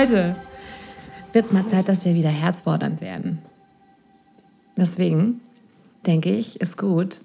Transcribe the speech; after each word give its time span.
heute 0.00 0.34
wird 1.32 1.44
es 1.44 1.52
mal 1.52 1.66
Zeit, 1.66 1.86
dass 1.88 2.06
wir 2.06 2.14
wieder 2.14 2.30
herzfordernd 2.30 3.02
werden. 3.02 3.38
Deswegen 4.76 5.42
denke 6.06 6.30
ich, 6.30 6.58
ist 6.60 6.78
gut. 6.78 7.20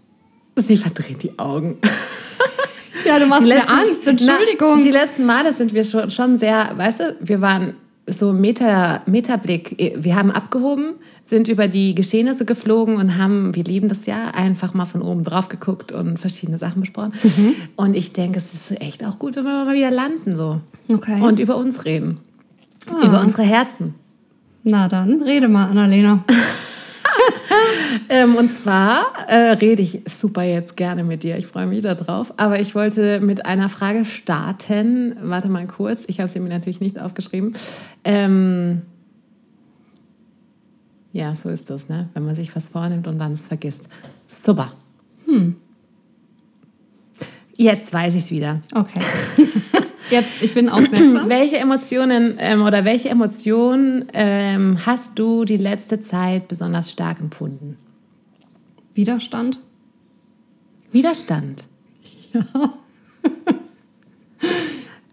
Sie 0.58 0.76
verdreht 0.76 1.24
die 1.24 1.40
Augen. 1.40 1.78
Ja, 3.06 3.20
du 3.20 3.28
machst 3.28 3.46
mir 3.46 3.70
Angst, 3.70 4.08
Entschuldigung. 4.08 4.78
Na, 4.78 4.82
die 4.82 4.92
letzten 4.92 5.26
Male 5.26 5.54
sind 5.54 5.74
wir 5.74 5.84
schon, 5.84 6.10
schon 6.12 6.38
sehr, 6.38 6.72
weißt 6.76 7.00
du, 7.00 7.16
wir 7.22 7.40
waren 7.40 7.76
so 8.08 8.34
Meta, 8.34 9.04
Metablick. 9.06 9.94
Wir 9.96 10.16
haben 10.16 10.32
abgehoben, 10.32 10.96
sind 11.24 11.48
über 11.48 11.68
die 11.68 11.96
Geschehnisse 11.96 12.46
geflogen 12.46 12.98
und 12.98 13.18
haben, 13.18 13.56
wir 13.56 13.64
lieben 13.64 13.90
das 13.90 14.06
ja, 14.06 14.32
einfach 14.34 14.74
mal 14.74 14.86
von 14.86 15.02
oben 15.02 15.24
drauf 15.24 15.50
geguckt 15.50 15.92
und 15.92 16.20
verschiedene 16.20 16.58
Sachen 16.58 16.82
besprochen. 16.82 17.14
Mhm. 17.24 17.56
Und 17.76 17.96
ich 17.96 18.12
denke, 18.12 18.40
es 18.40 18.54
ist 18.54 18.82
echt 18.82 19.06
auch 19.06 19.20
gut, 19.20 19.36
wenn 19.36 19.44
wir 19.44 19.66
mal 19.66 19.76
wieder 19.76 19.92
landen 19.92 20.36
so. 20.36 20.60
Okay. 20.90 21.22
Und 21.22 21.40
über 21.40 21.58
uns 21.58 21.86
reden. 21.86 22.20
Ah. 22.90 23.06
Über 23.06 23.22
unsere 23.22 23.44
Herzen. 23.44 23.96
Na 24.64 24.88
dann, 24.88 25.22
rede 25.22 25.48
mal, 25.48 25.70
Annalena. 25.70 26.24
ähm, 28.10 28.36
und 28.36 28.50
zwar 28.50 29.06
äh, 29.28 29.52
rede 29.54 29.82
ich 29.82 30.02
super 30.08 30.44
jetzt 30.44 30.78
gerne 30.78 31.04
mit 31.04 31.24
dir. 31.24 31.38
Ich 31.38 31.48
freue 31.48 31.68
mich 31.68 31.82
darauf. 31.82 32.34
Aber 32.38 32.60
ich 32.60 32.76
wollte 32.76 33.20
mit 33.20 33.46
einer 33.46 33.70
Frage 33.70 34.06
starten. 34.06 35.16
Warte 35.22 35.50
mal 35.50 35.68
kurz. 35.68 36.06
Ich 36.08 36.20
habe 36.20 36.30
sie 36.30 36.40
mir 36.40 36.50
natürlich 36.50 36.82
nicht 36.82 37.00
aufgeschrieben. 37.00 37.56
Ähm, 38.04 38.82
ja, 41.12 41.34
so 41.34 41.50
ist 41.50 41.70
das, 41.70 41.88
ne? 41.88 42.10
wenn 42.14 42.26
man 42.26 42.36
sich 42.36 42.56
was 42.56 42.68
vornimmt 42.68 43.08
und 43.08 43.20
dann 43.20 43.32
es 43.32 43.48
vergisst. 43.48 43.90
Super. 44.28 44.74
Hm. 45.26 45.56
Jetzt 47.58 47.94
weiß 47.94 48.16
ich 48.16 48.24
es 48.24 48.32
wieder. 48.32 48.62
Okay. 48.74 49.00
Jetzt, 50.10 50.42
ich 50.42 50.54
bin 50.54 50.70
aufmerksam. 50.70 51.30
welche 51.30 51.58
Emotionen 51.58 52.36
ähm, 52.40 52.62
oder 52.64 52.86
welche 52.86 53.10
Emotionen 53.10 54.06
ähm, 54.14 54.78
hast 54.86 55.18
du 55.18 55.46
die 55.46 55.58
letzte 55.58 56.00
Zeit 56.00 56.48
besonders 56.48 56.92
stark 56.92 57.20
empfunden? 57.20 57.78
Widerstand. 58.94 59.60
Widerstand. 60.92 61.68
Ja. 62.34 62.44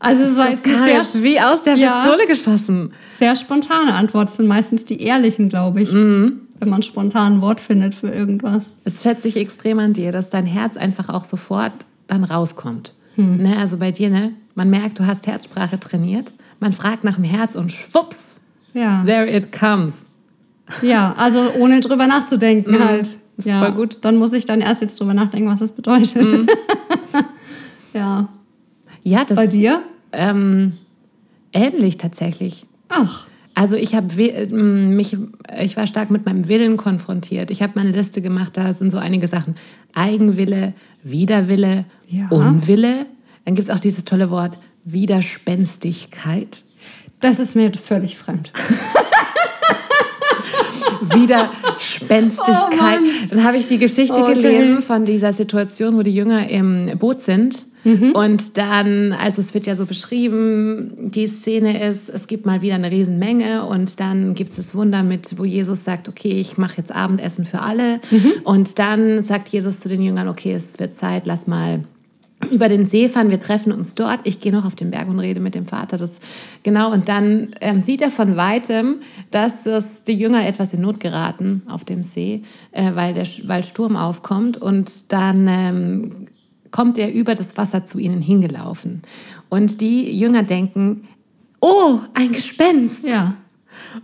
Also 0.02 0.24
es 0.24 0.36
war 0.36 0.50
das 0.50 0.64
sehr, 0.64 0.96
jetzt 0.96 1.22
wie 1.22 1.38
aus 1.38 1.62
der 1.62 1.74
Pistole 1.74 2.22
ja, 2.22 2.26
geschossen. 2.26 2.92
Sehr 3.14 3.36
spontane 3.36 3.94
Antworten 3.94 4.32
sind 4.32 4.48
meistens 4.48 4.84
die 4.84 5.00
ehrlichen, 5.00 5.48
glaube 5.48 5.82
ich. 5.82 5.92
Mhm. 5.92 6.40
Wenn 6.58 6.68
man 6.68 6.82
spontan 6.82 7.34
ein 7.34 7.40
Wort 7.40 7.60
findet 7.60 7.94
für 7.94 8.08
irgendwas. 8.08 8.72
Es 8.82 9.04
schätze 9.04 9.28
ich 9.28 9.36
extrem 9.36 9.78
an 9.78 9.92
dir, 9.92 10.10
dass 10.10 10.28
dein 10.28 10.44
Herz 10.44 10.76
einfach 10.76 11.08
auch 11.08 11.24
sofort 11.24 11.72
dann 12.08 12.24
rauskommt. 12.24 12.94
Hm. 13.14 13.38
Ne, 13.38 13.56
also 13.58 13.78
bei 13.78 13.92
dir, 13.92 14.10
ne? 14.10 14.32
Man 14.54 14.70
merkt, 14.70 14.98
du 14.98 15.06
hast 15.06 15.26
Herzsprache 15.26 15.80
trainiert. 15.80 16.32
Man 16.60 16.72
fragt 16.72 17.04
nach 17.04 17.16
dem 17.16 17.24
Herz 17.24 17.54
und 17.54 17.72
schwupps, 17.72 18.40
ja. 18.74 19.04
there 19.04 19.28
it 19.28 19.52
comes. 19.52 20.06
Ja, 20.80 21.14
also 21.16 21.52
ohne 21.58 21.80
drüber 21.80 22.06
nachzudenken 22.06 22.72
mhm. 22.72 22.84
halt. 22.84 23.18
Das 23.36 23.46
ist 23.46 23.56
voll 23.56 23.72
gut. 23.72 23.98
Dann 24.02 24.16
muss 24.16 24.32
ich 24.32 24.44
dann 24.44 24.60
erst 24.60 24.82
jetzt 24.82 25.00
drüber 25.00 25.14
nachdenken, 25.14 25.48
was 25.48 25.60
das 25.60 25.72
bedeutet. 25.72 26.30
Mhm. 26.32 26.48
ja. 27.92 28.28
Ja, 29.02 29.24
das. 29.24 29.36
Bei 29.36 29.46
dir? 29.46 29.82
Ähm, 30.12 30.74
ähnlich 31.52 31.96
tatsächlich. 31.96 32.66
Ach. 32.88 33.26
Also 33.54 33.76
ich 33.76 33.94
habe 33.94 34.08
mich, 34.50 35.16
ich 35.60 35.76
war 35.76 35.86
stark 35.86 36.10
mit 36.10 36.24
meinem 36.24 36.48
Willen 36.48 36.76
konfrontiert. 36.78 37.50
Ich 37.50 37.62
habe 37.62 37.72
meine 37.74 37.90
Liste 37.90 38.22
gemacht, 38.22 38.56
da 38.56 38.72
sind 38.72 38.90
so 38.90 38.98
einige 38.98 39.28
Sachen. 39.28 39.56
Eigenwille, 39.92 40.72
Widerwille, 41.02 41.84
ja. 42.08 42.28
Unwille. 42.28 43.06
Dann 43.44 43.54
gibt 43.54 43.68
es 43.68 43.74
auch 43.74 43.80
dieses 43.80 44.04
tolle 44.04 44.30
Wort 44.30 44.58
Widerspenstigkeit. 44.84 46.64
Das 47.20 47.38
ist 47.38 47.54
mir 47.54 47.72
völlig 47.72 48.16
fremd. 48.16 48.52
Widerspenstigkeit. 51.02 53.00
Oh 53.00 53.26
Dann 53.30 53.44
habe 53.44 53.56
ich 53.56 53.66
die 53.66 53.78
Geschichte 53.78 54.22
okay. 54.22 54.34
gelesen 54.34 54.82
von 54.82 55.04
dieser 55.04 55.32
Situation, 55.32 55.96
wo 55.96 56.02
die 56.02 56.14
Jünger 56.14 56.48
im 56.48 56.98
Boot 56.98 57.20
sind. 57.20 57.66
Mhm. 57.84 58.12
Und 58.12 58.58
dann, 58.58 59.12
also 59.12 59.40
es 59.40 59.54
wird 59.54 59.66
ja 59.66 59.74
so 59.74 59.86
beschrieben, 59.86 61.10
die 61.10 61.26
Szene 61.26 61.84
ist, 61.88 62.08
es 62.08 62.28
gibt 62.28 62.46
mal 62.46 62.62
wieder 62.62 62.76
eine 62.76 62.90
Riesenmenge 62.90 63.64
und 63.64 63.98
dann 63.98 64.34
gibt 64.34 64.50
es 64.50 64.56
das 64.56 64.74
Wunder 64.74 65.02
mit, 65.02 65.38
wo 65.38 65.44
Jesus 65.44 65.82
sagt, 65.82 66.08
okay, 66.08 66.30
ich 66.30 66.58
mache 66.58 66.76
jetzt 66.78 66.92
Abendessen 66.92 67.44
für 67.44 67.60
alle. 67.60 68.00
Mhm. 68.10 68.32
Und 68.44 68.78
dann 68.78 69.24
sagt 69.24 69.48
Jesus 69.48 69.80
zu 69.80 69.88
den 69.88 70.00
Jüngern, 70.00 70.28
okay, 70.28 70.52
es 70.52 70.78
wird 70.78 70.94
Zeit, 70.94 71.26
lass 71.26 71.48
mal 71.48 71.80
über 72.50 72.68
den 72.68 72.84
See 72.84 73.08
fahren, 73.08 73.30
wir 73.30 73.40
treffen 73.40 73.72
uns 73.72 73.94
dort. 73.94 74.20
Ich 74.24 74.40
gehe 74.40 74.52
noch 74.52 74.64
auf 74.64 74.74
den 74.74 74.90
Berg 74.90 75.08
und 75.08 75.18
rede 75.18 75.40
mit 75.40 75.54
dem 75.54 75.64
Vater. 75.64 75.96
Das, 75.98 76.20
genau, 76.62 76.92
und 76.92 77.08
dann 77.08 77.54
ähm, 77.60 77.80
sieht 77.80 78.02
er 78.02 78.10
von 78.10 78.36
weitem, 78.36 78.96
dass 79.30 79.64
das, 79.64 80.04
die 80.04 80.14
Jünger 80.14 80.46
etwas 80.46 80.74
in 80.74 80.80
Not 80.80 81.00
geraten 81.00 81.62
auf 81.68 81.84
dem 81.84 82.02
See, 82.02 82.42
äh, 82.72 82.92
weil, 82.94 83.14
der, 83.14 83.26
weil 83.44 83.64
Sturm 83.64 83.96
aufkommt. 83.96 84.56
Und 84.56 85.12
dann 85.12 85.46
ähm, 85.48 86.26
kommt 86.70 86.98
er 86.98 87.12
über 87.12 87.34
das 87.34 87.56
Wasser 87.56 87.84
zu 87.84 87.98
ihnen 87.98 88.20
hingelaufen. 88.20 89.02
Und 89.48 89.80
die 89.80 90.18
Jünger 90.18 90.42
denken, 90.42 91.08
oh, 91.60 92.00
ein 92.14 92.32
Gespenst. 92.32 93.04
Ja. 93.04 93.34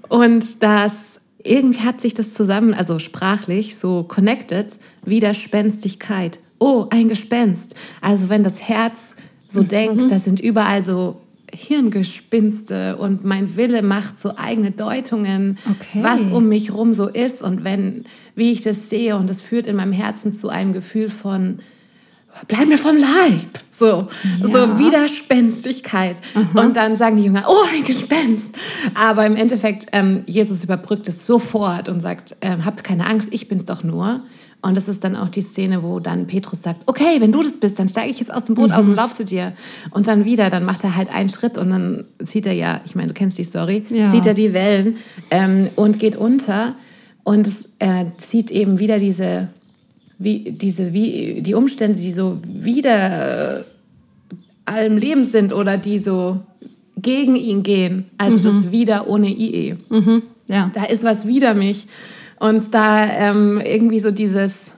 Und 0.08 0.62
das 0.62 1.20
irgendwie 1.42 1.80
hat 1.80 2.00
sich 2.00 2.14
das 2.14 2.34
zusammen, 2.34 2.74
also 2.74 2.98
sprachlich 2.98 3.76
so 3.76 4.04
connected, 4.04 4.76
Widerspenstigkeit 5.04 6.40
oh, 6.58 6.86
ein 6.90 7.08
Gespenst. 7.08 7.74
Also 8.00 8.28
wenn 8.28 8.44
das 8.44 8.62
Herz 8.62 9.14
so 9.46 9.62
mhm. 9.62 9.68
denkt, 9.68 10.12
das 10.12 10.24
sind 10.24 10.40
überall 10.40 10.82
so 10.82 11.20
Hirngespinste 11.52 12.96
und 12.96 13.24
mein 13.24 13.56
Wille 13.56 13.82
macht 13.82 14.20
so 14.20 14.36
eigene 14.36 14.70
Deutungen, 14.70 15.58
okay. 15.70 16.02
was 16.02 16.28
um 16.28 16.48
mich 16.48 16.74
rum 16.74 16.92
so 16.92 17.08
ist 17.08 17.42
und 17.42 17.64
wenn, 17.64 18.04
wie 18.34 18.52
ich 18.52 18.60
das 18.60 18.90
sehe 18.90 19.16
und 19.16 19.30
es 19.30 19.40
führt 19.40 19.66
in 19.66 19.76
meinem 19.76 19.92
Herzen 19.92 20.34
zu 20.34 20.50
einem 20.50 20.72
Gefühl 20.72 21.08
von 21.08 21.60
bleib 22.46 22.68
mir 22.68 22.78
vom 22.78 22.96
Leib. 22.96 23.58
So, 23.70 24.08
ja. 24.40 24.46
so 24.46 24.78
Widerspenstigkeit. 24.78 26.20
Aha. 26.34 26.60
Und 26.60 26.76
dann 26.76 26.94
sagen 26.94 27.16
die 27.16 27.24
Jünger, 27.24 27.44
oh, 27.48 27.64
ein 27.74 27.84
Gespenst. 27.84 28.54
Aber 28.94 29.26
im 29.26 29.34
Endeffekt, 29.34 29.86
ähm, 29.92 30.22
Jesus 30.26 30.62
überbrückt 30.62 31.08
es 31.08 31.26
sofort 31.26 31.88
und 31.88 32.00
sagt, 32.00 32.36
ähm, 32.40 32.64
habt 32.64 32.84
keine 32.84 33.06
Angst, 33.06 33.30
ich 33.32 33.48
bin's 33.48 33.64
doch 33.64 33.82
nur. 33.82 34.22
Und 34.60 34.76
das 34.76 34.88
ist 34.88 35.04
dann 35.04 35.14
auch 35.14 35.28
die 35.28 35.42
Szene, 35.42 35.84
wo 35.84 36.00
dann 36.00 36.26
Petrus 36.26 36.62
sagt, 36.62 36.80
okay, 36.86 37.20
wenn 37.20 37.30
du 37.30 37.42
das 37.42 37.58
bist, 37.58 37.78
dann 37.78 37.88
steige 37.88 38.10
ich 38.10 38.18
jetzt 38.18 38.32
aus 38.32 38.44
dem 38.44 38.56
Boot 38.56 38.70
mhm. 38.70 38.74
aus 38.74 38.86
und 38.86 38.96
lauf 38.96 39.14
zu 39.14 39.24
dir. 39.24 39.52
Und 39.92 40.08
dann 40.08 40.24
wieder, 40.24 40.50
dann 40.50 40.64
macht 40.64 40.82
er 40.82 40.96
halt 40.96 41.14
einen 41.14 41.28
Schritt 41.28 41.56
und 41.56 41.70
dann 41.70 42.04
sieht 42.18 42.44
er 42.44 42.54
ja, 42.54 42.80
ich 42.84 42.96
meine, 42.96 43.08
du 43.08 43.14
kennst 43.14 43.38
die 43.38 43.44
Story, 43.44 43.84
ja. 43.88 44.10
sieht 44.10 44.26
er 44.26 44.34
die 44.34 44.52
Wellen 44.52 44.96
ähm, 45.30 45.68
und 45.76 46.00
geht 46.00 46.16
unter 46.16 46.74
und 47.22 47.48
er 47.78 48.10
sieht 48.16 48.50
eben 48.50 48.80
wieder 48.80 48.98
diese, 48.98 49.48
wie, 50.18 50.50
diese, 50.50 50.92
wie, 50.92 51.40
die 51.40 51.54
Umstände, 51.54 51.96
die 51.96 52.10
so 52.10 52.40
wieder 52.44 53.64
allem 54.64 54.96
Leben 54.98 55.24
sind 55.24 55.52
oder 55.52 55.78
die 55.78 55.98
so 55.98 56.40
gegen 56.96 57.36
ihn 57.36 57.62
gehen. 57.62 58.06
Also 58.18 58.38
mhm. 58.38 58.42
das 58.42 58.70
Wieder 58.72 59.08
ohne 59.08 59.28
IE. 59.28 59.76
Mhm. 59.88 60.22
Ja. 60.48 60.70
Da 60.74 60.84
ist 60.84 61.04
was 61.04 61.26
wider 61.26 61.54
mich. 61.54 61.86
Und 62.40 62.74
da 62.74 63.06
ähm, 63.06 63.60
irgendwie 63.64 64.00
so 64.00 64.10
dieses 64.10 64.72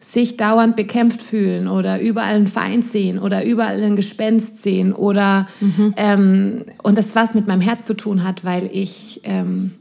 sich 0.00 0.38
dauernd 0.38 0.76
bekämpft 0.76 1.20
fühlen 1.20 1.68
oder 1.68 2.00
überall 2.00 2.34
einen 2.34 2.46
Feind 2.46 2.86
sehen 2.86 3.18
oder 3.18 3.44
überall 3.44 3.82
ein 3.82 3.96
Gespenst 3.96 4.62
sehen 4.62 4.94
oder 4.94 5.46
mhm. 5.60 5.94
ähm, 5.98 6.64
und 6.82 6.96
das 6.96 7.14
was 7.14 7.34
mit 7.34 7.46
meinem 7.46 7.60
Herz 7.60 7.84
zu 7.84 7.92
tun 7.92 8.24
hat, 8.24 8.42
weil 8.42 8.70
ich 8.72 9.20
ähm, 9.24 9.72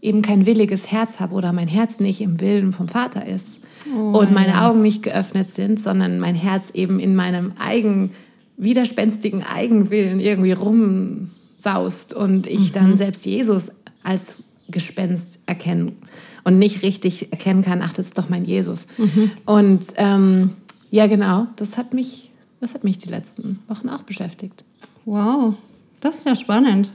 eben 0.00 0.22
kein 0.22 0.46
williges 0.46 0.90
Herz 0.90 1.20
habe 1.20 1.34
oder 1.34 1.52
mein 1.52 1.68
Herz 1.68 2.00
nicht 2.00 2.22
im 2.22 2.40
Willen 2.40 2.72
vom 2.72 2.88
Vater 2.88 3.26
ist 3.26 3.60
oh, 3.94 4.18
und 4.18 4.32
meine. 4.32 4.62
Augen 4.62 4.80
nicht 4.80 5.02
geöffnet 5.02 5.50
sind, 5.50 5.78
sondern 5.78 6.20
mein 6.20 6.34
Herz 6.34 6.70
eben 6.70 6.98
in 6.98 7.14
meinem 7.14 7.52
eigen 7.58 8.12
widerspenstigen 8.56 9.42
Eigenwillen 9.42 10.20
irgendwie 10.20 10.52
rumsaust 10.52 12.14
und 12.14 12.46
ich 12.46 12.70
mhm. 12.70 12.74
dann 12.74 12.96
selbst 12.96 13.26
Jesus 13.26 13.72
als 14.02 14.44
Gespenst 14.68 15.40
erkennen 15.46 15.96
und 16.44 16.58
nicht 16.58 16.82
richtig 16.82 17.32
erkennen 17.32 17.62
kann, 17.62 17.82
ach, 17.82 17.94
das 17.94 18.06
ist 18.06 18.18
doch 18.18 18.28
mein 18.28 18.44
Jesus. 18.44 18.86
Mhm. 18.98 19.30
Und 19.46 19.86
ähm, 19.96 20.50
ja, 20.90 21.06
genau, 21.06 21.46
das 21.56 21.78
hat 21.78 21.94
mich, 21.94 22.30
das 22.60 22.74
hat 22.74 22.84
mich 22.84 22.98
die 22.98 23.08
letzten 23.08 23.58
Wochen 23.68 23.88
auch 23.88 24.02
beschäftigt. 24.02 24.64
Wow, 25.04 25.54
das 26.00 26.18
ist 26.18 26.26
ja 26.26 26.36
spannend. 26.36 26.88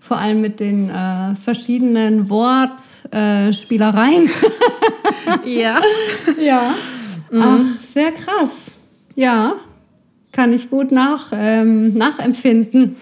Vor 0.00 0.16
allem 0.18 0.40
mit 0.40 0.58
den 0.60 0.88
äh, 0.90 1.34
verschiedenen 1.36 2.30
Wortspielereien. 2.30 4.26
Äh, 4.26 4.30
ja. 5.60 5.80
ja. 6.40 6.74
Mhm. 7.30 7.42
Ach, 7.42 7.64
sehr 7.82 8.12
krass. 8.12 8.78
Ja, 9.16 9.54
kann 10.32 10.52
ich 10.52 10.68
gut 10.70 10.90
nach, 10.92 11.28
ähm, 11.32 11.94
nachempfinden. 11.94 12.96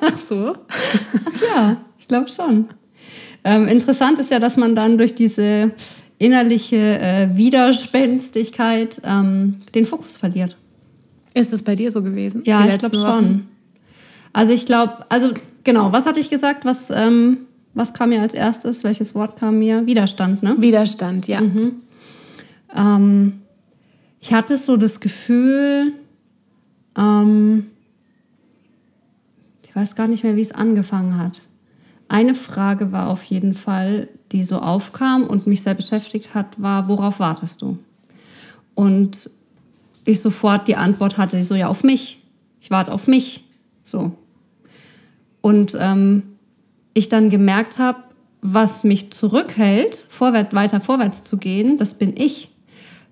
Ach 0.00 0.18
so? 0.18 0.54
Ach 0.68 1.40
ja, 1.54 1.76
ich 1.98 2.08
glaube 2.08 2.28
schon. 2.28 2.68
Ähm, 3.44 3.68
interessant 3.68 4.18
ist 4.18 4.30
ja, 4.30 4.38
dass 4.38 4.56
man 4.56 4.74
dann 4.74 4.98
durch 4.98 5.14
diese 5.14 5.72
innerliche 6.18 6.76
äh, 6.76 7.28
Widerspenstigkeit 7.36 9.00
ähm, 9.04 9.56
den 9.74 9.86
Fokus 9.86 10.16
verliert. 10.16 10.56
Ist 11.34 11.52
das 11.52 11.62
bei 11.62 11.74
dir 11.74 11.90
so 11.90 12.02
gewesen? 12.02 12.42
Ja, 12.44 12.66
ich 12.66 12.78
glaube 12.78 12.96
schon. 12.96 13.46
Also 14.32 14.52
ich 14.52 14.66
glaube, 14.66 15.06
also 15.08 15.30
genau, 15.64 15.92
was 15.92 16.06
hatte 16.06 16.20
ich 16.20 16.30
gesagt? 16.30 16.64
Was, 16.64 16.90
ähm, 16.90 17.38
was 17.74 17.94
kam 17.94 18.10
mir 18.10 18.20
als 18.20 18.34
erstes? 18.34 18.84
Welches 18.84 19.14
Wort 19.14 19.38
kam 19.38 19.58
mir? 19.58 19.86
Widerstand, 19.86 20.42
ne? 20.42 20.56
Widerstand, 20.58 21.28
ja. 21.28 21.40
Mhm. 21.40 21.76
Ähm, 22.74 23.32
ich 24.20 24.32
hatte 24.32 24.56
so 24.56 24.76
das 24.76 25.00
Gefühl, 25.00 25.92
ähm, 26.96 27.66
ich 29.64 29.74
weiß 29.74 29.94
gar 29.94 30.08
nicht 30.08 30.24
mehr, 30.24 30.36
wie 30.36 30.42
es 30.42 30.52
angefangen 30.52 31.18
hat. 31.18 31.42
Eine 32.08 32.34
Frage 32.34 32.90
war 32.90 33.10
auf 33.10 33.22
jeden 33.24 33.54
Fall, 33.54 34.08
die 34.32 34.44
so 34.44 34.58
aufkam 34.58 35.24
und 35.24 35.46
mich 35.46 35.62
sehr 35.62 35.74
beschäftigt 35.74 36.34
hat, 36.34 36.60
war, 36.60 36.88
worauf 36.88 37.20
wartest 37.20 37.62
du? 37.62 37.78
Und 38.74 39.30
ich 40.04 40.20
sofort 40.20 40.68
die 40.68 40.76
Antwort 40.76 41.18
hatte, 41.18 41.44
so 41.44 41.54
ja, 41.54 41.68
auf 41.68 41.84
mich. 41.84 42.22
Ich 42.60 42.70
warte 42.70 42.92
auf 42.92 43.06
mich. 43.06 43.44
So. 43.84 44.12
Und 45.42 45.76
ähm, 45.78 46.22
ich 46.94 47.08
dann 47.08 47.28
gemerkt 47.28 47.78
habe, 47.78 47.98
was 48.40 48.84
mich 48.84 49.10
zurückhält, 49.12 50.06
vorwärts, 50.08 50.54
weiter 50.54 50.80
vorwärts 50.80 51.24
zu 51.24 51.36
gehen, 51.36 51.76
das 51.78 51.94
bin 51.94 52.16
ich. 52.16 52.50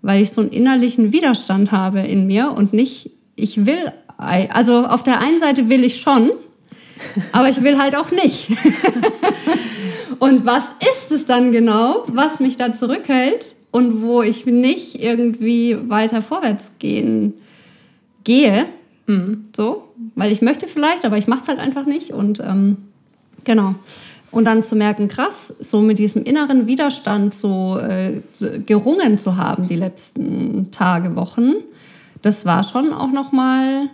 Weil 0.03 0.23
ich 0.23 0.31
so 0.31 0.41
einen 0.41 0.51
innerlichen 0.51 1.13
Widerstand 1.13 1.73
habe 1.73 2.01
in 2.01 2.27
mir 2.27 2.53
und 2.53 2.73
nicht, 2.73 3.11
ich 3.35 3.67
will, 3.67 3.93
also 4.17 4.87
auf 4.87 5.03
der 5.03 5.21
einen 5.21 5.39
Seite 5.39 5.69
will 5.69 5.85
ich 5.85 6.01
schon, 6.01 6.31
aber 7.33 7.49
ich 7.49 7.63
will 7.63 7.79
halt 7.79 7.97
auch 7.97 8.11
nicht. 8.11 8.51
und 10.19 10.47
was 10.47 10.75
ist 10.95 11.13
es 11.13 11.27
dann 11.27 11.53
genau, 11.53 12.05
was 12.09 12.41
mich 12.41 12.57
da 12.57 12.73
zurückhält 12.73 13.55
und 13.71 14.03
wo 14.03 14.23
ich 14.23 14.47
nicht 14.47 15.01
irgendwie 15.03 15.77
weiter 15.89 16.23
vorwärts 16.23 16.73
gehen 16.79 17.35
gehe? 18.25 18.67
Mhm. 19.07 19.47
So, 19.55 19.85
weil 20.15 20.33
ich 20.33 20.43
möchte 20.43 20.67
vielleicht, 20.67 21.05
aber 21.05 21.19
ich 21.19 21.29
mache 21.29 21.43
es 21.43 21.49
halt 21.49 21.59
einfach 21.59 21.87
nicht. 21.87 22.11
Und 22.11 22.41
ähm, 22.41 22.77
genau. 23.45 23.75
Und 24.31 24.45
dann 24.45 24.63
zu 24.63 24.77
merken, 24.77 25.09
krass, 25.09 25.55
so 25.61 25.81
mit 25.81 25.99
diesem 25.99 26.25
inneren 26.25 26.67
Widerstand 26.67 27.33
so, 27.33 27.79
äh, 27.79 28.21
gerungen 28.67 29.19
zu 29.19 29.37
haben 29.37 29.69
die 29.69 29.77
letzten 29.77 30.71
Tage, 30.73 31.17
Wochen, 31.17 31.55
das 32.23 32.45
war 32.45 32.65
schon 32.65 32.93
auch 32.93 33.13
noch 33.13 33.33
mal 33.33 33.89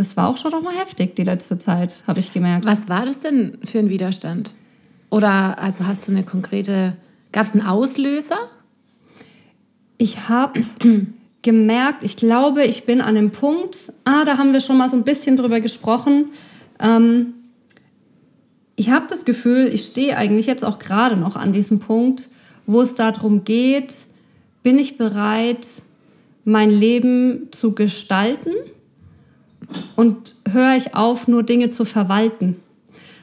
das 0.00 0.16
war 0.16 0.28
auch 0.28 0.38
schon 0.38 0.52
noch 0.52 0.62
mal 0.62 0.74
heftig 0.74 1.14
die 1.14 1.24
letzte 1.24 1.58
Zeit, 1.58 2.02
habe 2.06 2.20
ich 2.20 2.32
gemerkt. 2.32 2.64
Was 2.64 2.88
war 2.88 3.04
das 3.04 3.20
denn 3.20 3.58
für 3.62 3.80
ein 3.80 3.90
Widerstand? 3.90 4.52
Oder 5.10 5.58
also 5.58 5.86
hast 5.86 6.08
du 6.08 6.12
eine 6.12 6.22
konkrete, 6.22 6.96
gab 7.32 7.44
es 7.44 7.52
einen 7.52 7.66
Auslöser? 7.66 8.38
Ich 9.98 10.26
habe 10.30 10.62
gemerkt, 11.42 12.02
ich 12.02 12.16
glaube, 12.16 12.64
ich 12.64 12.86
bin 12.86 13.02
an 13.02 13.14
dem 13.14 13.30
Punkt, 13.30 13.92
ah, 14.06 14.24
da 14.24 14.38
haben 14.38 14.54
wir 14.54 14.62
schon 14.62 14.78
mal 14.78 14.88
so 14.88 14.96
ein 14.96 15.04
bisschen 15.04 15.36
drüber 15.36 15.60
gesprochen. 15.60 16.30
Ähm, 16.78 17.34
ich 18.76 18.88
habe 18.88 19.04
das 19.06 19.26
Gefühl, 19.26 19.66
ich 19.66 19.84
stehe 19.84 20.16
eigentlich 20.16 20.46
jetzt 20.46 20.64
auch 20.64 20.78
gerade 20.78 21.18
noch 21.18 21.36
an 21.36 21.52
diesem 21.52 21.78
Punkt, 21.78 22.30
wo 22.64 22.80
es 22.80 22.94
darum 22.94 23.44
geht, 23.44 23.92
bin 24.62 24.78
ich 24.78 24.96
bereit, 24.96 25.66
mein 26.46 26.70
Leben 26.70 27.48
zu 27.50 27.74
gestalten? 27.74 28.52
Und 29.96 30.34
höre 30.50 30.76
ich 30.76 30.94
auf, 30.94 31.28
nur 31.28 31.42
Dinge 31.42 31.70
zu 31.70 31.84
verwalten. 31.84 32.56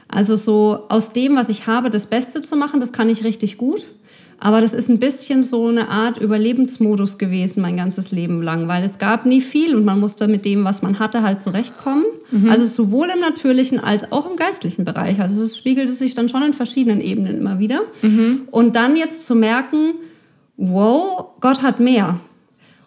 Also 0.08 0.36
so 0.36 0.84
aus 0.88 1.12
dem, 1.12 1.36
was 1.36 1.48
ich 1.48 1.66
habe, 1.66 1.90
das 1.90 2.06
Beste 2.06 2.42
zu 2.42 2.56
machen, 2.56 2.80
das 2.80 2.92
kann 2.92 3.08
ich 3.08 3.24
richtig 3.24 3.58
gut. 3.58 3.94
Aber 4.40 4.60
das 4.60 4.72
ist 4.72 4.88
ein 4.88 5.00
bisschen 5.00 5.42
so 5.42 5.66
eine 5.66 5.88
Art 5.88 6.18
Überlebensmodus 6.18 7.18
gewesen 7.18 7.60
mein 7.60 7.76
ganzes 7.76 8.12
Leben 8.12 8.40
lang, 8.40 8.68
weil 8.68 8.84
es 8.84 8.98
gab 8.98 9.26
nie 9.26 9.40
viel 9.40 9.74
und 9.74 9.84
man 9.84 9.98
musste 9.98 10.28
mit 10.28 10.44
dem, 10.44 10.64
was 10.64 10.80
man 10.80 11.00
hatte, 11.00 11.22
halt 11.22 11.42
zurechtkommen. 11.42 12.04
Mhm. 12.30 12.48
Also 12.48 12.64
sowohl 12.64 13.08
im 13.12 13.20
natürlichen 13.20 13.80
als 13.80 14.12
auch 14.12 14.30
im 14.30 14.36
geistlichen 14.36 14.84
Bereich. 14.84 15.20
Also 15.20 15.42
es 15.42 15.58
spiegelte 15.58 15.92
sich 15.92 16.14
dann 16.14 16.28
schon 16.28 16.44
in 16.44 16.52
verschiedenen 16.52 17.00
Ebenen 17.00 17.38
immer 17.38 17.58
wieder. 17.58 17.80
Mhm. 18.02 18.42
Und 18.52 18.76
dann 18.76 18.96
jetzt 18.96 19.26
zu 19.26 19.34
merken, 19.34 19.94
wow, 20.56 21.32
Gott 21.40 21.62
hat 21.62 21.80
mehr. 21.80 22.20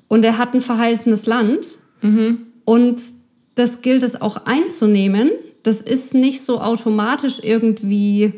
Und 0.07 0.23
er 0.23 0.37
hat 0.37 0.53
ein 0.53 0.61
verheißenes 0.61 1.25
Land. 1.25 1.65
Mhm. 2.01 2.39
Und 2.63 3.01
das 3.55 3.81
gilt 3.81 4.03
es 4.03 4.21
auch 4.21 4.45
einzunehmen. 4.45 5.31
Das 5.63 5.81
ist 5.81 6.13
nicht 6.13 6.41
so 6.41 6.61
automatisch 6.61 7.39
irgendwie 7.43 8.33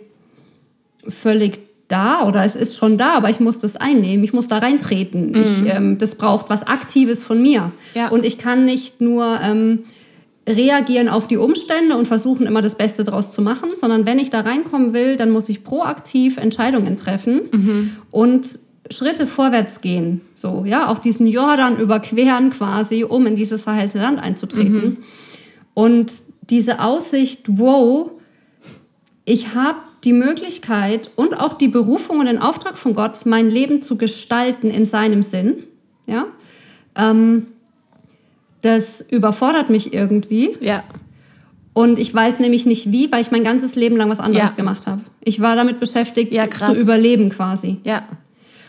völlig 1.07 1.60
da 1.88 2.27
oder 2.27 2.44
es 2.44 2.56
ist 2.56 2.75
schon 2.75 2.98
da, 2.98 3.13
aber 3.13 3.30
ich 3.30 3.39
muss 3.39 3.60
das 3.60 3.75
einnehmen, 3.75 4.24
ich 4.24 4.33
muss 4.33 4.48
da 4.48 4.57
reintreten. 4.57 5.31
Mhm. 5.31 5.42
Ich, 5.42 5.65
ähm, 5.65 5.98
das 5.98 6.15
braucht 6.15 6.50
was 6.50 6.65
Aktives 6.65 7.21
von 7.21 7.42
mir. 7.42 7.71
Ja. 7.94 8.10
Und 8.10 8.25
ich 8.25 8.38
kann 8.38 8.65
nicht 8.65 9.00
nur 9.00 9.39
ähm, 9.42 9.80
reagieren 10.48 11.07
auf 11.07 11.27
die 11.27 11.38
Umstände 11.38 11.95
und 11.95 12.07
versuchen 12.07 12.45
immer 12.45 12.62
das 12.62 12.75
Beste 12.75 13.04
daraus 13.04 13.31
zu 13.31 13.42
machen, 13.42 13.69
sondern 13.75 14.06
wenn 14.06 14.19
ich 14.19 14.30
da 14.30 14.42
reinkommen 14.42 14.94
will, 14.94 15.18
dann 15.18 15.30
muss 15.30 15.48
ich 15.50 15.63
proaktiv 15.63 16.38
Entscheidungen 16.38 16.98
treffen 16.98 17.42
mhm. 17.51 17.95
und 18.12 18.60
Schritte 18.89 19.27
vorwärts 19.27 19.81
gehen, 19.81 20.21
so, 20.35 20.65
ja, 20.65 20.89
auch 20.89 21.00
diesen 21.00 21.27
Jordan 21.27 21.77
überqueren 21.77 22.50
quasi, 22.50 23.03
um 23.03 23.25
in 23.25 23.35
dieses 23.35 23.62
verheißene 23.62 24.03
Land 24.03 24.19
einzutreten. 24.19 24.83
Mhm. 24.83 24.97
Und 25.74 26.12
diese 26.50 26.81
Aussicht, 26.81 27.44
wow, 27.47 28.12
ich 29.25 29.56
habe 29.56 29.80
die 30.03 30.13
Möglichkeit 30.13 31.09
und 31.15 31.39
auch 31.39 31.53
die 31.53 31.69
Berufung 31.69 32.19
und 32.19 32.25
den 32.25 32.39
Auftrag 32.39 32.77
von 32.77 32.94
Gott, 32.94 33.25
mein 33.25 33.50
Leben 33.50 33.81
zu 33.81 33.97
gestalten 33.97 34.69
in 34.69 34.83
seinem 34.83 35.24
Sinn, 35.24 35.63
ja, 36.06 36.25
ähm, 36.95 37.47
das 38.62 39.01
überfordert 39.01 39.69
mich 39.69 39.94
irgendwie. 39.94 40.57
Ja. 40.59 40.83
Und 41.74 42.00
ich 42.00 42.13
weiß 42.13 42.39
nämlich 42.39 42.65
nicht 42.65 42.91
wie, 42.91 43.12
weil 43.12 43.21
ich 43.21 43.31
mein 43.31 43.44
ganzes 43.44 43.75
Leben 43.75 43.97
lang 43.97 44.09
was 44.09 44.19
anderes 44.19 44.51
ja. 44.51 44.56
gemacht 44.56 44.88
habe. 44.88 45.01
Ich 45.21 45.41
war 45.41 45.56
damit 45.56 45.79
beschäftigt, 45.79 46.31
ja, 46.31 46.50
zu 46.50 46.79
überleben 46.79 47.29
quasi. 47.29 47.79
Ja. 47.83 48.03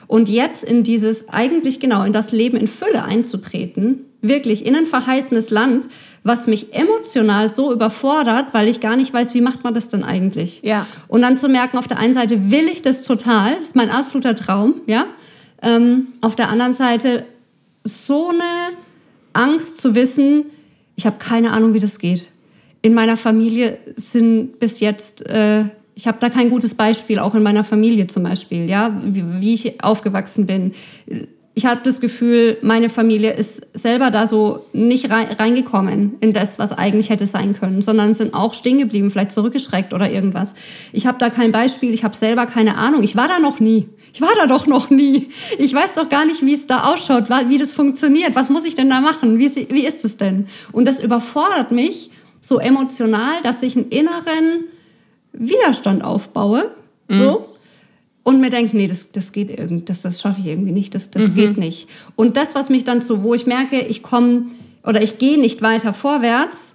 Und 0.06 0.28
jetzt 0.28 0.64
in 0.64 0.82
dieses, 0.82 1.28
eigentlich 1.28 1.80
genau, 1.80 2.04
in 2.04 2.12
das 2.12 2.32
Leben 2.32 2.56
in 2.56 2.66
Fülle 2.66 3.04
einzutreten, 3.04 4.06
wirklich 4.20 4.64
in 4.64 4.74
ein 4.74 4.86
verheißenes 4.86 5.50
Land, 5.50 5.86
was 6.22 6.46
mich 6.46 6.74
emotional 6.74 7.50
so 7.50 7.72
überfordert, 7.72 8.46
weil 8.52 8.66
ich 8.66 8.80
gar 8.80 8.96
nicht 8.96 9.12
weiß, 9.12 9.34
wie 9.34 9.42
macht 9.42 9.62
man 9.62 9.74
das 9.74 9.88
denn 9.88 10.02
eigentlich? 10.02 10.62
Ja. 10.62 10.86
Und 11.06 11.22
dann 11.22 11.36
zu 11.36 11.48
merken, 11.48 11.76
auf 11.76 11.86
der 11.86 11.98
einen 11.98 12.14
Seite 12.14 12.50
will 12.50 12.66
ich 12.66 12.80
das 12.80 13.02
total, 13.02 13.56
das 13.56 13.70
ist 13.70 13.76
mein 13.76 13.90
absoluter 13.90 14.34
Traum, 14.34 14.80
ja. 14.86 15.04
Ähm, 15.62 16.08
auf 16.22 16.34
der 16.34 16.48
anderen 16.48 16.72
Seite 16.72 17.26
so 17.84 18.30
eine 18.30 18.76
Angst 19.34 19.80
zu 19.80 19.94
wissen, 19.94 20.46
ich 20.96 21.06
habe 21.06 21.16
keine 21.18 21.52
Ahnung, 21.52 21.74
wie 21.74 21.80
das 21.80 21.98
geht. 21.98 22.30
In 22.80 22.94
meiner 22.94 23.16
Familie 23.16 23.78
sind 23.96 24.58
bis 24.58 24.80
jetzt 24.80 25.26
äh, 25.26 25.64
ich 25.94 26.06
habe 26.06 26.18
da 26.20 26.28
kein 26.28 26.50
gutes 26.50 26.74
Beispiel, 26.74 27.18
auch 27.18 27.34
in 27.34 27.42
meiner 27.42 27.64
Familie 27.64 28.06
zum 28.06 28.24
Beispiel, 28.24 28.68
ja, 28.68 28.96
wie, 29.04 29.24
wie 29.40 29.54
ich 29.54 29.82
aufgewachsen 29.82 30.46
bin. 30.46 30.72
Ich 31.56 31.66
habe 31.66 31.82
das 31.84 32.00
Gefühl, 32.00 32.58
meine 32.62 32.90
Familie 32.90 33.32
ist 33.32 33.78
selber 33.78 34.10
da 34.10 34.26
so 34.26 34.64
nicht 34.72 35.08
reingekommen 35.08 36.14
in 36.18 36.32
das, 36.32 36.58
was 36.58 36.72
eigentlich 36.72 37.10
hätte 37.10 37.28
sein 37.28 37.54
können, 37.54 37.80
sondern 37.80 38.12
sind 38.12 38.34
auch 38.34 38.54
stehen 38.54 38.78
geblieben, 38.78 39.12
vielleicht 39.12 39.30
zurückgeschreckt 39.30 39.94
oder 39.94 40.10
irgendwas. 40.10 40.54
Ich 40.92 41.06
habe 41.06 41.18
da 41.20 41.30
kein 41.30 41.52
Beispiel, 41.52 41.94
ich 41.94 42.02
habe 42.02 42.16
selber 42.16 42.46
keine 42.46 42.76
Ahnung. 42.76 43.04
Ich 43.04 43.14
war 43.14 43.28
da 43.28 43.38
noch 43.38 43.60
nie. 43.60 43.88
Ich 44.12 44.20
war 44.20 44.32
da 44.36 44.48
doch 44.48 44.66
noch 44.66 44.90
nie. 44.90 45.28
Ich 45.60 45.72
weiß 45.72 45.92
doch 45.94 46.08
gar 46.08 46.26
nicht, 46.26 46.44
wie 46.44 46.54
es 46.54 46.66
da 46.66 46.92
ausschaut, 46.92 47.30
wie 47.30 47.58
das 47.58 47.72
funktioniert. 47.72 48.34
Was 48.34 48.50
muss 48.50 48.64
ich 48.64 48.74
denn 48.74 48.90
da 48.90 49.00
machen? 49.00 49.38
Wie, 49.38 49.54
wie 49.70 49.86
ist 49.86 50.04
es 50.04 50.16
denn? 50.16 50.48
Und 50.72 50.86
das 50.86 50.98
überfordert 50.98 51.70
mich 51.70 52.10
so 52.40 52.58
emotional, 52.58 53.42
dass 53.44 53.62
ich 53.62 53.76
einen 53.76 53.90
inneren 53.90 54.64
Widerstand 55.34 56.02
aufbaue, 56.02 56.70
mhm. 57.08 57.14
so, 57.14 57.48
und 58.22 58.40
mir 58.40 58.50
denke, 58.50 58.76
nee, 58.76 58.86
das, 58.86 59.12
das 59.12 59.32
geht 59.32 59.50
irgendwie, 59.50 59.84
das, 59.84 60.00
das 60.00 60.20
schaffe 60.20 60.40
ich 60.40 60.46
irgendwie 60.46 60.72
nicht, 60.72 60.94
das, 60.94 61.10
das 61.10 61.30
mhm. 61.30 61.34
geht 61.34 61.56
nicht. 61.58 61.88
Und 62.16 62.36
das, 62.38 62.54
was 62.54 62.70
mich 62.70 62.84
dann 62.84 63.02
so, 63.02 63.22
wo 63.22 63.34
ich 63.34 63.46
merke, 63.46 63.80
ich 63.80 64.02
komme 64.02 64.46
oder 64.82 65.02
ich 65.02 65.18
gehe 65.18 65.38
nicht 65.38 65.60
weiter 65.60 65.92
vorwärts, 65.92 66.74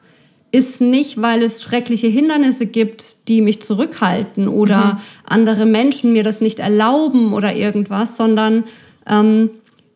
ist 0.51 0.81
nicht, 0.81 1.21
weil 1.21 1.43
es 1.43 1.61
schreckliche 1.61 2.07
Hindernisse 2.07 2.67
gibt, 2.67 3.27
die 3.27 3.41
mich 3.41 3.61
zurückhalten 3.61 4.47
oder 4.47 4.93
mhm. 4.93 4.99
andere 5.23 5.65
Menschen 5.65 6.13
mir 6.13 6.23
das 6.23 6.41
nicht 6.41 6.59
erlauben 6.59 7.33
oder 7.33 7.55
irgendwas, 7.55 8.15
sondern 8.17 8.63
ähm, 9.07 9.51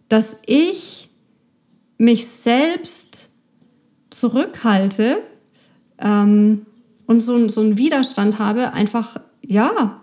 dass 0.10 0.38
ich 0.46 1.10
mich 1.98 2.28
selbst 2.28 3.30
zurückhalte, 4.10 5.18
ähm, 6.00 6.66
und 7.06 7.20
so, 7.22 7.48
so 7.50 7.62
einen 7.62 7.78
Widerstand 7.78 8.40
habe, 8.40 8.74
einfach, 8.74 9.20
ja, 9.42 10.02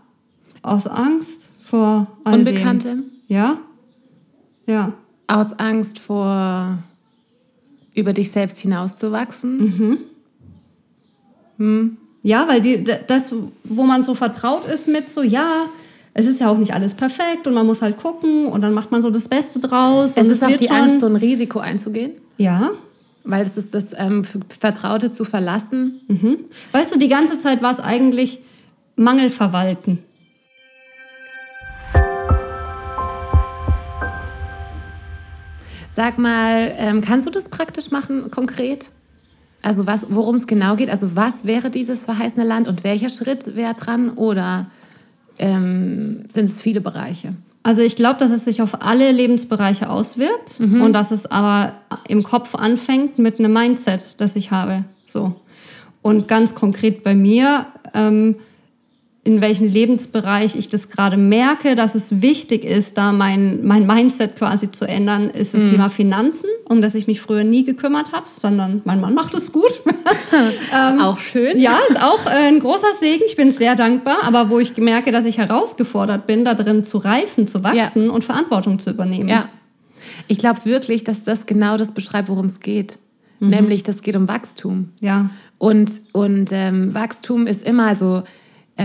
aus 0.63 0.87
Angst 0.87 1.51
vor 1.63 2.07
all 2.25 2.39
Unbekanntem? 2.39 3.05
Ja, 3.29 3.59
ja. 4.67 4.93
Aus 5.27 5.59
Angst 5.59 5.99
vor 5.99 6.79
über 7.95 8.13
dich 8.13 8.31
selbst 8.31 8.59
hinauszuwachsen? 8.59 9.59
Mhm. 9.59 9.99
Hm. 11.59 11.97
Ja, 12.23 12.47
weil 12.49 12.61
die, 12.61 12.85
das, 13.07 13.35
wo 13.65 13.85
man 13.85 14.03
so 14.03 14.15
vertraut 14.15 14.67
ist 14.67 14.89
mit 14.89 15.09
so, 15.09 15.23
ja, 15.23 15.67
es 16.13 16.27
ist 16.27 16.41
ja 16.41 16.51
auch 16.51 16.59
nicht 16.59 16.75
alles 16.75 16.95
perfekt 16.95 17.47
und 17.47 17.55
man 17.55 17.67
muss 17.67 17.83
halt 17.83 17.97
gucken 17.97 18.47
und 18.47 18.61
dann 18.61 18.75
macht 18.75 18.91
man 18.91 19.01
so 19.01 19.11
das 19.11 19.29
Beste 19.29 19.59
draus. 19.59 20.13
Es 20.17 20.29
ist 20.29 20.43
auch 20.43 20.49
die 20.49 20.67
schon. 20.67 20.77
Angst, 20.77 21.01
so 21.01 21.07
ein 21.07 21.17
Risiko 21.17 21.61
einzugehen? 21.61 22.13
Ja, 22.37 22.71
Weil 23.25 23.43
es 23.43 23.57
ist 23.57 23.75
das 23.75 23.95
ähm, 23.99 24.25
Vertraute 24.25 25.11
zu 25.11 25.25
verlassen. 25.25 26.01
Mhm. 26.09 26.39
Weißt 26.73 26.95
du, 26.95 26.99
die 26.99 27.09
ganze 27.09 27.39
Zeit 27.39 27.63
war 27.63 27.73
es 27.73 27.81
eigentlich 27.81 28.41
Mangelverwalten. 28.97 29.99
Sag 35.91 36.19
mal, 36.19 36.73
ähm, 36.79 37.01
kannst 37.01 37.27
du 37.27 37.31
das 37.31 37.49
praktisch 37.49 37.91
machen, 37.91 38.31
konkret? 38.31 38.91
Also 39.63 39.87
worum 40.09 40.37
es 40.37 40.47
genau 40.47 40.77
geht? 40.77 40.89
Also 40.89 41.15
was 41.17 41.45
wäre 41.45 41.71
dieses 41.71 42.05
verheißene 42.05 42.47
Land 42.47 42.69
und 42.69 42.85
welcher 42.85 43.11
Schritt 43.11 43.57
wäre 43.57 43.75
dran? 43.75 44.11
Oder 44.11 44.71
ähm, 45.39 46.25
sind 46.29 46.47
es 46.47 46.63
viele 46.63 46.81
Bereiche? 46.81 47.35
Also 47.63 47.83
ich 47.83 47.95
glaube, 47.95 48.19
dass 48.19 48.31
es 48.31 48.45
sich 48.45 48.63
auf 48.63 48.83
alle 48.83 49.13
Lebensbereiche 49.13 49.91
auswirkt 49.91 50.61
mhm. 50.61 50.83
und 50.83 50.93
dass 50.93 51.11
es 51.11 51.31
aber 51.31 51.75
im 52.09 52.23
Kopf 52.23 52.55
anfängt 52.55 53.19
mit 53.19 53.39
einem 53.39 53.53
Mindset, 53.53 54.21
das 54.21 54.35
ich 54.37 54.51
habe. 54.51 54.85
So. 55.07 55.35
Und 56.01 56.27
ganz 56.27 56.55
konkret 56.55 57.05
bei 57.05 57.15
mir 57.15 57.67
ähm, 57.93 58.37
in 59.23 59.43
welchem 59.43 59.69
Lebensbereich 59.69 60.57
ich 60.57 60.71
das 60.71 60.89
gerade 60.89 61.19
merke, 61.19 61.77
dass 61.77 61.95
es 61.95 62.23
wichtig 62.23 62.65
ist, 62.65 62.97
da 62.97 63.13
mein, 63.13 63.67
mein 63.67 63.87
Mindset 63.87 64.37
quasi 64.37 64.73
zu 64.73 64.87
ändern, 64.87 65.29
ist 65.29 65.53
das 65.53 65.63
mhm. 65.63 65.67
Thema 65.67 65.91
Finanzen, 65.91 66.49
um 66.65 66.81
das 66.81 66.95
ich 66.95 67.07
mich 67.07 67.21
früher 67.21 67.45
nie 67.45 67.65
gekümmert 67.65 68.13
habe, 68.13 68.27
sondern 68.27 68.81
mein 68.85 68.99
Mann 68.99 69.13
macht 69.13 69.35
es 69.35 69.53
gut. 69.53 69.83
ähm, 70.75 71.01
auch 71.01 71.19
schön. 71.19 71.61
Ja, 71.61 71.79
ist 71.91 72.03
auch 72.03 72.25
äh, 72.25 72.49
ein 72.49 72.61
großer 72.61 72.95
Segen. 72.99 73.23
Ich 73.27 73.37
bin 73.37 73.51
sehr 73.51 73.77
dankbar, 73.77 74.23
aber 74.23 74.49
wo 74.49 74.59
ich 74.59 74.75
merke, 74.79 75.13
dass 75.13 75.27
ich 75.27 75.37
herausgefordert 75.37 76.27
bin, 76.27 76.47
da 76.47 76.55
drin 76.55 76.83
zu 76.83 76.97
reifen, 76.97 77.47
zu 77.47 77.63
wachsen 77.63 78.07
ja. 78.07 78.13
und 78.13 78.25
Verantwortung 78.25 78.79
zu 78.79 78.89
übernehmen. 78.89 79.29
Ja. 79.29 79.51
Ich 80.29 80.39
glaube 80.39 80.65
wirklich, 80.65 81.05
dass 81.05 81.25
das 81.25 81.45
genau 81.45 81.77
das 81.77 81.93
beschreibt, 81.93 82.31
worum 82.31 82.47
es 82.47 82.61
geht. 82.61 82.99
Mhm. 83.39 83.51
Nämlich, 83.51 83.83
das 83.83 84.01
geht 84.01 84.17
um 84.17 84.29
Wachstum. 84.29 84.93
Ja. 85.01 85.29
Und, 85.59 85.91
und 86.13 86.53
ähm, 86.53 86.95
Wachstum 86.95 87.47
ist 87.47 87.67
immer 87.67 87.95
so, 87.95 88.23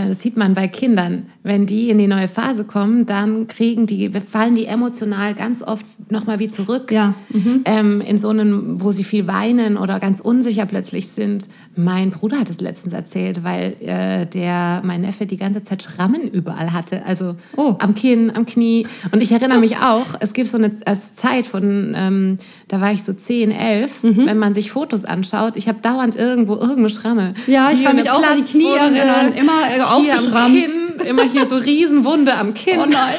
das 0.10 0.22
sieht 0.22 0.36
man 0.36 0.54
bei 0.54 0.68
Kindern, 0.68 1.28
wenn 1.44 1.66
die 1.66 1.90
in 1.90 1.98
die 1.98 2.08
neue 2.08 2.28
Phase 2.28 2.66
kommen, 2.66 3.06
dann 3.06 3.48
kriegen 3.48 3.86
die, 3.86 4.10
fallen 4.10 4.56
die 4.56 4.66
emotional 4.66 5.34
ganz 5.36 5.62
oft 5.62 5.86
nochmal 6.12 6.40
wie 6.40 6.48
zurück. 6.48 6.92
Ja. 6.92 7.14
Mhm. 7.30 7.62
Ähm, 7.66 8.02
in 8.02 8.18
so 8.18 8.30
einem, 8.30 8.82
wo 8.82 8.92
sie 8.92 9.04
viel 9.04 9.28
weinen 9.28 9.78
oder 9.78 10.00
ganz 10.00 10.20
unsicher 10.20 10.66
plötzlich 10.66 11.08
sind. 11.10 11.48
Mein 11.76 12.12
Bruder 12.12 12.40
hat 12.40 12.50
es 12.50 12.62
letztens 12.62 12.94
erzählt, 12.94 13.44
weil 13.44 13.76
äh, 13.82 14.26
der, 14.26 14.82
mein 14.84 15.02
Neffe 15.02 15.26
die 15.26 15.36
ganze 15.36 15.64
Zeit 15.64 15.84
Schrammen 15.84 16.30
überall 16.30 16.72
hatte. 16.72 17.06
Also 17.06 17.36
oh. 17.58 17.76
am 17.80 17.96
Kinn, 17.96 18.32
am 18.34 18.46
Knie. 18.46 18.88
Und 19.12 19.22
ich 19.22 19.32
erinnere 19.32 19.60
mich 19.60 19.78
auch, 19.78 20.06
es 20.22 20.34
gibt 20.34 20.48
so 20.48 20.58
eine 20.58 20.72
Zeit 20.80 21.46
von, 21.46 21.94
ähm, 21.96 22.40
da 22.70 22.80
war 22.80 22.92
ich 22.92 23.04
so 23.04 23.14
10, 23.14 23.52
11, 23.52 24.04
mhm. 24.04 24.26
wenn 24.26 24.38
man 24.38 24.54
sich 24.54 24.72
Fotos 24.72 25.04
anschaut. 25.04 25.58
Ich 25.58 25.68
habe 25.68 25.80
dauernd 25.82 26.16
irgendwo 26.16 26.54
irgendeine 26.54 26.90
Schramme. 26.90 27.34
Ja, 27.48 27.72
ich 27.72 27.84
kann 27.84 27.98
mich 27.98 28.10
auch 28.10 28.24
an 28.24 28.38
die 28.38 28.44
Knie 28.44 28.72
erinnern. 28.72 29.34
Immer 29.34 29.78
äh, 29.78 29.82
aufgeschrammt. 29.82 30.56
Kinn, 30.56 31.08
immer 31.08 31.24
hier 31.24 31.46
so 31.46 31.58
Riesenwunde 31.58 32.36
am 32.36 32.54
Kinn. 32.54 32.80
Oh 32.80 32.86
nein. 32.86 33.16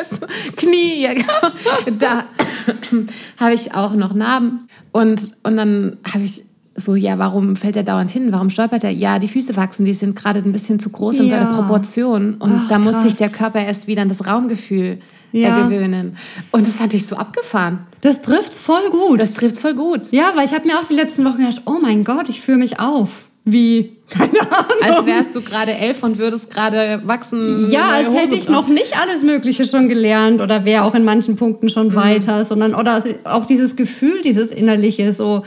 Knie, 0.56 1.02
ja, 1.02 1.14
genau. 1.14 1.96
da 1.98 2.24
habe 3.38 3.54
ich 3.54 3.74
auch 3.74 3.94
noch 3.94 4.14
Narben. 4.14 4.68
Und, 4.92 5.36
und 5.42 5.56
dann 5.56 5.98
habe 6.12 6.24
ich 6.24 6.44
so, 6.80 6.94
ja, 6.94 7.18
warum 7.18 7.56
fällt 7.56 7.76
er 7.76 7.82
dauernd 7.82 8.10
hin? 8.10 8.32
Warum 8.32 8.50
stolpert 8.50 8.84
er? 8.84 8.90
Ja, 8.90 9.18
die 9.18 9.28
Füße 9.28 9.56
wachsen, 9.56 9.84
die 9.84 9.92
sind 9.92 10.16
gerade 10.16 10.40
ein 10.40 10.52
bisschen 10.52 10.78
zu 10.78 10.90
groß 10.90 11.18
ja. 11.18 11.24
in 11.24 11.30
der 11.30 11.44
Proportion. 11.46 12.34
Und 12.34 12.52
Ach, 12.64 12.68
da 12.68 12.78
muss 12.78 12.92
krass. 12.92 13.02
sich 13.04 13.14
der 13.14 13.28
Körper 13.28 13.64
erst 13.64 13.86
wieder 13.86 14.02
an 14.02 14.08
das 14.08 14.26
Raumgefühl 14.26 14.98
ja. 15.32 15.62
gewöhnen. 15.62 16.16
Und 16.50 16.66
das 16.66 16.74
fand 16.74 16.94
ich 16.94 17.06
so 17.06 17.16
abgefahren. 17.16 17.80
Das 18.00 18.22
trifft 18.22 18.52
voll 18.52 18.90
gut. 18.90 19.20
Das 19.20 19.34
trifft 19.34 19.58
voll 19.58 19.74
gut. 19.74 20.10
Ja, 20.12 20.32
weil 20.34 20.46
ich 20.46 20.54
habe 20.54 20.66
mir 20.66 20.78
auch 20.78 20.86
die 20.86 20.94
letzten 20.94 21.24
Wochen 21.24 21.38
gedacht, 21.38 21.62
oh 21.66 21.78
mein 21.80 22.04
Gott, 22.04 22.28
ich 22.28 22.40
fühle 22.40 22.58
mich 22.58 22.80
auf. 22.80 23.24
Wie? 23.44 23.96
Keine 24.08 24.40
Ahnung. 24.40 24.82
Als 24.82 25.06
wärst 25.06 25.36
du 25.36 25.40
gerade 25.40 25.72
elf 25.72 26.02
und 26.02 26.18
würdest 26.18 26.50
gerade 26.50 27.00
wachsen. 27.04 27.70
Ja, 27.70 27.88
als 27.88 28.12
hätte 28.14 28.34
ich 28.34 28.48
noch 28.48 28.68
nicht 28.68 29.00
alles 29.00 29.22
Mögliche 29.22 29.64
schon 29.64 29.88
gelernt 29.88 30.40
oder 30.40 30.64
wäre 30.64 30.84
auch 30.84 30.94
in 30.94 31.04
manchen 31.04 31.36
Punkten 31.36 31.68
schon 31.68 31.88
mhm. 31.88 31.94
weiter, 31.94 32.44
sondern 32.44 32.74
oder 32.74 33.02
auch 33.24 33.46
dieses 33.46 33.76
Gefühl, 33.76 34.20
dieses 34.22 34.50
innerliche, 34.50 35.12
so 35.12 35.44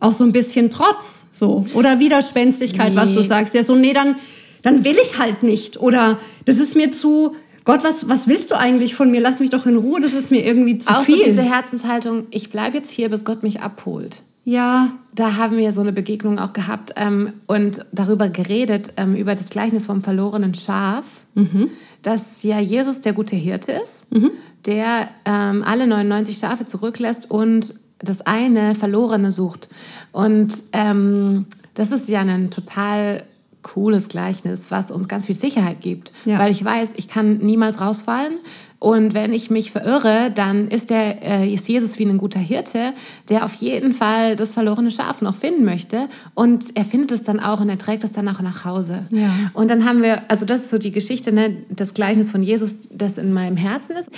auch 0.00 0.12
so 0.12 0.24
ein 0.24 0.32
bisschen 0.32 0.70
Trotz, 0.70 1.26
so 1.32 1.64
oder 1.74 2.00
Widerspenstigkeit, 2.00 2.90
nee. 2.90 2.96
was 2.96 3.12
du 3.12 3.22
sagst. 3.22 3.54
Ja, 3.54 3.62
so 3.62 3.74
nee, 3.74 3.92
dann 3.92 4.16
dann 4.62 4.84
will 4.84 4.96
ich 5.02 5.18
halt 5.18 5.42
nicht 5.42 5.80
oder 5.80 6.18
das 6.44 6.56
ist 6.56 6.76
mir 6.76 6.90
zu 6.90 7.36
Gott, 7.64 7.84
was, 7.84 8.08
was 8.08 8.26
willst 8.26 8.50
du 8.50 8.58
eigentlich 8.58 8.94
von 8.94 9.10
mir? 9.10 9.20
Lass 9.20 9.38
mich 9.38 9.50
doch 9.50 9.66
in 9.66 9.76
Ruhe, 9.76 10.00
das 10.00 10.14
ist 10.14 10.30
mir 10.30 10.44
irgendwie 10.44 10.78
zu 10.78 10.88
auch 10.88 11.02
viel. 11.02 11.16
Auch 11.16 11.20
so 11.20 11.24
diese 11.26 11.42
Herzenshaltung, 11.42 12.26
ich 12.30 12.50
bleibe 12.50 12.78
jetzt 12.78 12.90
hier, 12.90 13.10
bis 13.10 13.24
Gott 13.24 13.42
mich 13.42 13.60
abholt. 13.60 14.22
Ja. 14.44 14.88
Da 15.14 15.36
haben 15.36 15.56
wir 15.56 15.70
so 15.72 15.80
eine 15.80 15.92
Begegnung 15.92 16.38
auch 16.38 16.52
gehabt 16.52 16.92
ähm, 16.96 17.32
und 17.46 17.84
darüber 17.92 18.28
geredet, 18.28 18.94
ähm, 18.96 19.14
über 19.14 19.34
das 19.34 19.50
Gleichnis 19.50 19.86
vom 19.86 20.00
verlorenen 20.00 20.54
Schaf, 20.54 21.26
mhm. 21.34 21.70
dass 22.02 22.42
ja 22.42 22.58
Jesus 22.58 23.02
der 23.02 23.12
gute 23.12 23.36
Hirte 23.36 23.72
ist, 23.72 24.10
mhm. 24.10 24.30
der 24.66 25.08
ähm, 25.26 25.62
alle 25.64 25.86
99 25.86 26.38
Schafe 26.38 26.64
zurücklässt 26.64 27.30
und 27.30 27.74
das 28.02 28.20
eine 28.22 28.74
Verlorene 28.74 29.32
sucht. 29.32 29.68
Und 30.12 30.52
ähm, 30.72 31.46
das 31.74 31.92
ist 31.92 32.08
ja 32.08 32.20
ein 32.20 32.50
total 32.50 33.24
cooles 33.62 34.08
Gleichnis, 34.08 34.70
was 34.70 34.90
uns 34.90 35.08
ganz 35.08 35.26
viel 35.26 35.34
Sicherheit 35.34 35.80
gibt. 35.80 36.12
Ja. 36.24 36.38
Weil 36.38 36.50
ich 36.50 36.64
weiß, 36.64 36.94
ich 36.96 37.08
kann 37.08 37.38
niemals 37.38 37.80
rausfallen. 37.80 38.38
Und 38.78 39.12
wenn 39.12 39.34
ich 39.34 39.50
mich 39.50 39.72
verirre, 39.72 40.30
dann 40.34 40.68
ist, 40.68 40.88
der, 40.88 41.22
äh, 41.22 41.52
ist 41.52 41.68
Jesus 41.68 41.98
wie 41.98 42.06
ein 42.06 42.16
guter 42.16 42.40
Hirte, 42.40 42.94
der 43.28 43.44
auf 43.44 43.52
jeden 43.56 43.92
Fall 43.92 44.36
das 44.36 44.52
verlorene 44.52 44.90
Schaf 44.90 45.20
noch 45.20 45.34
finden 45.34 45.66
möchte. 45.66 46.08
Und 46.32 46.74
er 46.74 46.86
findet 46.86 47.12
es 47.12 47.22
dann 47.22 47.40
auch 47.40 47.60
und 47.60 47.68
er 47.68 47.76
trägt 47.76 48.04
es 48.04 48.12
dann 48.12 48.26
auch 48.28 48.40
nach 48.40 48.64
Hause. 48.64 49.04
Ja. 49.10 49.28
Und 49.52 49.68
dann 49.68 49.84
haben 49.84 50.02
wir, 50.02 50.22
also 50.30 50.46
das 50.46 50.62
ist 50.62 50.70
so 50.70 50.78
die 50.78 50.92
Geschichte, 50.92 51.30
ne, 51.30 51.58
das 51.68 51.92
Gleichnis 51.92 52.30
von 52.30 52.42
Jesus, 52.42 52.76
das 52.90 53.18
in 53.18 53.34
meinem 53.34 53.58
Herzen 53.58 53.96
ist. 53.96 54.08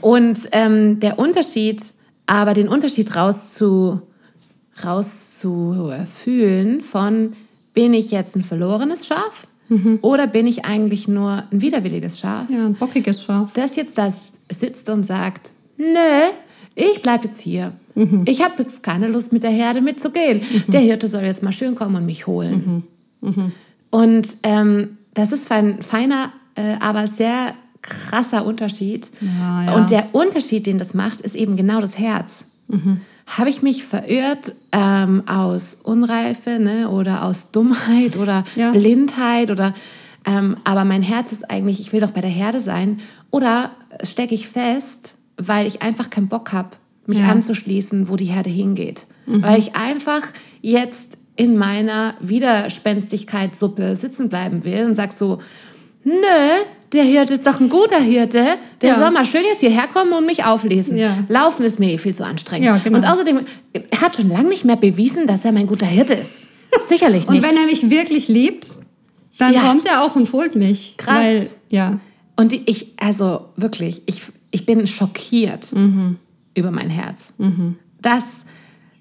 Und 0.00 0.48
ähm, 0.50 0.98
der 0.98 1.20
Unterschied, 1.20 1.80
aber 2.28 2.54
den 2.54 2.68
Unterschied 2.68 3.16
rauszu, 3.16 4.02
rauszufühlen 4.84 6.82
von 6.82 7.32
bin 7.74 7.94
ich 7.94 8.10
jetzt 8.10 8.36
ein 8.36 8.44
verlorenes 8.44 9.06
Schaf 9.06 9.46
mhm. 9.68 9.98
oder 10.02 10.26
bin 10.26 10.46
ich 10.46 10.64
eigentlich 10.64 11.08
nur 11.08 11.44
ein 11.50 11.60
widerwilliges 11.60 12.20
Schaf? 12.20 12.48
Ja, 12.50 12.66
ein 12.66 12.74
bockiges 12.74 13.24
Schaf. 13.24 13.50
Das 13.54 13.76
jetzt 13.76 13.98
da 13.98 14.12
sitzt 14.50 14.88
und 14.90 15.04
sagt, 15.04 15.50
nö, 15.76 15.86
ich 16.74 17.02
bleibe 17.02 17.26
jetzt 17.26 17.40
hier. 17.40 17.72
Mhm. 17.94 18.24
Ich 18.28 18.44
habe 18.44 18.54
jetzt 18.58 18.82
keine 18.82 19.08
Lust, 19.08 19.32
mit 19.32 19.42
der 19.42 19.50
Herde 19.50 19.80
mitzugehen. 19.80 20.40
Mhm. 20.40 20.70
Der 20.70 20.80
Hirte 20.80 21.08
soll 21.08 21.22
jetzt 21.22 21.42
mal 21.42 21.52
schön 21.52 21.74
kommen 21.74 21.96
und 21.96 22.06
mich 22.06 22.26
holen. 22.26 22.84
Mhm. 23.20 23.28
Mhm. 23.30 23.52
Und 23.90 24.36
ähm, 24.42 24.98
das 25.14 25.32
ist 25.32 25.50
ein 25.50 25.82
feiner, 25.82 26.32
äh, 26.54 26.76
aber 26.80 27.06
sehr 27.06 27.54
krasser 27.82 28.44
Unterschied. 28.44 29.10
Ja, 29.20 29.64
ja. 29.64 29.74
Und 29.76 29.90
der 29.90 30.14
Unterschied, 30.14 30.66
den 30.66 30.78
das 30.78 30.94
macht, 30.94 31.20
ist 31.20 31.34
eben 31.34 31.56
genau 31.56 31.80
das 31.80 31.98
Herz. 31.98 32.44
Mhm 32.68 33.00
habe 33.36 33.50
ich 33.50 33.62
mich 33.62 33.84
verirrt 33.84 34.54
ähm, 34.72 35.22
aus 35.26 35.74
Unreife 35.82 36.58
ne, 36.58 36.88
oder 36.88 37.24
aus 37.24 37.50
Dummheit 37.50 38.16
oder 38.16 38.44
ja. 38.56 38.72
Blindheit 38.72 39.50
oder 39.50 39.74
ähm, 40.26 40.56
aber 40.64 40.84
mein 40.84 41.02
Herz 41.02 41.32
ist 41.32 41.50
eigentlich, 41.50 41.80
ich 41.80 41.92
will 41.92 42.00
doch 42.00 42.10
bei 42.10 42.20
der 42.20 42.30
Herde 42.30 42.60
sein 42.60 42.98
oder 43.30 43.70
stecke 44.02 44.34
ich 44.34 44.48
fest, 44.48 45.14
weil 45.36 45.66
ich 45.66 45.82
einfach 45.82 46.10
keinen 46.10 46.28
Bock 46.28 46.52
habe, 46.52 46.70
mich 47.06 47.22
anzuschließen, 47.22 48.08
wo 48.10 48.16
die 48.16 48.26
Herde 48.26 48.50
hingeht, 48.50 49.06
mhm. 49.24 49.42
weil 49.42 49.58
ich 49.58 49.74
einfach 49.74 50.22
jetzt 50.60 51.18
in 51.36 51.56
meiner 51.56 52.14
Widerspenstigkeitssuppe 52.20 53.96
sitzen 53.96 54.28
bleiben 54.28 54.64
will 54.64 54.84
und 54.84 54.92
sag 54.92 55.12
so, 55.12 55.40
nö, 56.04 56.12
der 56.92 57.04
Hirte 57.04 57.34
ist 57.34 57.46
doch 57.46 57.60
ein 57.60 57.68
guter 57.68 58.00
Hirte, 58.00 58.44
der 58.80 58.90
ja. 58.90 58.94
soll 58.94 59.10
mal 59.10 59.24
schön 59.24 59.42
jetzt 59.44 59.60
hierher 59.60 59.86
kommen 59.88 60.12
und 60.12 60.26
mich 60.26 60.44
auflesen. 60.44 60.96
Ja. 60.96 61.18
Laufen 61.28 61.64
ist 61.64 61.78
mir 61.78 61.92
eh 61.92 61.98
viel 61.98 62.14
zu 62.14 62.24
anstrengend. 62.24 62.66
Ja, 62.66 62.78
genau. 62.78 62.98
Und 62.98 63.04
außerdem, 63.04 63.40
er 63.72 64.00
hat 64.00 64.16
schon 64.16 64.30
lange 64.30 64.48
nicht 64.48 64.64
mehr 64.64 64.76
bewiesen, 64.76 65.26
dass 65.26 65.44
er 65.44 65.52
mein 65.52 65.66
guter 65.66 65.86
Hirte 65.86 66.14
ist. 66.14 66.42
Sicherlich 66.88 67.28
nicht. 67.28 67.28
Und 67.28 67.42
wenn 67.42 67.56
er 67.56 67.66
mich 67.66 67.90
wirklich 67.90 68.28
liebt, 68.28 68.76
dann 69.38 69.52
ja. 69.52 69.60
kommt 69.60 69.86
er 69.86 70.02
auch 70.02 70.16
und 70.16 70.32
holt 70.32 70.54
mich. 70.54 70.94
Krass. 70.96 71.16
Weil, 71.16 71.46
ja. 71.70 72.00
Und 72.36 72.52
ich, 72.52 72.94
also 73.00 73.46
wirklich, 73.56 74.02
ich, 74.06 74.22
ich 74.50 74.64
bin 74.64 74.86
schockiert 74.86 75.72
mhm. 75.72 76.16
über 76.54 76.70
mein 76.70 76.90
Herz. 76.90 77.32
Mhm. 77.38 77.76
Dass 78.00 78.44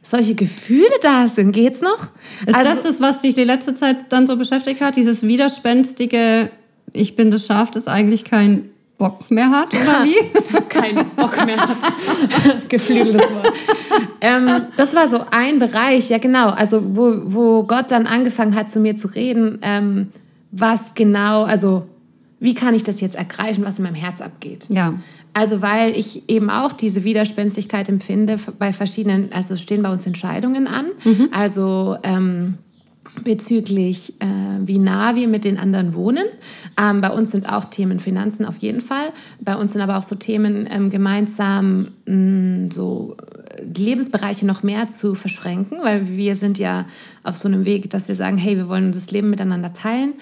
solche 0.02 0.36
Gefühle 0.36 0.90
da 1.02 1.28
sind. 1.28 1.52
Geht's 1.52 1.82
noch? 1.82 2.12
Ist 2.46 2.56
also, 2.56 2.70
das 2.70 2.84
das, 2.84 3.02
was 3.02 3.22
dich 3.22 3.36
die 3.36 3.44
letzte 3.44 3.76
Zeit 3.76 4.06
dann 4.10 4.26
so 4.26 4.38
beschäftigt 4.38 4.82
hat? 4.82 4.96
Dieses 4.96 5.24
widerspenstige 5.24 6.50
ich 6.94 7.16
bin 7.16 7.32
das 7.32 7.46
Schaf, 7.46 7.72
das 7.72 7.88
eigentlich 7.88 8.24
keinen 8.24 8.70
Bock 8.98 9.30
mehr 9.30 9.52
hat, 9.52 9.74
oder 9.74 10.04
wie? 10.04 10.16
das 10.52 10.68
keinen 10.70 11.06
Bock 11.16 11.46
mehr 11.46 11.60
hat. 11.60 11.78
Geflügeltes 12.70 13.22
Wort. 13.22 13.54
ähm, 14.22 14.50
das 14.76 14.96
war 14.96 15.08
so 15.08 15.22
ein 15.32 15.60
Bereich, 15.60 16.10
ja 16.10 16.18
genau, 16.18 16.50
also 16.50 16.96
wo, 16.96 17.22
wo 17.26 17.64
Gott 17.64 17.92
dann 17.92 18.08
angefangen 18.08 18.56
hat, 18.56 18.72
zu 18.72 18.80
mir 18.80 18.96
zu 18.96 19.10
reden, 19.10 19.60
ähm, 19.62 20.08
was 20.52 20.96
genau, 20.96 21.44
also 21.44 21.88
wie 22.40 22.54
kann 22.54 22.74
ich 22.74 22.84
das 22.84 23.02
jetzt 23.02 23.16
ergreifen, 23.16 23.66
was 23.66 23.80
in 23.80 23.84
meinem 23.84 23.96
Herz 23.96 24.22
abgeht. 24.22 24.66
Ja. 24.70 24.94
Also 25.34 25.62
weil 25.62 25.96
ich 25.96 26.28
eben 26.28 26.50
auch 26.50 26.72
diese 26.72 27.04
Widerspenstigkeit 27.04 27.90
empfinde 27.90 28.38
bei 28.58 28.74
verschiedenen, 28.74 29.32
also 29.32 29.54
es 29.54 29.62
stehen 29.62 29.84
bei 29.84 29.92
uns 29.92 30.06
Entscheidungen 30.06 30.68
an. 30.68 30.86
Mhm. 31.04 31.30
Also 31.32 31.98
ähm, 32.04 32.56
bezüglich, 33.24 34.14
äh, 34.20 34.26
wie 34.62 34.80
nah 34.80 35.16
wir 35.16 35.28
mit 35.28 35.44
den 35.44 35.58
anderen 35.58 35.94
wohnen. 35.94 36.26
Ähm, 36.80 37.02
bei 37.02 37.10
uns 37.10 37.32
sind 37.32 37.52
auch 37.52 37.66
Themen 37.66 38.00
Finanzen 38.00 38.46
auf 38.46 38.58
jeden 38.58 38.82
Fall. 38.82 39.12
Bei 39.40 39.56
uns 39.56 39.74
sind 39.74 39.82
aber 39.82 39.98
auch 39.98 40.04
so 40.04 40.16
Themen 40.16 40.68
ähm, 40.72 40.90
gemeinsam 40.90 41.90
mh, 42.06 42.72
so 42.74 43.18
die 43.64 43.84
Lebensbereiche 43.84 44.46
noch 44.46 44.64
mehr 44.64 44.88
zu 44.88 45.16
verschränken, 45.16 45.80
weil 45.82 46.08
wir 46.08 46.36
sind 46.36 46.58
ja 46.60 46.86
auf 47.24 47.38
so 47.38 47.48
einem 47.48 47.66
Weg, 47.66 47.90
dass 47.90 48.08
wir 48.08 48.16
sagen, 48.16 48.38
hey, 48.38 48.56
wir 48.56 48.70
wollen 48.70 48.92
das 48.92 49.12
Leben 49.12 49.30
miteinander 49.30 49.74
teilen. 49.74 50.14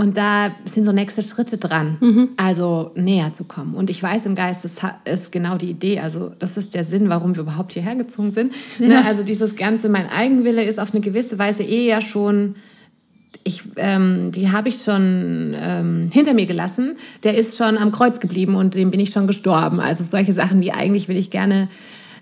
Und 0.00 0.16
da 0.16 0.52
sind 0.64 0.86
so 0.86 0.92
nächste 0.92 1.20
Schritte 1.20 1.58
dran, 1.58 1.98
mhm. 2.00 2.28
also 2.38 2.90
näher 2.94 3.34
zu 3.34 3.44
kommen. 3.44 3.74
Und 3.74 3.90
ich 3.90 4.02
weiß 4.02 4.24
im 4.24 4.34
Geist, 4.34 4.64
das 4.64 4.78
ist 5.04 5.30
genau 5.30 5.58
die 5.58 5.68
Idee. 5.68 6.00
Also 6.00 6.32
das 6.38 6.56
ist 6.56 6.74
der 6.74 6.84
Sinn, 6.84 7.10
warum 7.10 7.36
wir 7.36 7.42
überhaupt 7.42 7.74
hierher 7.74 7.96
gezogen 7.96 8.30
sind. 8.30 8.54
Ja. 8.78 8.88
Ne, 8.88 9.04
also 9.04 9.24
dieses 9.24 9.56
Ganze, 9.56 9.90
mein 9.90 10.08
Eigenwille 10.08 10.64
ist 10.64 10.80
auf 10.80 10.94
eine 10.94 11.02
gewisse 11.02 11.38
Weise 11.38 11.64
eh 11.64 11.86
ja 11.86 12.00
schon 12.00 12.54
ich, 13.44 13.62
ähm, 13.76 14.32
die 14.32 14.50
habe 14.50 14.70
ich 14.70 14.82
schon 14.82 15.54
ähm, 15.54 16.08
hinter 16.10 16.32
mir 16.32 16.46
gelassen. 16.46 16.96
Der 17.22 17.36
ist 17.36 17.58
schon 17.58 17.76
am 17.76 17.92
Kreuz 17.92 18.20
geblieben 18.20 18.54
und 18.54 18.76
dem 18.76 18.90
bin 18.90 19.00
ich 19.00 19.10
schon 19.10 19.26
gestorben. 19.26 19.80
Also 19.80 20.02
solche 20.02 20.32
Sachen 20.32 20.62
wie 20.62 20.72
eigentlich 20.72 21.08
will 21.08 21.18
ich 21.18 21.28
gerne 21.28 21.68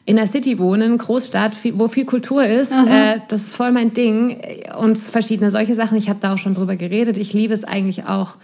in 0.08 0.16
der 0.16 0.26
City 0.26 0.58
wohnen, 0.58 0.96
Großstadt, 0.96 1.52
wo 1.74 1.86
viel 1.86 2.06
Kultur 2.06 2.42
ist. 2.42 2.72
Äh, 2.72 3.20
das 3.28 3.42
ist 3.42 3.56
voll 3.56 3.72
mein 3.72 3.92
Ding. 3.92 4.40
Und 4.80 4.96
verschiedene 4.96 5.50
solche 5.50 5.74
Sachen. 5.74 5.98
Ich 5.98 6.08
habe 6.08 6.18
da 6.20 6.32
auch 6.32 6.38
schon 6.38 6.54
drüber 6.54 6.76
geredet. 6.76 7.18
Ich 7.18 7.34
liebe 7.34 7.52
es 7.52 7.64
eigentlich 7.64 8.06
auch. 8.06 8.36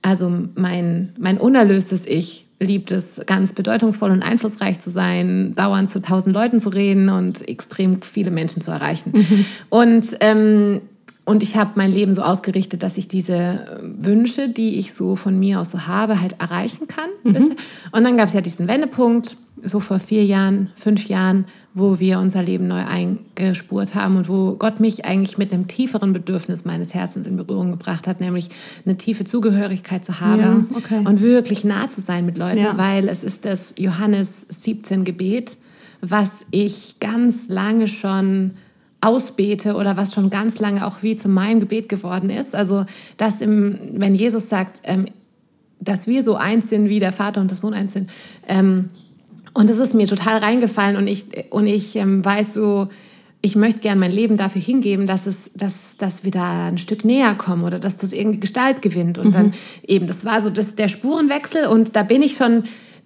Also 0.00 0.32
mein, 0.54 1.12
mein 1.18 1.38
unerlöstes 1.38 2.06
Ich 2.06 2.46
liebt 2.60 2.92
es, 2.92 3.20
ganz 3.26 3.52
bedeutungsvoll 3.52 4.12
und 4.12 4.22
einflussreich 4.22 4.78
zu 4.78 4.90
sein, 4.90 5.54
dauernd 5.56 5.90
zu 5.90 6.00
tausend 6.00 6.36
Leuten 6.36 6.60
zu 6.60 6.68
reden 6.68 7.08
und 7.08 7.48
extrem 7.48 8.00
viele 8.02 8.30
Menschen 8.30 8.62
zu 8.62 8.70
erreichen. 8.70 9.10
Mhm. 9.12 9.44
Und 9.70 10.16
ähm, 10.20 10.82
und 11.24 11.44
ich 11.44 11.56
habe 11.56 11.72
mein 11.76 11.92
Leben 11.92 12.14
so 12.14 12.22
ausgerichtet, 12.22 12.82
dass 12.82 12.98
ich 12.98 13.06
diese 13.06 13.80
Wünsche, 13.80 14.48
die 14.48 14.78
ich 14.78 14.92
so 14.92 15.14
von 15.14 15.38
mir 15.38 15.60
aus 15.60 15.70
so 15.70 15.86
habe, 15.86 16.20
halt 16.20 16.40
erreichen 16.40 16.88
kann. 16.88 17.10
Mhm. 17.22 17.56
Und 17.92 18.04
dann 18.04 18.16
gab 18.16 18.26
es 18.26 18.34
ja 18.34 18.40
diesen 18.40 18.66
Wendepunkt 18.66 19.36
so 19.64 19.80
vor 19.80 19.98
vier 19.98 20.24
Jahren, 20.24 20.70
fünf 20.74 21.08
Jahren, 21.08 21.44
wo 21.74 21.98
wir 21.98 22.18
unser 22.18 22.42
Leben 22.42 22.68
neu 22.68 22.84
eingespurt 22.84 23.94
haben 23.94 24.16
und 24.16 24.28
wo 24.28 24.54
Gott 24.56 24.80
mich 24.80 25.04
eigentlich 25.04 25.38
mit 25.38 25.52
einem 25.52 25.68
tieferen 25.68 26.12
Bedürfnis 26.12 26.64
meines 26.64 26.94
Herzens 26.94 27.26
in 27.26 27.36
Berührung 27.36 27.70
gebracht 27.70 28.06
hat, 28.06 28.20
nämlich 28.20 28.48
eine 28.84 28.96
tiefe 28.96 29.24
Zugehörigkeit 29.24 30.04
zu 30.04 30.20
haben 30.20 30.40
ja, 30.40 30.76
okay. 30.76 31.04
und 31.06 31.20
wirklich 31.20 31.64
nah 31.64 31.88
zu 31.88 32.00
sein 32.00 32.26
mit 32.26 32.38
Leuten, 32.38 32.58
ja. 32.58 32.76
weil 32.76 33.08
es 33.08 33.22
ist 33.22 33.44
das 33.44 33.74
Johannes 33.78 34.46
17 34.48 35.04
Gebet, 35.04 35.56
was 36.00 36.46
ich 36.50 36.96
ganz 37.00 37.48
lange 37.48 37.88
schon 37.88 38.52
ausbete 39.00 39.74
oder 39.74 39.96
was 39.96 40.14
schon 40.14 40.30
ganz 40.30 40.58
lange 40.60 40.86
auch 40.86 41.02
wie 41.02 41.16
zu 41.16 41.28
meinem 41.28 41.60
Gebet 41.60 41.88
geworden 41.88 42.30
ist. 42.30 42.54
Also, 42.54 42.84
dass 43.16 43.40
im, 43.40 43.78
wenn 43.94 44.14
Jesus 44.14 44.48
sagt, 44.48 44.80
ähm, 44.84 45.06
dass 45.80 46.06
wir 46.06 46.22
so 46.22 46.36
eins 46.36 46.68
sind, 46.68 46.88
wie 46.88 47.00
der 47.00 47.12
Vater 47.12 47.40
und 47.40 47.50
der 47.50 47.56
Sohn 47.56 47.74
eins 47.74 47.92
sind, 47.92 48.10
ähm, 48.46 48.90
und 49.54 49.68
das 49.68 49.78
ist 49.78 49.94
mir 49.94 50.06
total 50.06 50.38
reingefallen 50.38 50.96
und 50.96 51.06
ich, 51.06 51.26
und 51.50 51.66
ich 51.66 51.96
ähm, 51.96 52.24
weiß 52.24 52.54
so, 52.54 52.88
ich 53.42 53.56
möchte 53.56 53.80
gerne 53.80 54.00
mein 54.00 54.12
Leben 54.12 54.36
dafür 54.36 54.62
hingeben, 54.62 55.06
dass, 55.06 55.26
es, 55.26 55.50
dass, 55.54 55.96
dass 55.96 56.24
wir 56.24 56.30
da 56.30 56.68
ein 56.68 56.78
Stück 56.78 57.04
näher 57.04 57.34
kommen 57.34 57.64
oder 57.64 57.80
dass 57.80 57.96
das 57.96 58.12
irgendwie 58.12 58.38
Gestalt 58.38 58.82
gewinnt. 58.82 59.18
Und 59.18 59.28
mhm. 59.28 59.32
dann 59.32 59.54
eben, 59.84 60.06
das 60.06 60.24
war 60.24 60.40
so 60.40 60.48
das, 60.48 60.76
der 60.76 60.88
Spurenwechsel 60.88 61.66
und 61.66 61.96
da 61.96 62.04
bin 62.04 62.22
ich 62.22 62.36
schon 62.36 62.62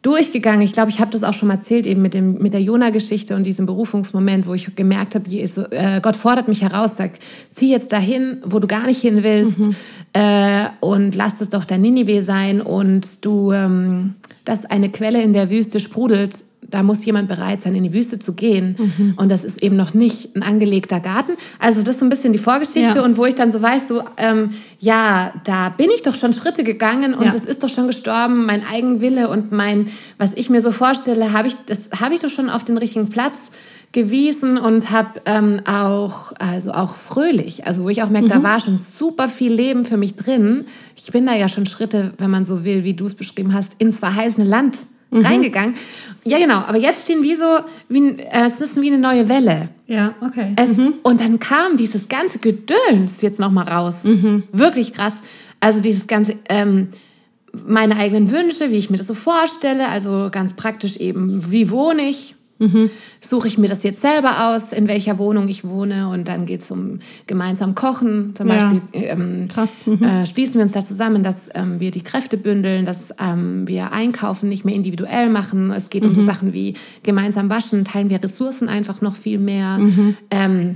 durchgegangen. 0.07 0.62
Ich 0.62 0.73
glaube, 0.73 0.90
ich 0.90 1.01
habe 1.01 1.11
das 1.11 1.25
auch 1.25 1.35
schon 1.35 1.49
mal 1.49 1.55
erzählt, 1.55 1.85
eben 1.85 2.01
mit, 2.01 2.14
dem, 2.14 2.38
mit 2.38 2.55
der 2.55 2.62
Jona-Geschichte 2.62 3.35
und 3.35 3.42
diesem 3.42 3.66
Berufungsmoment, 3.66 4.47
wo 4.47 4.55
ich 4.55 4.73
gemerkt 4.77 5.16
habe, 5.16 5.29
äh, 5.31 6.01
Gott 6.01 6.14
fordert 6.14 6.47
mich 6.47 6.62
heraus, 6.62 6.97
sagt, 6.97 7.21
zieh 7.51 7.73
jetzt 7.73 7.92
dahin, 7.92 8.38
wo 8.45 8.61
du 8.61 8.69
gar 8.69 8.87
nicht 8.87 9.01
hin 9.01 9.25
willst 9.25 9.61
mhm. 9.61 9.77
äh, 10.12 10.66
und 10.81 11.16
lass 11.16 11.38
das 11.38 11.51
doch 11.51 11.64
dein 11.64 11.83
Ninive 11.83 12.23
sein 12.23 12.61
und 12.61 13.25
du, 13.25 13.51
ähm, 13.51 14.14
dass 14.45 14.64
eine 14.64 14.90
Quelle 14.90 15.21
in 15.23 15.33
der 15.33 15.51
Wüste 15.51 15.81
sprudelt, 15.81 16.45
da 16.62 16.83
muss 16.83 17.05
jemand 17.05 17.29
bereit 17.29 17.62
sein, 17.62 17.75
in 17.75 17.85
die 17.85 17.92
Wüste 17.92 18.19
zu 18.19 18.35
gehen. 18.35 18.77
Mhm. 18.79 19.14
Und 19.16 19.31
das 19.31 19.45
ist 19.45 19.62
eben 19.62 19.77
noch 19.77 19.95
nicht 19.95 20.35
ein 20.35 20.42
angelegter 20.42 21.01
Garten. 21.01 21.33
Also 21.59 21.83
das 21.83 21.95
ist 21.95 22.01
so 22.01 22.07
ein 22.07 22.09
bisschen 22.09 22.33
die 22.33 22.38
Vorgeschichte. 22.38 22.97
Ja. 22.97 23.05
Und 23.05 23.16
wo 23.16 23.25
ich 23.25 23.35
dann 23.35 23.53
so 23.53 23.62
weiß, 23.62 23.88
so, 23.88 24.03
ähm, 24.16 24.51
ja, 24.81 25.33
da 25.45 25.69
bin 25.71 25.88
ich 25.95 26.03
doch 26.03 26.14
schon 26.14 26.35
Schritte 26.35 26.64
gegangen 26.64 27.14
und 27.14 27.35
es 27.35 27.45
ja. 27.45 27.51
ist 27.51 27.62
doch 27.62 27.69
schon 27.69 27.87
gestorben, 27.87 28.47
mein 28.47 28.66
Eigenwille 28.66 29.29
und 29.29 29.53
mein, 29.53 29.88
was 30.19 30.35
ich 30.35 30.51
mir 30.51 30.61
so 30.61 30.73
vorstelle, 30.73 31.33
habe 31.33 31.49
ich, 31.49 31.57
das 31.66 31.90
habe 32.01 32.14
ich 32.14 32.21
doch 32.21 32.31
schon 32.31 32.51
auf 32.51 32.64
den 32.64 32.79
richtigen 32.79 33.09
Platz 33.09 33.53
gewiesen 33.92 34.59
und 34.59 34.90
habe 34.90 35.21
ähm, 35.25 35.61
auch, 35.64 36.33
also 36.38 36.73
auch 36.73 36.97
fröhlich, 36.97 37.66
also 37.66 37.85
wo 37.85 37.88
ich 37.88 38.03
auch 38.03 38.11
merke, 38.11 38.27
mhm. 38.27 38.31
da 38.31 38.42
war 38.42 38.61
schon 38.61 38.77
super 38.77 39.29
viel 39.29 39.53
Leben 39.53 39.85
für 39.85 39.97
mich 39.97 40.16
drin. 40.16 40.64
Ich 40.97 41.11
bin 41.12 41.25
da 41.25 41.35
ja 41.35 41.49
schon 41.49 41.64
Schritte, 41.64 42.12
wenn 42.19 42.31
man 42.31 42.45
so 42.45 42.64
will, 42.64 42.85
wie 42.85 42.95
du 42.95 43.07
es 43.07 43.14
beschrieben 43.14 43.55
hast, 43.55 43.73
ins 43.79 44.01
verheißene 44.01 44.47
Land 44.47 44.79
mhm. 45.20 45.26
reingegangen. 45.26 45.74
Ja, 46.24 46.38
genau. 46.38 46.57
Aber 46.66 46.79
jetzt 46.79 47.05
stehen 47.05 47.22
wie 47.22 47.37
so, 47.37 47.44
wie, 47.88 48.18
äh, 48.18 48.46
es 48.46 48.61
ist 48.61 48.81
wie 48.81 48.88
eine 48.88 48.98
neue 48.98 49.29
Welle. 49.29 49.68
Ja, 49.87 50.14
okay. 50.20 50.55
Es, 50.57 50.76
mhm. 50.76 50.94
Und 51.02 51.20
dann 51.20 51.38
kam 51.38 51.76
dieses 51.76 52.09
ganze 52.09 52.38
Gedöns 52.38 53.22
jetzt 53.22 53.38
nochmal 53.38 53.68
raus. 53.68 54.05
Mhm. 54.05 54.42
Wirklich 54.52 54.92
krass. 54.92 55.22
Also 55.61 55.81
dieses 55.81 56.07
ganze, 56.07 56.35
ähm, 56.48 56.88
meine 57.66 57.96
eigenen 57.96 58.31
Wünsche, 58.31 58.70
wie 58.70 58.76
ich 58.76 58.90
mir 58.90 58.98
das 58.98 59.07
so 59.07 59.14
vorstelle. 59.14 59.88
Also 59.88 60.29
ganz 60.31 60.55
praktisch 60.55 60.96
eben, 60.96 61.50
wie 61.50 61.70
wohne 61.70 62.02
ich? 62.02 62.36
Mhm. 62.59 62.90
Suche 63.21 63.49
ich 63.49 63.59
mir 63.59 63.69
das 63.69 63.83
jetzt 63.83 64.01
selber 64.01 64.49
aus, 64.49 64.73
in 64.73 64.88
welcher 64.88 65.19
Wohnung 65.19 65.49
ich 65.49 65.64
wohne 65.64 66.09
und 66.09 66.27
dann 66.27 66.47
geht 66.47 66.61
es 66.61 66.71
um 66.71 67.01
gemeinsam 67.27 67.75
Kochen. 67.75 68.35
Zum 68.35 68.49
ja. 68.49 68.55
Beispiel 68.55 68.83
ähm, 68.92 69.49
Krass. 69.49 69.87
Mhm. 69.87 70.03
Äh, 70.03 70.27
schließen 70.27 70.55
wir 70.55 70.62
uns 70.62 70.73
da 70.73 70.85
zusammen, 70.85 71.23
dass 71.23 71.51
ähm, 71.55 71.81
wir 71.81 71.90
die 71.90 72.03
Kräfte 72.03 72.37
bündeln, 72.37 72.87
dass 72.87 73.12
ähm, 73.21 73.69
wir 73.69 73.92
Einkaufen 73.92 74.49
nicht 74.49 74.64
mehr 74.64 74.75
individuell 74.75 75.29
machen. 75.29 75.71
Es 75.71 75.90
geht 75.90 76.03
mhm. 76.03 76.11
um 76.11 76.14
so 76.14 76.23
mhm. 76.23 76.27
Sachen 76.27 76.53
wie 76.53 76.75
gemeinsam 77.03 77.51
waschen, 77.51 77.85
teilen 77.85 78.11
wir 78.11 78.23
Ressourcen 78.23 78.69
einfach 78.69 79.01
noch 79.01 79.16
viel 79.16 79.38
mehr. 79.38 79.79
Mhm. 79.79 80.16
Ähm, 80.31 80.75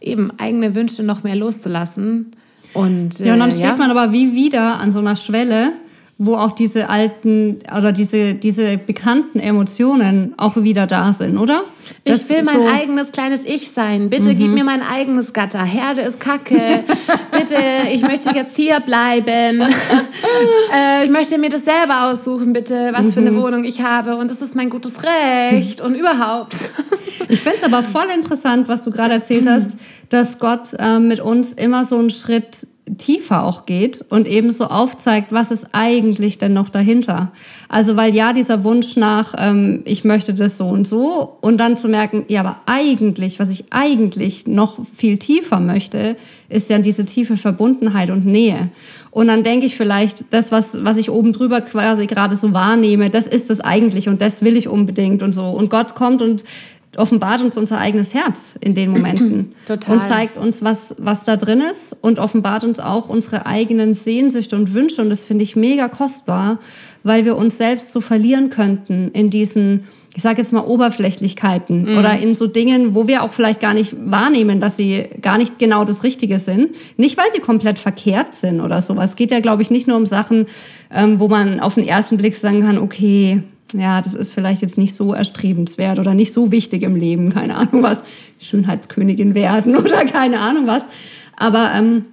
eben 0.00 0.30
eigene 0.38 0.74
Wünsche 0.74 1.02
noch 1.02 1.22
mehr 1.22 1.36
loszulassen. 1.36 2.32
Und, 2.72 3.20
äh, 3.20 3.26
ja, 3.26 3.34
und 3.34 3.40
dann 3.40 3.50
äh, 3.50 3.52
steht 3.52 3.64
ja. 3.64 3.76
man 3.76 3.90
aber 3.90 4.12
wie 4.12 4.34
wieder 4.34 4.78
an 4.80 4.90
so 4.90 4.98
einer 4.98 5.16
Schwelle, 5.16 5.72
wo 6.16 6.36
auch 6.36 6.52
diese 6.52 6.88
alten 6.88 7.58
oder 7.76 7.90
diese, 7.90 8.34
diese 8.34 8.76
bekannten 8.78 9.40
Emotionen 9.40 10.34
auch 10.36 10.56
wieder 10.56 10.86
da 10.86 11.12
sind, 11.12 11.36
oder? 11.36 11.64
Das 12.04 12.22
ich 12.22 12.28
will 12.28 12.44
mein 12.44 12.54
so 12.54 12.68
eigenes 12.68 13.12
kleines 13.12 13.44
Ich 13.44 13.72
sein. 13.72 14.10
Bitte 14.10 14.28
mhm. 14.28 14.38
gib 14.38 14.50
mir 14.52 14.62
mein 14.62 14.82
eigenes 14.82 15.32
Gatter. 15.32 15.64
Herde 15.64 16.02
ist 16.02 16.20
kacke. 16.20 16.54
Bitte, 17.32 17.56
ich 17.92 18.02
möchte 18.02 18.30
jetzt 18.32 18.56
hier 18.56 18.78
bleiben. 18.78 19.62
äh, 20.74 21.04
ich 21.04 21.10
möchte 21.10 21.36
mir 21.38 21.50
das 21.50 21.64
selber 21.64 22.04
aussuchen, 22.04 22.52
bitte, 22.52 22.90
was 22.92 23.08
mhm. 23.08 23.12
für 23.12 23.20
eine 23.20 23.30
mhm. 23.32 23.42
Wohnung 23.42 23.64
ich 23.64 23.82
habe. 23.82 24.16
Und 24.16 24.30
das 24.30 24.40
ist 24.40 24.54
mein 24.54 24.70
gutes 24.70 24.94
Recht 25.02 25.80
und 25.80 25.96
überhaupt. 25.96 26.54
ich 27.28 27.40
finde 27.40 27.58
es 27.58 27.64
aber 27.64 27.82
voll 27.82 28.06
interessant, 28.14 28.68
was 28.68 28.82
du 28.82 28.92
gerade 28.92 29.14
erzählt 29.14 29.48
hast, 29.48 29.76
dass 30.10 30.38
Gott 30.38 30.74
äh, 30.78 31.00
mit 31.00 31.18
uns 31.18 31.52
immer 31.52 31.84
so 31.84 31.98
einen 31.98 32.10
Schritt 32.10 32.68
tiefer 32.98 33.44
auch 33.44 33.64
geht 33.64 34.04
und 34.10 34.28
eben 34.28 34.50
so 34.50 34.66
aufzeigt, 34.66 35.32
was 35.32 35.50
ist 35.50 35.68
eigentlich 35.72 36.36
denn 36.36 36.52
noch 36.52 36.68
dahinter. 36.68 37.32
Also 37.68 37.96
weil 37.96 38.14
ja 38.14 38.34
dieser 38.34 38.62
Wunsch 38.62 38.96
nach, 38.96 39.34
ähm, 39.38 39.80
ich 39.86 40.04
möchte 40.04 40.34
das 40.34 40.58
so 40.58 40.66
und 40.66 40.86
so 40.86 41.38
und 41.40 41.58
dann 41.58 41.78
zu 41.78 41.88
merken, 41.88 42.24
ja, 42.28 42.40
aber 42.40 42.56
eigentlich, 42.66 43.40
was 43.40 43.48
ich 43.48 43.72
eigentlich 43.72 44.46
noch 44.46 44.78
viel 44.84 45.16
tiefer 45.16 45.60
möchte, 45.60 46.16
ist 46.50 46.68
ja 46.68 46.78
diese 46.78 47.06
tiefe 47.06 47.38
Verbundenheit 47.38 48.10
und 48.10 48.26
Nähe. 48.26 48.68
Und 49.10 49.28
dann 49.28 49.44
denke 49.44 49.64
ich 49.64 49.76
vielleicht, 49.76 50.34
das, 50.34 50.52
was, 50.52 50.84
was 50.84 50.98
ich 50.98 51.10
oben 51.10 51.32
drüber 51.32 51.62
quasi 51.62 52.06
gerade 52.06 52.34
so 52.34 52.52
wahrnehme, 52.52 53.08
das 53.08 53.26
ist 53.26 53.48
das 53.48 53.60
eigentlich 53.60 54.08
und 54.10 54.20
das 54.20 54.42
will 54.42 54.58
ich 54.58 54.68
unbedingt 54.68 55.22
und 55.22 55.32
so. 55.32 55.46
Und 55.46 55.70
Gott 55.70 55.94
kommt 55.94 56.20
und 56.20 56.44
offenbart 56.98 57.42
uns 57.42 57.56
unser 57.56 57.78
eigenes 57.78 58.14
Herz 58.14 58.54
in 58.60 58.74
den 58.74 58.90
Momenten 58.90 59.54
Total. 59.66 59.96
und 59.96 60.04
zeigt 60.04 60.36
uns, 60.36 60.62
was, 60.62 60.94
was 60.98 61.24
da 61.24 61.36
drin 61.36 61.60
ist 61.60 61.96
und 62.00 62.18
offenbart 62.18 62.64
uns 62.64 62.80
auch 62.80 63.08
unsere 63.08 63.46
eigenen 63.46 63.94
Sehnsüchte 63.94 64.56
und 64.56 64.74
Wünsche. 64.74 65.02
Und 65.02 65.10
das 65.10 65.24
finde 65.24 65.44
ich 65.44 65.56
mega 65.56 65.88
kostbar, 65.88 66.58
weil 67.02 67.24
wir 67.24 67.36
uns 67.36 67.58
selbst 67.58 67.92
so 67.92 68.00
verlieren 68.00 68.50
könnten 68.50 69.10
in 69.12 69.30
diesen, 69.30 69.84
ich 70.14 70.22
sage 70.22 70.38
jetzt 70.38 70.52
mal, 70.52 70.64
Oberflächlichkeiten 70.64 71.92
mhm. 71.92 71.98
oder 71.98 72.18
in 72.18 72.34
so 72.34 72.46
Dingen, 72.46 72.94
wo 72.94 73.06
wir 73.06 73.22
auch 73.22 73.32
vielleicht 73.32 73.60
gar 73.60 73.74
nicht 73.74 73.94
wahrnehmen, 73.98 74.60
dass 74.60 74.76
sie 74.76 75.08
gar 75.20 75.38
nicht 75.38 75.58
genau 75.58 75.84
das 75.84 76.02
Richtige 76.02 76.38
sind. 76.38 76.70
Nicht, 76.96 77.16
weil 77.16 77.30
sie 77.32 77.40
komplett 77.40 77.78
verkehrt 77.78 78.34
sind 78.34 78.60
oder 78.60 78.82
sowas. 78.82 79.10
Es 79.10 79.16
geht 79.16 79.30
ja, 79.30 79.40
glaube 79.40 79.62
ich, 79.62 79.70
nicht 79.70 79.86
nur 79.86 79.96
um 79.96 80.06
Sachen, 80.06 80.46
ähm, 80.92 81.18
wo 81.18 81.28
man 81.28 81.60
auf 81.60 81.74
den 81.74 81.86
ersten 81.86 82.16
Blick 82.16 82.34
sagen 82.34 82.62
kann, 82.62 82.78
okay, 82.78 83.42
ja, 83.72 84.00
das 84.00 84.14
ist 84.14 84.32
vielleicht 84.32 84.62
jetzt 84.62 84.78
nicht 84.78 84.94
so 84.94 85.14
erstrebenswert 85.14 85.98
oder 85.98 86.14
nicht 86.14 86.32
so 86.32 86.50
wichtig 86.50 86.82
im 86.82 86.96
Leben, 86.96 87.32
keine 87.32 87.56
Ahnung 87.56 87.82
was, 87.82 88.04
Schönheitskönigin 88.38 89.34
werden 89.34 89.76
oder 89.76 90.04
keine 90.04 90.40
Ahnung 90.40 90.66
was. 90.66 90.84
Aber 91.36 91.70
ähm, 91.74 92.04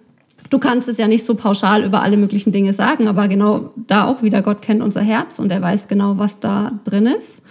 Du 0.52 0.60
kannst 0.60 0.90
es 0.90 0.98
ja 0.98 1.08
nicht 1.08 1.26
so 1.26 1.36
pauschal 1.36 1.82
über 1.86 2.02
alle 2.02 2.18
möglichen 2.18 2.52
Dinge 2.52 2.74
sagen, 2.74 3.08
aber 3.08 3.30
genau 3.30 3.72
da 3.88 4.06
auch 4.06 4.22
wieder, 4.22 4.42
Gott 4.42 4.62
kennt 4.62 4.82
unser 4.82 5.00
Herz 5.00 5.40
und 5.40 5.50
er 5.50 5.62
weiß 5.62 5.88
genau, 5.88 6.18
was 6.18 6.42
da 6.42 6.78
drin 6.84 7.06
ist. 7.06 7.44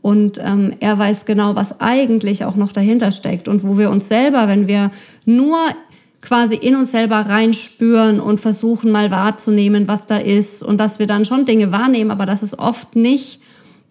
Und 0.00 0.38
ähm, 0.42 0.72
er 0.80 0.98
weiß 0.98 1.26
genau, 1.26 1.54
was 1.54 1.82
eigentlich 1.82 2.46
auch 2.46 2.56
noch 2.56 2.72
dahinter 2.72 3.12
steckt 3.12 3.46
und 3.48 3.62
wo 3.62 3.76
wir 3.76 3.90
uns 3.90 4.08
selber, 4.08 4.48
wenn 4.48 4.68
wir 4.68 4.90
nur 5.26 5.58
quasi 6.22 6.54
in 6.56 6.76
uns 6.76 6.92
selber 6.92 7.16
reinspüren 7.16 8.20
und 8.20 8.40
versuchen 8.40 8.90
mal 8.90 9.10
wahrzunehmen, 9.10 9.86
was 9.86 10.06
da 10.06 10.16
ist 10.16 10.62
und 10.62 10.78
dass 10.78 10.98
wir 10.98 11.06
dann 11.06 11.26
schon 11.26 11.44
Dinge 11.44 11.72
wahrnehmen, 11.72 12.10
aber 12.10 12.24
dass 12.24 12.40
es 12.40 12.58
oft 12.58 12.96
nicht 12.96 13.38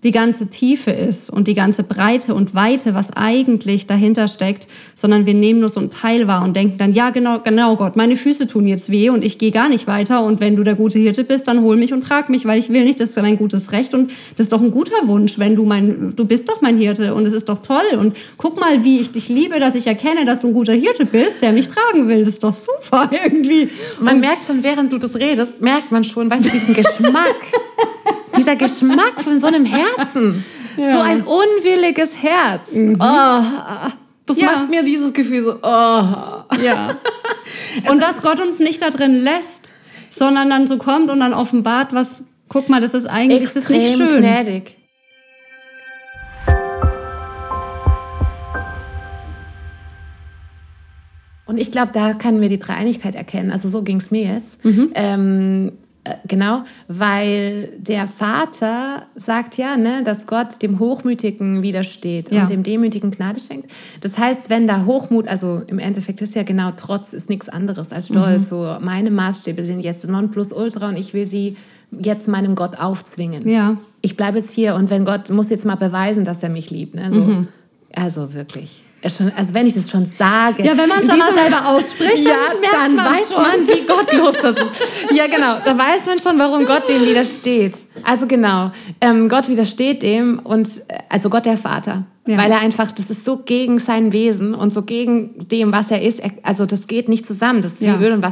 die 0.06 0.12
ganze 0.12 0.48
Tiefe 0.48 0.92
ist 0.92 1.32
und 1.32 1.48
die 1.48 1.56
ganze 1.56 1.84
Breite 1.84 2.36
und 2.36 2.54
Weite, 2.54 2.94
was 2.94 3.12
eigentlich 3.18 3.88
dahinter 3.88 4.28
steckt, 4.28 4.68
sondern 4.94 5.26
wir 5.26 5.34
nehmen 5.34 5.60
nur 5.60 5.70
so 5.70 5.80
einen 5.80 5.90
Teil 5.90 6.28
wahr 6.28 6.44
und 6.44 6.56
denken 6.56 6.78
dann, 6.78 6.94
ja, 6.94 7.10
genau, 7.10 7.40
genau, 7.40 7.76
Gott, 7.76 7.96
meine 7.96 8.16
Füße 8.16 8.48
tun 8.48 8.68
jetzt 8.68 8.92
weh 8.92 9.10
und 9.10 9.26
ich 9.26 9.40
gehe 9.40 9.50
gar 9.50 9.68
nicht 9.68 9.88
weiter 9.88 10.24
und 10.24 10.40
wenn 10.40 10.56
du 10.56 10.64
der 10.64 10.76
gute 10.76 11.00
Hirte 11.00 11.24
bist, 11.24 11.48
dann 11.48 11.62
hol 11.62 11.76
mich 11.76 11.92
und 11.92 12.04
trag 12.04 12.30
mich, 12.30 12.46
weil 12.46 12.60
ich 12.60 12.70
will 12.70 12.86
nicht, 12.86 13.00
das 13.00 13.10
ist 13.10 13.22
mein 13.22 13.38
gutes 13.38 13.72
Recht 13.72 13.96
und 13.96 14.12
das 14.38 14.46
ist 14.46 14.52
doch 14.52 14.62
ein 14.62 14.70
guter 14.70 15.08
Wunsch, 15.08 15.40
wenn 15.40 15.56
du 15.56 15.66
mein, 15.66 16.14
du 16.16 16.26
bist 16.26 16.48
doch 16.48 16.62
mein 16.62 16.78
Hirte 16.78 17.16
und 17.16 17.26
es 17.26 17.34
ist 17.34 17.50
doch 17.50 17.64
toll 17.64 17.98
und 18.00 18.16
guck 18.38 18.60
mal, 18.60 18.84
wie 18.84 19.00
ich 19.00 19.12
dich 19.12 19.28
liebe, 19.28 19.60
dass 19.60 19.74
ich 19.74 19.88
erkenne, 19.88 20.24
dass 20.24 20.42
du 20.42 20.48
ein 20.50 20.54
guter 20.54 20.74
Hirte 20.74 21.08
bist, 21.08 21.42
der 21.42 21.52
mich 21.52 21.68
tragen 21.68 22.08
will, 22.08 22.20
das 22.20 22.36
ist 22.36 22.44
doch 22.44 22.56
super 22.56 23.10
irgendwie. 23.26 23.70
Man 24.00 24.16
und 24.16 24.22
merkt 24.22 24.46
schon, 24.46 24.62
während 24.62 24.94
du 24.94 25.00
das 25.00 25.16
redest, 25.16 25.62
merkt 25.62 25.92
man 25.92 26.04
schon, 26.04 26.30
weißt 26.30 26.46
du, 26.46 26.50
diesen 26.50 26.76
Geschmack. 26.76 27.36
dieser 28.38 28.56
Geschmack 28.56 29.22
von 29.22 29.38
so 29.38 29.48
einem 29.48 29.66
Herzen. 29.66 30.44
Ja. 30.78 30.92
So 30.92 31.00
ein 31.00 31.22
unwilliges 31.22 32.22
Herz. 32.22 32.74
Mhm. 32.74 32.98
Oh, 33.00 33.44
das 34.26 34.38
ja. 34.38 34.48
macht 34.48 34.70
mir 34.70 34.84
dieses 34.84 35.14
Gefühl 35.14 35.42
so, 35.42 35.56
oh. 35.56 35.62
Ja. 35.62 36.98
Und 37.90 38.02
dass 38.02 38.22
Gott 38.22 38.42
uns 38.42 38.60
nicht 38.60 38.82
da 38.82 38.90
drin 38.90 39.14
lässt, 39.14 39.72
sondern 40.10 40.50
dann 40.50 40.68
so 40.68 40.78
kommt 40.78 41.10
und 41.10 41.22
dann 41.22 41.34
offenbart, 41.34 41.94
was, 41.94 42.26
guck 42.50 42.68
mal, 42.68 42.82
das 42.82 42.94
ist 42.94 43.06
eigentlich 43.06 43.44
das 43.44 43.56
ist 43.56 43.70
nicht 43.70 43.96
schön. 43.96 44.18
gnädig. 44.18 44.78
Und 51.46 51.60
ich 51.60 51.72
glaube, 51.72 51.92
da 51.94 52.14
können 52.14 52.42
wir 52.42 52.50
die 52.50 52.60
Dreieinigkeit 52.60 53.16
erkennen. 53.16 53.52
Also 53.52 53.70
so 53.70 53.84
ging 53.84 53.98
es 53.98 54.12
mir 54.12 54.24
jetzt. 54.24 54.64
Mhm. 54.66 54.92
Ähm, 54.96 55.68
äh, 55.68 55.85
genau, 56.28 56.64
weil 56.88 57.70
der 57.78 58.08
Vater 58.08 59.06
sagt 59.16 59.58
ja, 59.58 59.78
ne, 59.78 60.04
dass 60.04 60.28
Gott 60.28 60.62
dem 60.62 60.80
Hochmütigen 60.80 61.62
widersteht 61.62 62.32
ja. 62.32 62.42
und 62.42 62.50
dem 62.50 62.64
Demütigen 62.64 63.12
Gnade 63.12 63.40
schenkt. 63.40 63.72
Das 64.02 64.18
heißt, 64.18 64.50
wenn 64.50 64.68
da 64.68 64.86
Hochmut, 64.86 65.28
also 65.28 65.62
im 65.68 65.80
Endeffekt 65.80 66.22
ist 66.22 66.36
ja 66.36 66.44
genau 66.44 66.72
Trotz 66.76 67.14
ist 67.14 67.30
nichts 67.30 67.50
anderes 67.50 67.92
als 67.92 68.08
Stolz. 68.08 68.44
Mhm. 68.44 68.48
So 68.48 68.78
meine 68.82 69.12
Maßstäbe 69.12 69.66
sind 69.66 69.82
jetzt 69.82 70.08
Nonplusultra 70.08 70.90
und 70.90 70.98
ich 70.98 71.14
will 71.14 71.26
sie 71.26 71.58
jetzt 71.92 72.28
meinem 72.28 72.56
Gott 72.56 72.80
aufzwingen. 72.80 73.48
Ja. 73.48 73.78
Ich 74.02 74.18
bleibe 74.18 74.38
jetzt 74.38 74.52
hier 74.52 74.76
und 74.76 74.90
wenn 74.90 75.06
Gott 75.06 75.30
muss 75.30 75.50
jetzt 75.50 75.66
mal 75.66 75.76
beweisen, 75.76 76.26
dass 76.26 76.44
er 76.44 76.50
mich 76.50 76.70
liebt. 76.70 76.96
Ne? 76.96 77.12
So, 77.12 77.22
mhm. 77.22 77.48
Also 77.94 78.34
wirklich 78.34 78.84
schon, 79.10 79.32
also 79.36 79.54
wenn 79.54 79.66
ich 79.66 79.74
das 79.74 79.90
schon 79.90 80.06
sage. 80.06 80.64
Ja, 80.64 80.78
wenn 80.78 80.90
man 80.90 81.04
es 81.04 81.10
aber 81.10 81.34
selber 81.34 81.68
ausspricht, 81.68 82.26
ja, 82.26 82.36
dann, 82.72 82.98
dann 82.98 83.06
weiß 83.06 83.34
schon. 83.34 83.42
man, 83.42 83.68
wie 83.68 83.86
gottlos 83.86 84.36
das 84.42 84.56
ist. 84.56 85.12
Ja, 85.12 85.28
genau. 85.28 85.60
Da 85.64 85.78
weiß 85.78 86.06
man 86.08 86.20
schon, 86.20 86.40
warum 86.40 86.66
Gott 86.66 86.88
dem 86.90 87.06
widersteht. 87.06 87.76
Also 88.04 88.28
genau, 88.28 88.72
ähm, 89.02 89.30
Gott 89.30 89.48
widersteht 89.50 90.04
dem 90.04 90.40
und 90.40 90.68
äh, 90.88 91.00
also 91.10 91.30
Gott 91.30 91.46
der 91.46 91.58
Vater. 91.58 92.06
Ja. 92.28 92.38
Weil 92.40 92.52
er 92.52 92.60
einfach, 92.60 92.92
das 92.92 93.12
ist 93.12 93.24
so 93.24 93.38
gegen 93.38 93.78
sein 93.78 94.12
Wesen 94.12 94.56
und 94.56 94.74
so 94.74 94.82
gegen 94.82 95.48
dem, 95.48 95.72
was 95.72 95.92
er 95.92 96.02
ist. 96.02 96.24
Also 96.42 96.66
das 96.66 96.88
geht 96.88 97.08
nicht 97.08 97.24
zusammen. 97.24 97.62
Das 97.62 97.74
ist 97.74 97.82
wie 97.82 97.86
ja. 97.86 98.00
Öl 98.00 98.14
und 98.14 98.26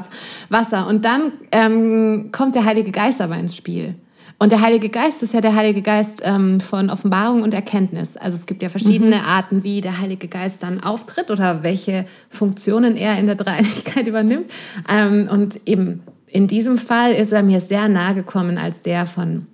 Wasser. 0.50 0.88
Und 0.88 1.06
dann 1.06 1.32
ähm, 1.52 2.30
kommt 2.32 2.56
der 2.56 2.66
Heilige 2.66 2.89
Geist 2.89 3.22
aber 3.22 3.38
ins 3.38 3.56
Spiel. 3.56 3.94
Und 4.39 4.52
der 4.52 4.62
Heilige 4.62 4.89
Geist 4.89 5.24
ist 5.24 5.34
ja 5.34 5.41
der 5.41 5.56
Heilige 5.56 5.82
Geist 5.82 6.22
ähm, 6.26 6.60
von 6.60 6.89
Offenbarung 6.89 7.43
und 7.43 7.54
Erkenntnis. 7.54 8.17
Also 8.17 8.38
es 8.38 8.46
gibt 8.46 8.62
ja 8.62 8.69
verschiedene 8.69 9.17
mhm. 9.17 9.26
Arten, 9.26 9.63
wie 9.63 9.82
der 9.82 10.00
Heilige 10.00 10.28
Geist 10.28 10.63
dann 10.63 10.84
auftritt 10.84 11.32
oder 11.32 11.63
welche 11.63 12.06
Funktionen 12.30 12.98
er 12.98 13.17
in 13.17 13.28
der 13.28 13.36
Dreieinigkeit 13.36 14.08
übernimmt. 14.08 14.52
Ähm, 14.89 15.30
und 15.32 15.62
eben 15.65 16.04
in 16.28 16.48
diesem 16.48 16.78
Fall 16.78 17.13
ist 17.13 17.32
er 17.32 17.43
mir 17.43 17.62
sehr 17.62 17.88
nahe 17.88 18.15
gekommen 18.15 18.58
als 18.58 18.82
der 18.82 19.06
von 19.06 19.48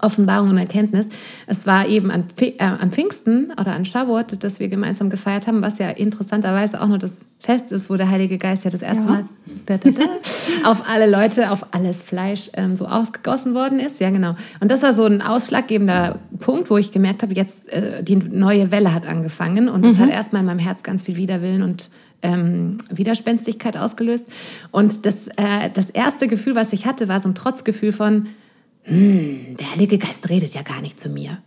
Offenbarung 0.00 0.50
und 0.50 0.58
Erkenntnis. 0.58 1.06
Es 1.46 1.66
war 1.66 1.86
eben 1.86 2.10
an, 2.10 2.24
äh, 2.40 2.62
an 2.62 2.90
Pfingsten 2.90 3.52
oder 3.52 3.72
an 3.72 3.84
Shavuot, 3.84 4.42
das 4.42 4.60
wir 4.60 4.68
gemeinsam 4.68 5.10
gefeiert 5.10 5.46
haben, 5.46 5.62
was 5.62 5.78
ja 5.78 5.90
interessanterweise 5.90 6.80
auch 6.80 6.88
noch 6.88 6.98
das 6.98 7.26
Fest 7.38 7.72
ist, 7.72 7.90
wo 7.90 7.96
der 7.96 8.10
Heilige 8.10 8.38
Geist 8.38 8.64
ja 8.64 8.70
das 8.70 8.82
erste 8.82 9.04
ja. 9.04 9.10
Mal 9.10 9.24
da, 9.66 9.76
da, 9.78 9.90
da, 9.90 10.70
auf 10.70 10.88
alle 10.88 11.10
Leute, 11.10 11.50
auf 11.50 11.66
alles 11.72 12.02
Fleisch 12.02 12.50
ähm, 12.54 12.76
so 12.76 12.86
ausgegossen 12.86 13.54
worden 13.54 13.78
ist. 13.78 14.00
Ja, 14.00 14.10
genau. 14.10 14.34
Und 14.60 14.70
das 14.70 14.82
war 14.82 14.92
so 14.92 15.04
ein 15.04 15.22
ausschlaggebender 15.22 16.18
Punkt, 16.38 16.70
wo 16.70 16.76
ich 16.76 16.92
gemerkt 16.92 17.22
habe, 17.22 17.34
jetzt 17.34 17.68
äh, 17.72 18.02
die 18.02 18.16
neue 18.16 18.70
Welle 18.70 18.94
hat 18.94 19.06
angefangen 19.06 19.68
und 19.68 19.84
das 19.84 19.98
mhm. 19.98 20.02
hat 20.02 20.10
erstmal 20.10 20.40
in 20.40 20.46
meinem 20.46 20.58
Herz 20.58 20.82
ganz 20.82 21.02
viel 21.02 21.16
Widerwillen 21.16 21.62
und 21.62 21.90
ähm, 22.22 22.78
Widerspenstigkeit 22.90 23.76
ausgelöst. 23.76 24.26
Und 24.70 25.06
das, 25.06 25.28
äh, 25.28 25.70
das 25.72 25.90
erste 25.90 26.28
Gefühl, 26.28 26.54
was 26.54 26.72
ich 26.72 26.86
hatte, 26.86 27.08
war 27.08 27.20
so 27.20 27.28
ein 27.28 27.34
Trotzgefühl 27.34 27.92
von, 27.92 28.26
hm, 28.90 29.56
der 29.58 29.72
Heilige 29.72 29.98
Geist 29.98 30.28
redet 30.28 30.54
ja 30.54 30.62
gar 30.62 30.80
nicht 30.80 30.98
zu 30.98 31.08
mir. 31.08 31.38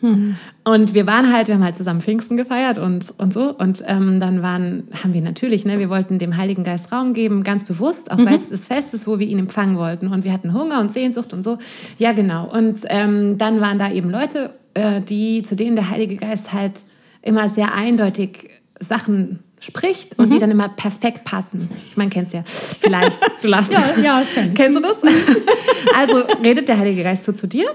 Hm. 0.00 0.36
Und 0.64 0.94
wir 0.94 1.06
waren 1.06 1.32
halt, 1.32 1.48
wir 1.48 1.54
haben 1.54 1.64
halt 1.64 1.76
zusammen 1.76 2.00
Pfingsten 2.00 2.36
gefeiert 2.36 2.78
und, 2.78 3.12
und 3.18 3.32
so. 3.32 3.54
Und 3.54 3.82
ähm, 3.86 4.20
dann 4.20 4.42
waren, 4.42 4.88
haben 5.02 5.12
wir 5.12 5.22
natürlich, 5.22 5.64
ne, 5.64 5.78
wir 5.78 5.90
wollten 5.90 6.18
dem 6.18 6.36
Heiligen 6.36 6.62
Geist 6.62 6.92
Raum 6.92 7.14
geben, 7.14 7.42
ganz 7.42 7.64
bewusst, 7.64 8.10
auch 8.10 8.18
mhm. 8.18 8.26
weil 8.26 8.34
es 8.34 8.48
das 8.48 8.66
Fest 8.66 8.94
ist, 8.94 9.06
wo 9.06 9.18
wir 9.18 9.26
ihn 9.26 9.38
empfangen 9.38 9.76
wollten. 9.76 10.08
Und 10.08 10.24
wir 10.24 10.32
hatten 10.32 10.52
Hunger 10.54 10.80
und 10.80 10.92
Sehnsucht 10.92 11.32
und 11.32 11.42
so. 11.42 11.58
Ja, 11.98 12.12
genau. 12.12 12.48
Und 12.48 12.80
ähm, 12.88 13.38
dann 13.38 13.60
waren 13.60 13.78
da 13.78 13.90
eben 13.90 14.10
Leute, 14.10 14.50
äh, 14.74 15.00
die, 15.00 15.42
zu 15.42 15.56
denen 15.56 15.74
der 15.74 15.90
Heilige 15.90 16.16
Geist 16.16 16.52
halt 16.52 16.84
immer 17.22 17.48
sehr 17.48 17.74
eindeutig 17.74 18.50
Sachen 18.78 19.40
spricht 19.60 20.18
und 20.18 20.28
mhm. 20.28 20.32
die 20.32 20.38
dann 20.38 20.50
immer 20.50 20.68
perfekt 20.68 21.24
passen. 21.24 21.68
Ich 21.88 21.96
meine, 21.96 22.10
kennst 22.10 22.32
ja 22.32 22.42
vielleicht. 22.44 23.20
Du 23.42 23.48
lachst. 23.48 23.72
ja, 23.96 24.02
ja, 24.02 24.20
das 24.20 24.34
kenn 24.34 24.48
ich. 24.48 24.54
Kennst 24.54 24.76
du 24.76 24.80
das? 24.82 24.98
also 25.96 26.18
redet 26.42 26.68
der 26.68 26.78
Heilige 26.78 27.02
Geist 27.02 27.24
so 27.24 27.32
zu 27.32 27.46
dir? 27.46 27.66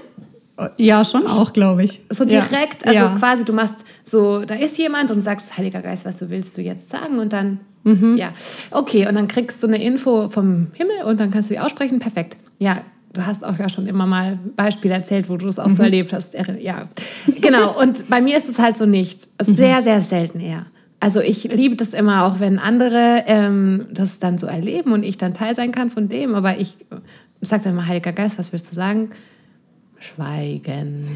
Ja, 0.76 1.04
schon 1.04 1.26
auch, 1.26 1.52
glaube 1.52 1.82
ich. 1.82 2.00
So 2.10 2.24
direkt, 2.24 2.84
ja. 2.84 2.92
also 2.92 3.04
ja. 3.04 3.14
quasi 3.16 3.44
du 3.44 3.52
machst 3.52 3.84
so, 4.04 4.44
da 4.44 4.54
ist 4.54 4.78
jemand 4.78 5.10
und 5.10 5.20
sagst, 5.20 5.56
Heiliger 5.58 5.82
Geist, 5.82 6.04
was 6.04 6.18
du 6.18 6.30
willst 6.30 6.56
du 6.56 6.62
jetzt 6.62 6.90
sagen? 6.90 7.18
Und 7.18 7.32
dann, 7.32 7.58
mhm. 7.82 8.16
ja, 8.16 8.28
okay, 8.70 9.08
und 9.08 9.16
dann 9.16 9.26
kriegst 9.26 9.62
du 9.62 9.66
eine 9.66 9.82
Info 9.82 10.28
vom 10.28 10.68
Himmel 10.74 11.02
und 11.06 11.18
dann 11.18 11.32
kannst 11.32 11.50
du 11.50 11.54
die 11.54 11.60
aussprechen, 11.60 11.98
perfekt. 11.98 12.36
Ja, 12.60 12.82
du 13.12 13.26
hast 13.26 13.44
auch 13.44 13.58
ja 13.58 13.68
schon 13.68 13.88
immer 13.88 14.06
mal 14.06 14.38
Beispiele 14.54 14.94
erzählt, 14.94 15.28
wo 15.28 15.36
du 15.36 15.48
es 15.48 15.58
auch 15.58 15.68
mhm. 15.68 15.76
so 15.76 15.82
erlebt 15.82 16.12
hast. 16.12 16.34
Ja, 16.60 16.88
genau. 17.40 17.80
Und 17.80 18.08
bei 18.08 18.20
mir 18.20 18.36
ist 18.36 18.48
es 18.48 18.60
halt 18.60 18.76
so 18.76 18.86
nicht. 18.86 19.26
Mhm. 19.44 19.56
Sehr, 19.56 19.82
sehr 19.82 20.02
selten 20.02 20.38
eher. 20.38 20.66
Also 21.04 21.20
ich 21.20 21.44
liebe 21.44 21.76
das 21.76 21.92
immer 21.92 22.24
auch, 22.24 22.40
wenn 22.40 22.58
andere 22.58 23.24
ähm, 23.26 23.88
das 23.90 24.20
dann 24.20 24.38
so 24.38 24.46
erleben 24.46 24.90
und 24.92 25.02
ich 25.02 25.18
dann 25.18 25.34
Teil 25.34 25.54
sein 25.54 25.70
kann 25.70 25.90
von 25.90 26.08
dem. 26.08 26.34
Aber 26.34 26.56
ich 26.58 26.78
sage 27.42 27.64
dann 27.64 27.74
mal, 27.74 27.86
Heiliger 27.86 28.12
Geist, 28.12 28.38
was 28.38 28.54
willst 28.54 28.70
du 28.70 28.74
sagen? 28.74 29.10
Schweigen. 29.98 31.06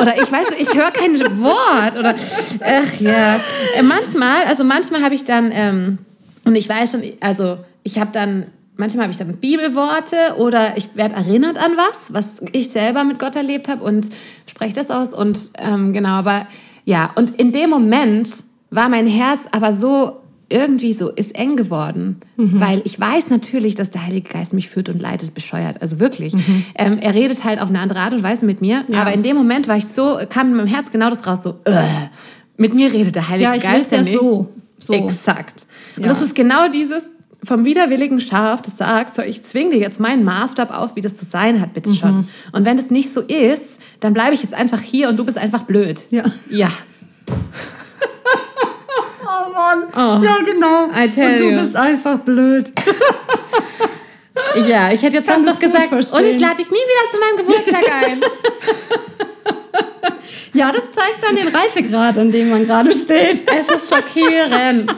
Oder 0.00 0.16
ich 0.16 0.32
weiß, 0.32 0.46
ich 0.58 0.72
höre 0.72 0.90
kein 0.90 1.20
Wort. 1.20 1.98
Oder 1.98 2.14
ach 2.60 2.98
ja. 2.98 3.36
Äh, 3.76 3.82
manchmal, 3.82 4.44
also 4.44 4.64
manchmal 4.64 5.02
habe 5.02 5.14
ich 5.14 5.26
dann, 5.26 5.52
ähm, 5.52 5.98
und 6.46 6.56
ich 6.56 6.66
weiß 6.66 6.92
schon, 6.92 7.02
also 7.20 7.58
ich 7.82 7.98
habe 7.98 8.08
dann, 8.10 8.46
manchmal 8.78 9.02
habe 9.02 9.12
ich 9.12 9.18
dann 9.18 9.36
Bibelworte 9.36 10.16
oder 10.38 10.78
ich 10.78 10.96
werde 10.96 11.16
erinnert 11.16 11.58
an 11.58 11.72
was, 11.76 12.14
was 12.14 12.40
ich 12.52 12.70
selber 12.70 13.04
mit 13.04 13.18
Gott 13.18 13.36
erlebt 13.36 13.68
habe 13.68 13.84
und 13.84 14.08
spreche 14.46 14.72
das 14.72 14.88
aus. 14.88 15.12
Und 15.12 15.50
ähm, 15.58 15.92
genau, 15.92 16.14
aber 16.14 16.46
ja, 16.86 17.10
und 17.16 17.34
in 17.34 17.52
dem 17.52 17.68
Moment 17.68 18.30
war 18.74 18.88
mein 18.88 19.06
Herz 19.06 19.40
aber 19.52 19.72
so 19.72 20.20
irgendwie 20.50 20.92
so 20.92 21.10
ist 21.10 21.34
eng 21.34 21.56
geworden, 21.56 22.20
mhm. 22.36 22.60
weil 22.60 22.82
ich 22.84 23.00
weiß 23.00 23.30
natürlich, 23.30 23.74
dass 23.74 23.90
der 23.90 24.06
Heilige 24.06 24.30
Geist 24.30 24.52
mich 24.52 24.68
führt 24.68 24.88
und 24.88 25.00
leitet, 25.00 25.32
bescheuert, 25.34 25.80
also 25.80 26.00
wirklich. 26.00 26.34
Mhm. 26.34 26.66
Ähm, 26.74 26.98
er 27.00 27.14
redet 27.14 27.44
halt 27.44 27.60
auf 27.60 27.70
eine 27.70 27.80
andere 27.80 28.00
Art 28.00 28.12
und 28.12 28.22
Weise 28.22 28.44
mit 28.44 28.60
mir, 28.60 28.84
ja. 28.88 29.00
aber 29.00 29.12
in 29.12 29.22
dem 29.22 29.36
Moment 29.36 29.68
war 29.68 29.76
ich 29.76 29.86
so, 29.86 30.18
kam 30.28 30.48
in 30.48 30.56
meinem 30.56 30.66
Herz 30.66 30.92
genau 30.92 31.08
das 31.08 31.26
raus, 31.26 31.42
so, 31.42 31.60
äh, 31.64 31.82
mit 32.56 32.74
mir 32.74 32.92
redet 32.92 33.14
der 33.14 33.28
Heilige 33.28 33.50
Geist. 33.50 33.64
Ja, 33.64 33.70
ich 33.70 33.90
Geist 33.90 33.92
ja 33.92 34.18
so, 34.18 34.48
so. 34.78 34.92
Exakt. 34.92 35.66
Und 35.96 36.02
ja. 36.02 36.08
das 36.08 36.20
ist 36.20 36.34
genau 36.34 36.68
dieses 36.68 37.10
vom 37.42 37.64
widerwilligen 37.64 38.20
Schaf, 38.20 38.62
das 38.62 38.76
sagt, 38.76 39.14
so, 39.14 39.22
ich 39.22 39.42
zwinge 39.42 39.70
dir 39.70 39.78
jetzt 39.78 40.00
meinen 40.00 40.24
Maßstab 40.24 40.76
auf, 40.76 40.96
wie 40.96 41.00
das 41.00 41.14
zu 41.14 41.24
sein 41.24 41.60
hat, 41.60 41.74
bitte 41.74 41.94
schon. 41.94 42.16
Mhm. 42.16 42.28
Und 42.52 42.64
wenn 42.64 42.76
das 42.76 42.90
nicht 42.90 43.12
so 43.12 43.20
ist, 43.20 43.80
dann 44.00 44.14
bleibe 44.14 44.34
ich 44.34 44.42
jetzt 44.42 44.54
einfach 44.54 44.80
hier 44.80 45.08
und 45.08 45.16
du 45.16 45.24
bist 45.24 45.38
einfach 45.38 45.62
blöd. 45.62 46.06
Ja. 46.10 46.24
Ja. 46.50 46.70
Mann. 49.52 49.84
Oh, 49.92 50.24
ja, 50.24 50.36
genau. 50.44 50.84
Und 50.84 51.16
du 51.16 51.50
you. 51.50 51.60
bist 51.60 51.76
einfach 51.76 52.18
blöd. 52.20 52.72
ja, 54.68 54.92
ich 54.92 55.02
hätte 55.02 55.16
jetzt 55.16 55.28
fast 55.28 55.46
das 55.46 55.58
gesagt. 55.58 55.88
Verstehen. 55.88 56.18
Und 56.18 56.26
ich 56.26 56.40
lade 56.40 56.56
dich 56.56 56.70
nie 56.70 56.76
wieder 56.76 57.10
zu 57.10 57.18
meinem 57.20 57.36
Geburtstag 57.46 57.84
ein. 58.04 58.20
ja, 60.54 60.72
das 60.72 60.90
zeigt 60.90 61.22
dann 61.22 61.36
den 61.36 61.48
Reifegrad, 61.48 62.18
an 62.18 62.32
dem 62.32 62.50
man 62.50 62.66
gerade 62.66 62.92
steht. 62.92 63.42
Es 63.60 63.70
ist 63.70 63.88
schockierend. 63.94 64.90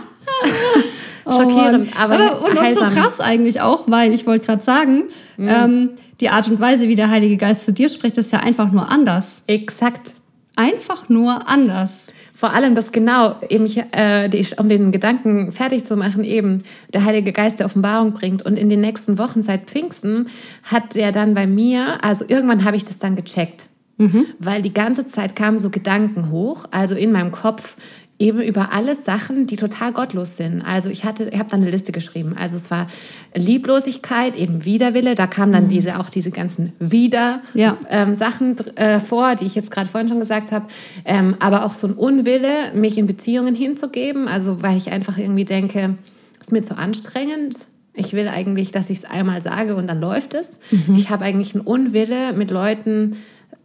Schockierend, 1.24 1.88
oh 1.92 1.98
aber, 1.98 2.14
aber 2.14 2.48
und, 2.48 2.58
und, 2.58 2.72
so 2.72 2.84
krass 2.84 3.20
eigentlich 3.20 3.60
auch, 3.60 3.84
weil 3.86 4.12
ich 4.12 4.26
wollte 4.26 4.46
gerade 4.46 4.62
sagen, 4.62 5.04
mhm. 5.36 5.48
ähm, 5.48 5.90
die 6.20 6.30
Art 6.30 6.48
und 6.48 6.60
Weise, 6.60 6.88
wie 6.88 6.96
der 6.96 7.10
Heilige 7.10 7.36
Geist 7.36 7.64
zu 7.64 7.72
dir 7.72 7.88
spricht, 7.88 8.16
ist 8.16 8.32
ja 8.32 8.40
einfach 8.40 8.70
nur 8.70 8.88
anders. 8.88 9.42
Exakt. 9.46 10.14
Einfach 10.54 11.08
nur 11.08 11.48
anders. 11.48 12.06
Vor 12.36 12.52
allem 12.52 12.74
das 12.74 12.92
genau, 12.92 13.36
eben, 13.48 13.64
äh, 13.92 14.28
die, 14.28 14.46
um 14.58 14.68
den 14.68 14.92
Gedanken 14.92 15.52
fertig 15.52 15.86
zu 15.86 15.96
machen, 15.96 16.22
eben 16.22 16.62
der 16.92 17.06
Heilige 17.06 17.32
Geist 17.32 17.60
der 17.60 17.66
Offenbarung 17.66 18.12
bringt. 18.12 18.42
Und 18.42 18.58
in 18.58 18.68
den 18.68 18.82
nächsten 18.82 19.16
Wochen 19.16 19.40
seit 19.40 19.70
Pfingsten 19.70 20.26
hat 20.62 20.96
er 20.96 21.12
dann 21.12 21.32
bei 21.32 21.46
mir, 21.46 21.96
also 22.02 22.26
irgendwann 22.28 22.66
habe 22.66 22.76
ich 22.76 22.84
das 22.84 22.98
dann 22.98 23.16
gecheckt. 23.16 23.70
Mhm. 23.96 24.26
Weil 24.38 24.60
die 24.60 24.74
ganze 24.74 25.06
Zeit 25.06 25.34
kamen 25.34 25.58
so 25.58 25.70
Gedanken 25.70 26.30
hoch, 26.30 26.66
also 26.72 26.94
in 26.94 27.10
meinem 27.10 27.32
Kopf, 27.32 27.78
eben 28.18 28.40
über 28.40 28.72
alle 28.72 28.94
Sachen, 28.94 29.46
die 29.46 29.56
total 29.56 29.92
gottlos 29.92 30.36
sind. 30.36 30.62
Also 30.62 30.88
ich 30.88 31.04
hatte, 31.04 31.28
ich 31.30 31.38
habe 31.38 31.50
da 31.50 31.56
eine 31.56 31.70
Liste 31.70 31.92
geschrieben. 31.92 32.34
Also 32.38 32.56
es 32.56 32.70
war 32.70 32.86
Lieblosigkeit, 33.34 34.36
eben 34.36 34.64
Widerwille. 34.64 35.14
Da 35.14 35.26
kamen 35.26 35.52
dann 35.52 35.64
mhm. 35.64 35.68
diese 35.68 35.98
auch 36.00 36.08
diese 36.08 36.30
ganzen 36.30 36.72
Wider 36.78 37.42
ja. 37.54 37.76
ähm, 37.90 38.14
Sachen 38.14 38.56
äh, 38.76 39.00
vor, 39.00 39.34
die 39.34 39.44
ich 39.44 39.54
jetzt 39.54 39.70
gerade 39.70 39.88
vorhin 39.88 40.08
schon 40.08 40.20
gesagt 40.20 40.50
habe. 40.50 40.66
Ähm, 41.04 41.36
aber 41.40 41.64
auch 41.64 41.74
so 41.74 41.88
ein 41.88 41.94
Unwille, 41.94 42.48
mich 42.74 42.96
in 42.96 43.06
Beziehungen 43.06 43.54
hinzugeben. 43.54 44.28
Also 44.28 44.62
weil 44.62 44.78
ich 44.78 44.92
einfach 44.92 45.18
irgendwie 45.18 45.44
denke, 45.44 45.96
es 46.40 46.48
ist 46.48 46.52
mir 46.52 46.62
zu 46.62 46.78
anstrengend. 46.78 47.66
Ich 47.92 48.12
will 48.12 48.28
eigentlich, 48.28 48.70
dass 48.70 48.90
ich 48.90 48.98
es 48.98 49.04
einmal 49.04 49.42
sage 49.42 49.74
und 49.74 49.86
dann 49.88 50.00
läuft 50.00 50.34
es. 50.34 50.58
Mhm. 50.70 50.94
Ich 50.96 51.10
habe 51.10 51.24
eigentlich 51.24 51.54
einen 51.54 51.64
Unwille 51.64 52.32
mit 52.34 52.50
Leuten 52.50 53.16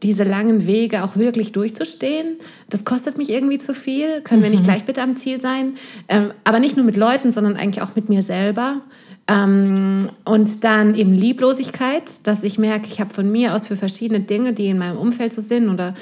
diese 0.04 0.24
langen 0.24 0.66
Wege 0.66 1.04
auch 1.04 1.16
wirklich 1.16 1.52
durchzustehen. 1.52 2.38
Das 2.70 2.86
kostet 2.86 3.18
mich 3.18 3.30
irgendwie 3.30 3.58
zu 3.58 3.74
viel. 3.74 4.22
Können 4.22 4.42
wir 4.42 4.50
nicht 4.50 4.62
mhm. 4.62 4.68
gleich 4.68 4.86
bitte 4.86 5.02
am 5.02 5.16
Ziel 5.16 5.40
sein? 5.40 5.74
Ähm, 6.08 6.32
aber 6.44 6.60
nicht 6.60 6.76
nur 6.76 6.86
mit 6.86 6.98
Leuten, 6.98 7.32
sondern 7.32 7.56
eigentlich 7.56 7.82
auch 7.82 7.96
mit 7.96 8.10
mir 8.10 8.22
selber. 8.22 8.82
Ähm, 9.28 10.10
und 10.26 10.64
dann 10.64 10.96
eben 10.96 11.14
Lieblosigkeit, 11.14 12.04
dass 12.24 12.44
ich 12.44 12.58
merke, 12.58 12.88
ich 12.88 13.00
habe 13.00 13.14
von 13.14 13.32
mir 13.32 13.56
aus 13.56 13.68
für 13.68 13.76
verschiedene 13.76 14.22
Dinge, 14.22 14.54
die 14.54 14.68
in 14.68 14.78
meinem 14.78 14.98
Umfeld 14.98 15.34
so 15.34 15.42
sind 15.42 15.70
oder 15.70 15.94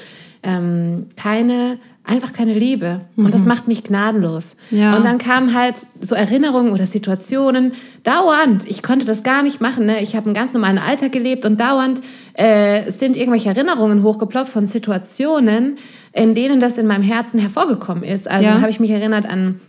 ähm, 0.42 1.06
keine 1.16 1.78
einfach 2.04 2.32
keine 2.32 2.54
Liebe. 2.54 3.02
Mhm. 3.16 3.26
Und 3.26 3.34
das 3.34 3.42
mhm. 3.42 3.48
macht 3.48 3.68
mich 3.68 3.84
gnadenlos. 3.84 4.56
Ja. 4.70 4.96
Und 4.96 5.04
dann 5.04 5.18
kamen 5.18 5.54
halt 5.54 5.76
so 6.00 6.14
Erinnerungen 6.14 6.72
oder 6.72 6.86
Situationen 6.86 7.72
dauernd. 8.02 8.68
Ich 8.68 8.82
konnte 8.82 9.04
das 9.04 9.22
gar 9.22 9.42
nicht 9.42 9.60
machen. 9.60 9.86
Ne? 9.86 10.02
Ich 10.02 10.16
habe 10.16 10.26
einen 10.26 10.34
ganz 10.34 10.52
normalen 10.52 10.78
Alltag 10.78 11.12
gelebt 11.12 11.44
und 11.44 11.60
dauernd 11.60 12.00
äh, 12.34 12.90
sind 12.90 13.16
irgendwelche 13.16 13.50
Erinnerungen 13.50 14.02
hochgeploppt 14.02 14.48
von 14.48 14.66
Situationen, 14.66 15.76
in 16.12 16.34
denen 16.34 16.60
das 16.60 16.78
in 16.78 16.86
meinem 16.86 17.02
Herzen 17.02 17.38
hervorgekommen 17.38 18.02
ist. 18.02 18.28
Also 18.28 18.48
ja. 18.48 18.60
habe 18.60 18.70
ich 18.70 18.80
mich 18.80 18.90
erinnert 18.90 19.28
an 19.28 19.60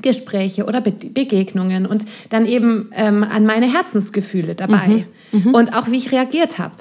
Gespräche 0.00 0.64
oder 0.64 0.80
Be 0.80 0.92
Begegnungen 0.92 1.86
und 1.86 2.06
dann 2.30 2.46
eben 2.46 2.90
ähm, 2.94 3.24
an 3.24 3.44
meine 3.44 3.70
Herzensgefühle 3.70 4.54
dabei 4.54 5.04
mhm. 5.32 5.44
Mhm. 5.44 5.54
und 5.54 5.76
auch 5.76 5.90
wie 5.90 5.96
ich 5.96 6.12
reagiert 6.12 6.58
habe. 6.58 6.74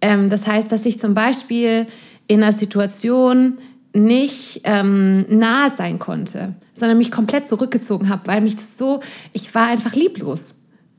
Ähm, 0.00 0.30
das 0.30 0.46
heißt, 0.46 0.72
dass 0.72 0.86
ich 0.86 0.98
zum 0.98 1.14
Beispiel 1.14 1.86
in 2.26 2.42
einer 2.42 2.52
Situation 2.52 3.58
nicht 3.94 4.62
ähm, 4.64 5.24
nahe 5.28 5.70
sein 5.70 5.98
konnte, 5.98 6.54
sondern 6.74 6.98
mich 6.98 7.10
komplett 7.10 7.46
zurückgezogen 7.46 8.08
habe, 8.08 8.26
weil 8.26 8.40
mich 8.40 8.56
das 8.56 8.76
so, 8.76 9.00
ich 9.32 9.54
war 9.54 9.68
einfach 9.68 9.94
lieblos. 9.94 10.56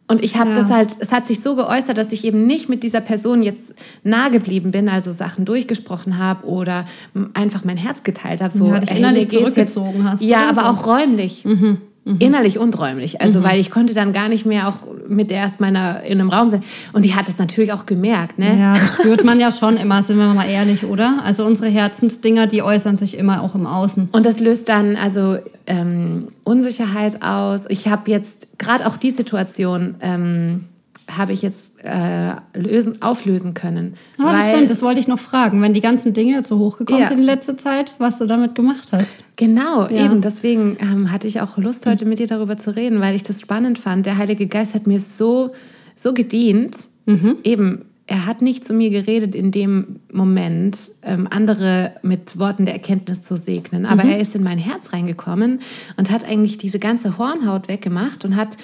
Und 0.07 0.23
ich 0.23 0.37
habe 0.37 0.51
ja. 0.51 0.57
das 0.57 0.69
halt, 0.69 0.95
es 0.99 1.11
hat 1.11 1.25
sich 1.25 1.41
so 1.41 1.55
geäußert, 1.55 1.97
dass 1.97 2.11
ich 2.11 2.25
eben 2.25 2.45
nicht 2.45 2.69
mit 2.69 2.83
dieser 2.83 3.01
Person 3.01 3.41
jetzt 3.41 3.73
nahe 4.03 4.29
geblieben 4.29 4.71
bin, 4.71 4.87
also 4.87 5.11
Sachen 5.11 5.45
durchgesprochen 5.45 6.19
habe 6.19 6.45
oder 6.45 6.85
einfach 7.33 7.63
mein 7.63 7.77
Herz 7.77 8.03
geteilt 8.03 8.41
habe. 8.41 8.55
So, 8.55 8.67
ja, 8.67 8.79
dich 8.79 8.97
innerlich 8.97 9.29
zurückgezogen 9.29 9.97
jetzt. 9.97 10.05
hast. 10.05 10.21
Ja, 10.21 10.49
aber 10.49 10.61
so. 10.61 10.67
auch 10.67 10.87
räumlich. 10.87 11.43
Mhm. 11.43 11.81
Mhm. 12.07 12.17
Innerlich 12.19 12.59
und 12.59 12.77
räumlich. 12.77 13.19
Also, 13.19 13.39
mhm. 13.39 13.45
weil 13.45 13.59
ich 13.59 13.71
konnte 13.71 13.95
dann 13.95 14.13
gar 14.13 14.29
nicht 14.29 14.45
mehr 14.45 14.67
auch 14.67 14.75
mit 15.07 15.31
der 15.31 15.37
erst 15.37 15.59
meiner 15.59 16.03
in 16.03 16.19
einem 16.19 16.29
Raum 16.29 16.49
sein. 16.49 16.61
Und 16.93 17.03
die 17.03 17.15
hat 17.15 17.27
es 17.27 17.39
natürlich 17.39 17.73
auch 17.73 17.87
gemerkt, 17.87 18.37
ne? 18.37 18.55
Ja, 18.59 18.73
das 18.73 18.93
spürt 18.93 19.23
man 19.25 19.39
ja 19.39 19.51
schon 19.59 19.77
immer, 19.77 20.03
sind 20.03 20.19
wir 20.19 20.31
mal 20.33 20.47
ehrlich, 20.47 20.85
oder? 20.85 21.23
Also 21.23 21.45
unsere 21.45 21.67
Herzensdinger, 21.67 22.45
die 22.45 22.61
äußern 22.61 22.99
sich 22.99 23.17
immer 23.17 23.41
auch 23.41 23.55
im 23.55 23.65
Außen. 23.65 24.09
Und 24.11 24.25
das 24.25 24.39
löst 24.39 24.69
dann 24.69 24.95
also 24.97 25.39
ähm, 25.65 26.27
Unsicherheit 26.43 27.23
aus. 27.23 27.65
Ich 27.69 27.87
habe 27.87 28.11
jetzt 28.11 28.59
gerade 28.59 28.85
auch 28.85 28.97
die 28.97 29.09
Situation, 29.09 29.95
ähm, 30.01 30.65
habe 31.09 31.33
ich 31.33 31.41
jetzt 31.41 31.73
äh, 31.83 32.35
lösen, 32.53 33.01
auflösen 33.01 33.53
können. 33.53 33.93
Ah, 34.17 34.31
das 34.31 34.49
stimmt, 34.49 34.71
das 34.71 34.81
wollte 34.81 34.99
ich 34.99 35.07
noch 35.07 35.19
fragen. 35.19 35.61
Wenn 35.61 35.73
die 35.73 35.81
ganzen 35.81 36.13
Dinge 36.13 36.33
jetzt 36.33 36.47
so 36.47 36.57
hochgekommen 36.57 37.01
ja. 37.01 37.07
sind 37.07 37.19
in 37.19 37.23
letzter 37.23 37.57
Zeit, 37.57 37.95
was 37.99 38.17
du 38.17 38.25
damit 38.25 38.55
gemacht 38.55 38.89
hast. 38.91 39.17
Genau, 39.35 39.87
ja. 39.87 40.05
eben. 40.05 40.21
Deswegen 40.21 40.77
ähm, 40.81 41.11
hatte 41.11 41.27
ich 41.27 41.41
auch 41.41 41.57
Lust, 41.57 41.85
heute 41.85 42.05
mit 42.05 42.19
dir 42.19 42.27
darüber 42.27 42.57
zu 42.57 42.75
reden, 42.75 43.01
weil 43.01 43.15
ich 43.15 43.23
das 43.23 43.41
spannend 43.41 43.77
fand. 43.77 44.05
Der 44.05 44.17
Heilige 44.17 44.47
Geist 44.47 44.73
hat 44.73 44.87
mir 44.87 44.99
so, 44.99 45.51
so 45.95 46.13
gedient, 46.13 46.87
mhm. 47.05 47.37
eben 47.43 47.85
er 48.07 48.27
hat 48.27 48.41
nicht 48.41 48.63
zu 48.63 48.73
mir 48.73 48.91
geredet 48.91 49.33
in 49.33 49.51
dem 49.51 49.99
Moment, 50.11 50.91
ähm, 51.01 51.27
andere 51.29 51.95
mit 52.03 52.37
Worten 52.37 52.65
der 52.65 52.75
Erkenntnis 52.75 53.23
zu 53.23 53.35
segnen, 53.35 53.85
aber 53.85 54.03
mhm. 54.03 54.11
er 54.11 54.19
ist 54.19 54.35
in 54.35 54.43
mein 54.43 54.59
Herz 54.59 54.93
reingekommen 54.93 55.59
und 55.97 56.11
hat 56.11 56.23
eigentlich 56.23 56.57
diese 56.57 56.77
ganze 56.77 57.17
Hornhaut 57.17 57.67
weggemacht 57.67 58.23
und 58.23 58.35
hat 58.35 58.57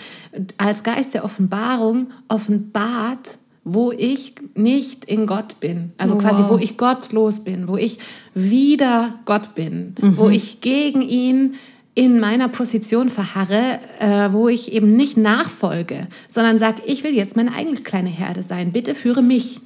als 0.57 0.83
Geist 0.83 1.15
der 1.15 1.25
Offenbarung 1.25 2.07
offenbart, 2.27 3.39
wo 3.63 3.91
ich 3.91 4.35
nicht 4.55 5.05
in 5.05 5.25
Gott 5.25 5.59
bin. 5.59 5.91
Also 5.97 6.15
oh, 6.15 6.17
quasi, 6.17 6.43
wo 6.47 6.57
ich 6.57 6.77
gottlos 6.77 7.43
bin, 7.43 7.67
wo 7.67 7.77
ich 7.77 7.99
wieder 8.33 9.15
Gott 9.25 9.55
bin, 9.55 9.95
mhm. 9.99 10.17
wo 10.17 10.29
ich 10.29 10.61
gegen 10.61 11.01
ihn 11.01 11.55
in 11.93 12.19
meiner 12.19 12.47
Position 12.47 13.09
verharre, 13.09 13.79
äh, 13.99 14.31
wo 14.31 14.47
ich 14.47 14.71
eben 14.71 14.95
nicht 14.95 15.17
nachfolge, 15.17 16.07
sondern 16.27 16.57
sage, 16.57 16.81
ich 16.85 17.03
will 17.03 17.13
jetzt 17.13 17.35
meine 17.35 17.53
eigene 17.53 17.81
kleine 17.81 18.09
Herde 18.09 18.43
sein. 18.43 18.71
Bitte 18.71 18.95
führe 18.95 19.21
mich. 19.21 19.59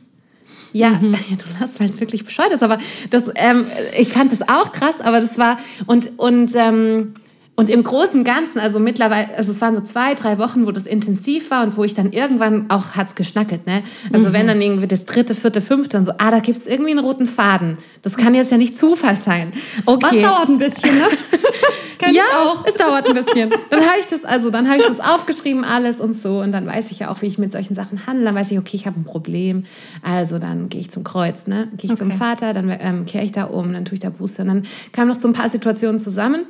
Ja, 0.74 0.90
mhm. 0.90 1.14
du 1.30 1.60
lachst, 1.60 1.80
weil 1.80 1.90
es 1.90 2.00
wirklich 2.00 2.26
bescheuert 2.26 2.52
ist, 2.52 2.64
aber 2.64 2.80
das, 3.10 3.32
ähm, 3.36 3.66
ich 3.98 4.10
fand 4.10 4.32
das 4.32 4.42
auch 4.42 4.74
krass, 4.74 5.02
aber 5.02 5.22
das 5.22 5.38
war, 5.38 5.58
und, 5.86 6.18
und 6.18 6.54
ähm, 6.56 7.14
und 7.58 7.70
im 7.70 7.84
Großen 7.84 8.20
und 8.20 8.26
Ganzen, 8.26 8.60
also 8.60 8.82
mittlerweile, 8.82 9.30
also 9.38 9.50
es 9.50 9.62
waren 9.62 9.76
so 9.76 9.82
zwei, 9.82 10.13
drei 10.13 10.38
Wochen, 10.39 10.65
wo 10.65 10.72
das 10.72 10.86
intensiv 10.86 11.52
war 11.52 11.63
und 11.63 11.78
wo 11.78 11.86
ich 11.86 11.94
dann 11.94 12.12
irgendwann 12.12 12.65
auch 12.70 12.96
hat's 12.96 13.15
geschnackelt, 13.15 13.65
ne? 13.65 13.82
Also 14.12 14.30
mhm. 14.30 14.34
wenn 14.34 14.48
dann 14.48 14.62
irgendwie 14.62 14.88
das 14.88 15.06
dritte, 15.06 15.34
vierte, 15.34 15.62
fünfte 15.62 15.98
und 15.98 16.04
so, 16.04 16.12
ah, 16.18 16.32
da 16.32 16.39
gibt's 16.39 16.68
irgendwie 16.68 16.91
einen 16.91 17.00
roten 17.00 17.28
Faden. 17.28 17.78
Das 18.02 18.18
kann 18.18 18.36
jetzt 18.36 18.52
ja 18.52 18.58
nicht 18.58 18.76
Zufall 18.78 19.18
sein. 19.18 19.52
Okay. 19.86 20.06
Was 20.06 20.22
dauert 20.22 20.50
ein 20.50 20.58
bisschen, 20.58 20.98
ne? 20.98 21.06
ja, 22.12 22.24
auch. 22.44 22.65
es 22.65 22.74
dauert 22.74 23.08
ein 23.08 23.13
bisschen. 23.13 23.50
Dann 23.70 23.80
habe 23.80 24.00
ich 24.02 24.08
das, 24.08 24.26
also 24.26 24.50
dann 24.50 24.68
habe 24.68 24.80
ich 24.80 24.86
das 24.86 25.00
aufgeschrieben 25.00 25.63
alles 25.63 26.02
und 26.02 26.13
so 26.13 26.41
und 26.41 26.52
dann 26.52 26.68
weiß 26.68 26.91
ich 26.91 27.00
ja 27.00 27.10
auch, 27.10 27.22
wie 27.22 27.28
ich 27.28 27.38
mit 27.38 27.54
solchen 27.54 27.74
Sachen 27.74 28.06
handle. 28.06 28.26
Dann 28.26 28.36
weiß 28.36 28.52
ich, 28.52 28.60
okay, 28.60 28.76
ich 28.76 28.86
habe 28.86 29.00
ein 29.00 29.06
Problem. 29.06 29.63
Also 30.02 30.39
dann 30.39 30.68
gehe 30.68 30.82
ich 30.82 30.89
zum 30.89 31.06
Kreuz, 31.06 31.48
ne? 31.48 31.70
Gehe 31.78 31.86
ich 31.86 31.91
okay. 31.91 32.00
zum 32.00 32.12
Vater, 32.12 32.54
dann 32.54 32.70
ähm, 32.82 33.06
kehre 33.06 33.24
ich 33.24 33.32
da 33.32 33.46
um, 33.46 33.72
dann 33.72 33.86
tue 33.86 33.94
ich 33.94 34.02
da 34.02 34.10
Buße. 34.10 34.41
Und 34.41 34.50
dann 34.50 34.63
kamen 34.91 35.08
noch 35.08 35.15
so 35.15 35.30
ein 35.30 35.34
paar 35.34 35.48
Situationen 35.48 36.00
zusammen 36.00 36.46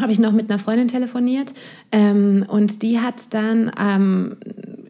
habe 0.00 0.12
ich 0.12 0.18
noch 0.18 0.32
mit 0.32 0.50
einer 0.50 0.58
Freundin 0.58 0.88
telefoniert 0.88 1.52
ähm, 1.92 2.44
und 2.48 2.82
die 2.82 3.00
hat 3.00 3.34
dann 3.34 3.70
ähm, 3.78 4.36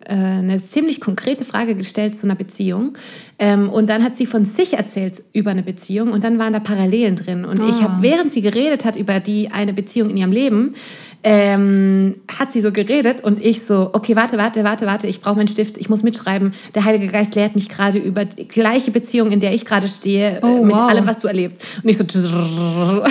äh, 0.05 0.15
eine 0.15 0.63
ziemlich 0.63 1.01
konkrete 1.01 1.45
Frage 1.45 1.75
gestellt 1.75 2.17
zu 2.17 2.27
einer 2.27 2.35
Beziehung 2.35 2.93
ähm, 3.39 3.69
und 3.69 3.91
dann 3.91 4.03
hat 4.03 4.17
sie 4.17 4.27
von 4.27 4.45
sich 4.45 4.75
erzählt 4.75 5.23
über 5.33 5.51
eine 5.51 5.63
Beziehung 5.63 6.13
und 6.13 6.25
dann 6.25 6.39
waren 6.39 6.53
da 6.53 6.61
Parallelen 6.61 7.17
drin 7.17 7.45
und 7.45 7.61
oh. 7.61 7.69
ich 7.69 7.83
habe, 7.83 7.95
ah. 7.95 8.03
während 8.03 8.31
sie 8.31 8.41
geredet 8.41 8.85
hat 8.85 8.97
über 8.97 9.21
die 9.21 9.51
eine 9.51 9.73
Beziehung 9.73 10.11
in 10.11 10.17
ihrem 10.17 10.33
Leben, 10.33 10.75
ähm, 11.29 12.15
hat 12.39 12.53
sie 12.53 12.61
so 12.61 12.71
geredet 12.71 13.25
und 13.25 13.45
ich 13.45 13.65
so, 13.65 13.91
okay, 13.93 14.15
warte, 14.15 14.39
warte, 14.39 14.63
warte, 14.63 14.87
warte, 14.87 15.09
ich 15.09 15.21
brauche 15.21 15.35
meinen 15.35 15.49
Stift, 15.49 15.77
ich 15.77 15.89
muss 15.89 16.05
mitschreiben. 16.05 16.53
Der 16.77 16.85
Heilige 16.85 17.09
Geist 17.09 17.35
lehrt 17.35 17.57
mich 17.57 17.69
gerade 17.69 17.99
über 17.99 18.25
die 18.25 18.47
gleiche 18.47 18.93
Beziehung, 18.93 19.33
in 19.33 19.41
der 19.41 19.53
ich 19.53 19.65
gerade 19.65 19.89
stehe, 19.89 20.39
oh, 20.43 20.63
mit 20.63 20.77
wow. 20.77 20.89
allem, 20.89 21.05
was 21.05 21.19
du 21.19 21.27
erlebst. 21.27 21.61
Und 21.83 21.89
ich 21.89 21.97
so, 21.97 22.05
okay, 22.05 23.05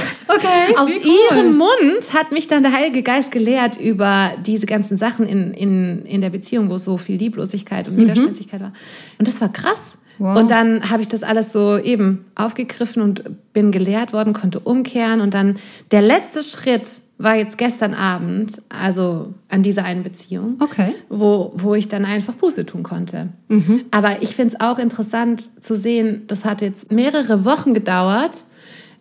aus 0.77 0.89
cool. 0.89 1.01
ihrem 1.33 1.57
Mund 1.57 2.13
hat 2.13 2.31
mich 2.31 2.47
dann 2.47 2.63
der 2.63 2.71
Heilige 2.71 3.03
Geist 3.03 3.33
gelehrt 3.33 3.77
über 3.77 4.31
diese 4.45 4.65
ganzen 4.65 4.95
Sachen 4.95 5.27
in, 5.27 5.53
in, 5.53 6.05
in 6.05 6.21
der 6.21 6.29
Beziehung, 6.29 6.69
wo 6.69 6.77
so 6.77 6.95
viel 6.95 7.17
Lieblosigkeit 7.17 7.89
und 7.89 7.95
mhm. 7.97 8.03
Widerspenstigkeit 8.03 8.61
war. 8.61 8.71
Und 9.19 9.27
das 9.27 9.41
war 9.41 9.51
krass. 9.51 9.97
Wow. 10.19 10.39
Und 10.39 10.49
dann 10.49 10.89
habe 10.89 11.01
ich 11.01 11.09
das 11.09 11.23
alles 11.23 11.51
so 11.51 11.77
eben 11.77 12.23
aufgegriffen 12.35 13.01
und 13.01 13.23
bin 13.51 13.73
gelehrt 13.73 14.13
worden, 14.13 14.31
konnte 14.31 14.61
umkehren. 14.61 15.19
Und 15.19 15.33
dann 15.33 15.55
der 15.91 16.01
letzte 16.01 16.43
Schritt 16.43 16.87
war 17.17 17.35
jetzt 17.35 17.57
gestern 17.57 17.93
Abend, 17.93 18.61
also 18.69 19.33
an 19.49 19.63
dieser 19.63 19.85
einen 19.85 20.03
Beziehung, 20.03 20.57
okay. 20.59 20.93
wo, 21.09 21.51
wo 21.55 21.73
ich 21.73 21.87
dann 21.87 22.03
einfach 22.03 22.33
Buße 22.33 22.65
tun 22.65 22.83
konnte. 22.83 23.29
Mhm. 23.47 23.85
Aber 23.91 24.21
ich 24.21 24.35
finde 24.35 24.55
es 24.55 24.61
auch 24.61 24.79
interessant 24.79 25.49
zu 25.61 25.75
sehen, 25.75 26.23
das 26.27 26.43
hat 26.43 26.61
jetzt 26.61 26.91
mehrere 26.91 27.45
Wochen 27.45 27.73
gedauert, 27.73 28.43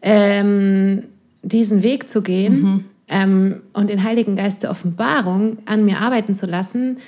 ähm, 0.03 1.05
diesen 1.42 1.83
Weg 1.83 2.09
zu 2.09 2.22
gehen 2.22 2.61
mhm. 2.61 2.85
ähm, 3.09 3.62
und 3.72 3.90
den 3.90 4.05
Heiligen 4.05 4.37
Geist 4.37 4.62
der 4.62 4.70
Offenbarung 4.70 5.59
an 5.66 5.85
mir 5.85 5.98
arbeiten 6.00 6.35
zu 6.35 6.46
lassen, 6.46 6.98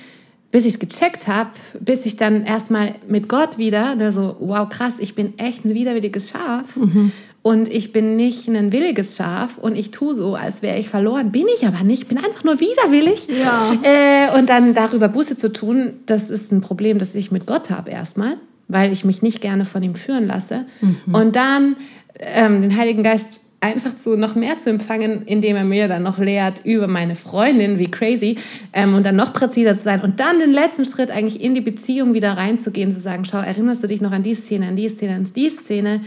bis 0.51 0.65
ich 0.65 0.75
es 0.75 0.79
gecheckt 0.79 1.29
habe, 1.29 1.51
bis 1.81 2.07
ich 2.07 2.17
dann 2.17 2.45
erstmal 2.45 2.95
mit 3.09 3.29
Gott 3.29 3.59
wieder, 3.59 3.95
der 3.95 4.11
so, 4.11 4.37
wow, 4.41 4.69
krass, 4.69 4.95
ich 4.99 5.15
bin 5.15 5.39
echt 5.39 5.65
ein 5.65 5.75
widerwilliges 5.75 6.31
Schaf. 6.31 6.77
Mhm. 6.77 7.13
Und 7.47 7.73
ich 7.73 7.93
bin 7.93 8.17
nicht 8.17 8.49
ein 8.49 8.73
williges 8.73 9.15
Schaf 9.15 9.57
und 9.57 9.79
ich 9.79 9.93
tue 9.93 10.17
so, 10.17 10.35
als 10.35 10.63
wäre 10.63 10.81
ich 10.81 10.89
verloren. 10.89 11.31
Bin 11.31 11.47
ich 11.57 11.65
aber 11.65 11.85
nicht. 11.85 12.03
Ich 12.03 12.09
bin 12.09 12.19
einfach 12.19 12.43
nur 12.43 12.59
widerwillig. 12.59 13.29
Ja. 13.29 13.73
Äh, 13.85 14.37
und 14.37 14.51
dann 14.51 14.75
darüber 14.75 15.07
Buße 15.07 15.37
zu 15.37 15.53
tun, 15.53 15.93
das 16.07 16.29
ist 16.29 16.51
ein 16.51 16.61
Problem, 16.61 16.99
das 16.99 17.15
ich 17.15 17.31
mit 17.31 17.47
Gott 17.47 17.71
habe 17.71 17.93
erstmal, 17.93 18.33
weil 18.67 18.93
ich 18.93 19.05
mich 19.05 19.23
nicht 19.23 19.41
gerne 19.41 19.65
von 19.65 19.81
ihm 19.85 19.95
führen 19.95 20.27
lasse. 20.27 20.67
Und 21.13 21.37
dann 21.37 21.77
ähm, 22.19 22.63
den 22.63 22.77
Heiligen 22.77 23.05
Geist 23.05 23.39
einfach 23.61 23.95
zu 23.95 24.17
noch 24.17 24.35
mehr 24.35 24.59
zu 24.59 24.71
empfangen, 24.71 25.23
indem 25.27 25.55
er 25.55 25.65
mir 25.65 25.87
dann 25.87 26.03
noch 26.03 26.19
lehrt 26.19 26.63
über 26.65 26.89
meine 26.89 27.15
Freundin, 27.15 27.79
wie 27.79 27.91
crazy, 27.91 28.39
ähm, 28.73 28.95
und 28.95 29.07
dann 29.07 29.15
noch 29.15 29.33
präziser 29.33 29.75
zu 29.75 29.85
sein 29.85 30.01
und 30.01 30.19
dann 30.19 30.41
den 30.41 30.53
letzten 30.53 30.85
Schritt 30.85 31.13
eigentlich 31.13 31.41
in 31.41 31.55
die 31.55 31.61
Beziehung 31.61 32.13
wieder 32.13 32.33
reinzugehen, 32.33 32.91
zu 32.91 32.99
sagen, 32.99 33.25
schau, 33.25 33.39
erinnerst 33.39 33.85
du 33.85 33.87
dich 33.87 34.01
noch 34.01 34.13
an 34.13 34.25
die 34.25 34.35
Szene, 34.35 34.67
an 34.67 34.77
die 34.77 34.89
Szene, 34.89 35.15
an 35.15 35.29
die 35.35 35.49
Szene, 35.49 36.01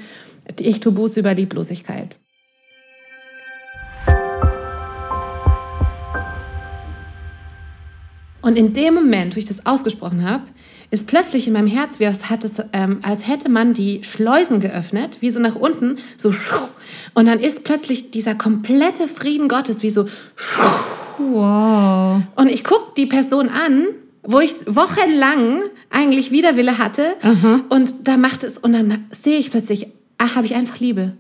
ich 0.59 0.79
tue 0.79 0.91
Buße 0.91 1.19
über 1.19 1.33
Lieblosigkeit. 1.33 2.15
Und 8.41 8.57
in 8.57 8.73
dem 8.73 8.93
Moment, 8.95 9.35
wo 9.35 9.37
ich 9.37 9.45
das 9.45 9.65
ausgesprochen 9.65 10.27
habe, 10.27 10.43
ist 10.91 11.07
plötzlich 11.07 11.45
in 11.45 11.53
meinem 11.53 11.67
Herz, 11.67 11.99
wie 11.99 12.07
als, 12.07 12.29
hat 12.29 12.43
es, 12.43 12.53
ähm, 12.73 12.99
als 13.03 13.27
hätte 13.27 13.49
man 13.49 13.73
die 13.73 14.03
Schleusen 14.03 14.59
geöffnet, 14.59 15.17
wie 15.19 15.29
so 15.29 15.39
nach 15.39 15.55
unten, 15.55 15.97
so 16.17 16.33
und 17.13 17.27
dann 17.27 17.39
ist 17.39 17.63
plötzlich 17.63 18.11
dieser 18.11 18.33
komplette 18.33 19.07
Frieden 19.07 19.47
Gottes 19.47 19.83
wie 19.83 19.91
so 19.91 20.07
Wow. 21.19 22.23
und 22.37 22.49
ich 22.49 22.63
gucke 22.63 22.93
die 22.97 23.05
Person 23.05 23.49
an, 23.49 23.87
wo 24.23 24.39
ich 24.39 24.53
wochenlang 24.65 25.61
eigentlich 25.89 26.31
Widerwille 26.31 26.77
hatte 26.77 27.03
und 27.69 28.07
da 28.07 28.17
macht 28.17 28.43
es 28.43 28.57
und 28.57 28.73
dann 28.73 29.05
sehe 29.11 29.37
ich 29.37 29.51
plötzlich, 29.51 29.87
ach, 30.19 30.35
habe 30.35 30.45
ich 30.45 30.53
einfach 30.53 30.79
Liebe. 30.79 31.13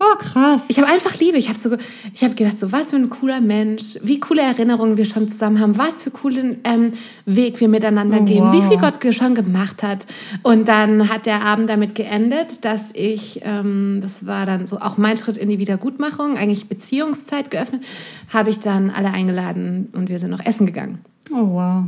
Oh, 0.00 0.16
krass. 0.18 0.64
Ich 0.68 0.78
habe 0.78 0.90
einfach 0.90 1.18
Liebe. 1.18 1.38
Ich 1.38 1.48
habe 1.48 1.58
so, 1.58 1.76
ich 2.12 2.24
habe 2.24 2.34
gedacht, 2.34 2.58
so 2.58 2.72
was 2.72 2.90
für 2.90 2.96
ein 2.96 3.10
cooler 3.10 3.40
Mensch, 3.40 3.96
wie 4.02 4.18
coole 4.18 4.42
Erinnerungen 4.42 4.96
wir 4.96 5.04
schon 5.04 5.28
zusammen 5.28 5.60
haben, 5.60 5.78
was 5.78 6.02
für 6.02 6.10
coolen 6.10 6.58
ähm, 6.64 6.92
Weg 7.26 7.60
wir 7.60 7.68
miteinander 7.68 8.18
Oh, 8.20 8.24
gehen, 8.24 8.44
wow. 8.44 8.52
wie 8.52 8.62
viel 8.62 8.78
Gott 8.78 9.14
schon 9.14 9.34
gemacht 9.34 9.82
hat. 9.82 10.04
Und 10.42 10.68
dann 10.68 11.08
hat 11.08 11.26
der 11.26 11.42
Abend 11.42 11.70
damit 11.70 11.94
geendet, 11.94 12.64
dass 12.64 12.90
ich, 12.92 13.40
ähm, 13.44 14.00
das 14.02 14.26
war 14.26 14.46
dann 14.46 14.66
so 14.66 14.80
auch 14.80 14.98
mein 14.98 15.16
Schritt 15.16 15.36
in 15.36 15.48
die 15.48 15.58
Wiedergutmachung, 15.58 16.36
eigentlich 16.36 16.68
Beziehungszeit 16.68 17.50
geöffnet, 17.50 17.84
habe 18.32 18.50
ich 18.50 18.58
dann 18.58 18.90
alle 18.90 19.12
eingeladen 19.12 19.90
und 19.92 20.08
wir 20.08 20.18
sind 20.18 20.30
noch 20.30 20.44
essen 20.44 20.66
gegangen. 20.66 20.98
Oh, 21.30 21.54
wow. 21.54 21.84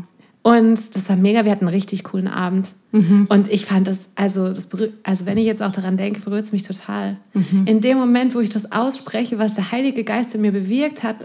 Und 0.47 0.95
das 0.95 1.09
war 1.09 1.17
mega, 1.17 1.45
wir 1.45 1.51
hatten 1.51 1.67
einen 1.67 1.75
richtig 1.75 2.05
coolen 2.05 2.29
Abend. 2.29 2.77
Mhm. 2.93 3.27
Und 3.29 3.49
ich 3.49 3.67
fand 3.67 3.89
das, 3.89 4.11
also, 4.15 4.47
das, 4.47 4.69
also 5.03 5.27
wenn 5.27 5.39
ich 5.39 5.45
jetzt 5.45 5.61
auch 5.61 5.73
daran 5.73 5.97
denke, 5.97 6.21
berührt 6.21 6.45
es 6.45 6.53
mich 6.53 6.63
total. 6.63 7.17
Mhm. 7.35 7.65
In 7.67 7.81
dem 7.81 7.99
Moment, 7.99 8.33
wo 8.37 8.39
ich 8.39 8.49
das 8.49 8.71
ausspreche, 8.71 9.41
was 9.41 9.55
der 9.55 9.73
Heilige 9.73 10.05
Geist 10.05 10.37
in 10.37 10.43
mir 10.43 10.53
bewirkt 10.53 11.03
hat, 11.03 11.17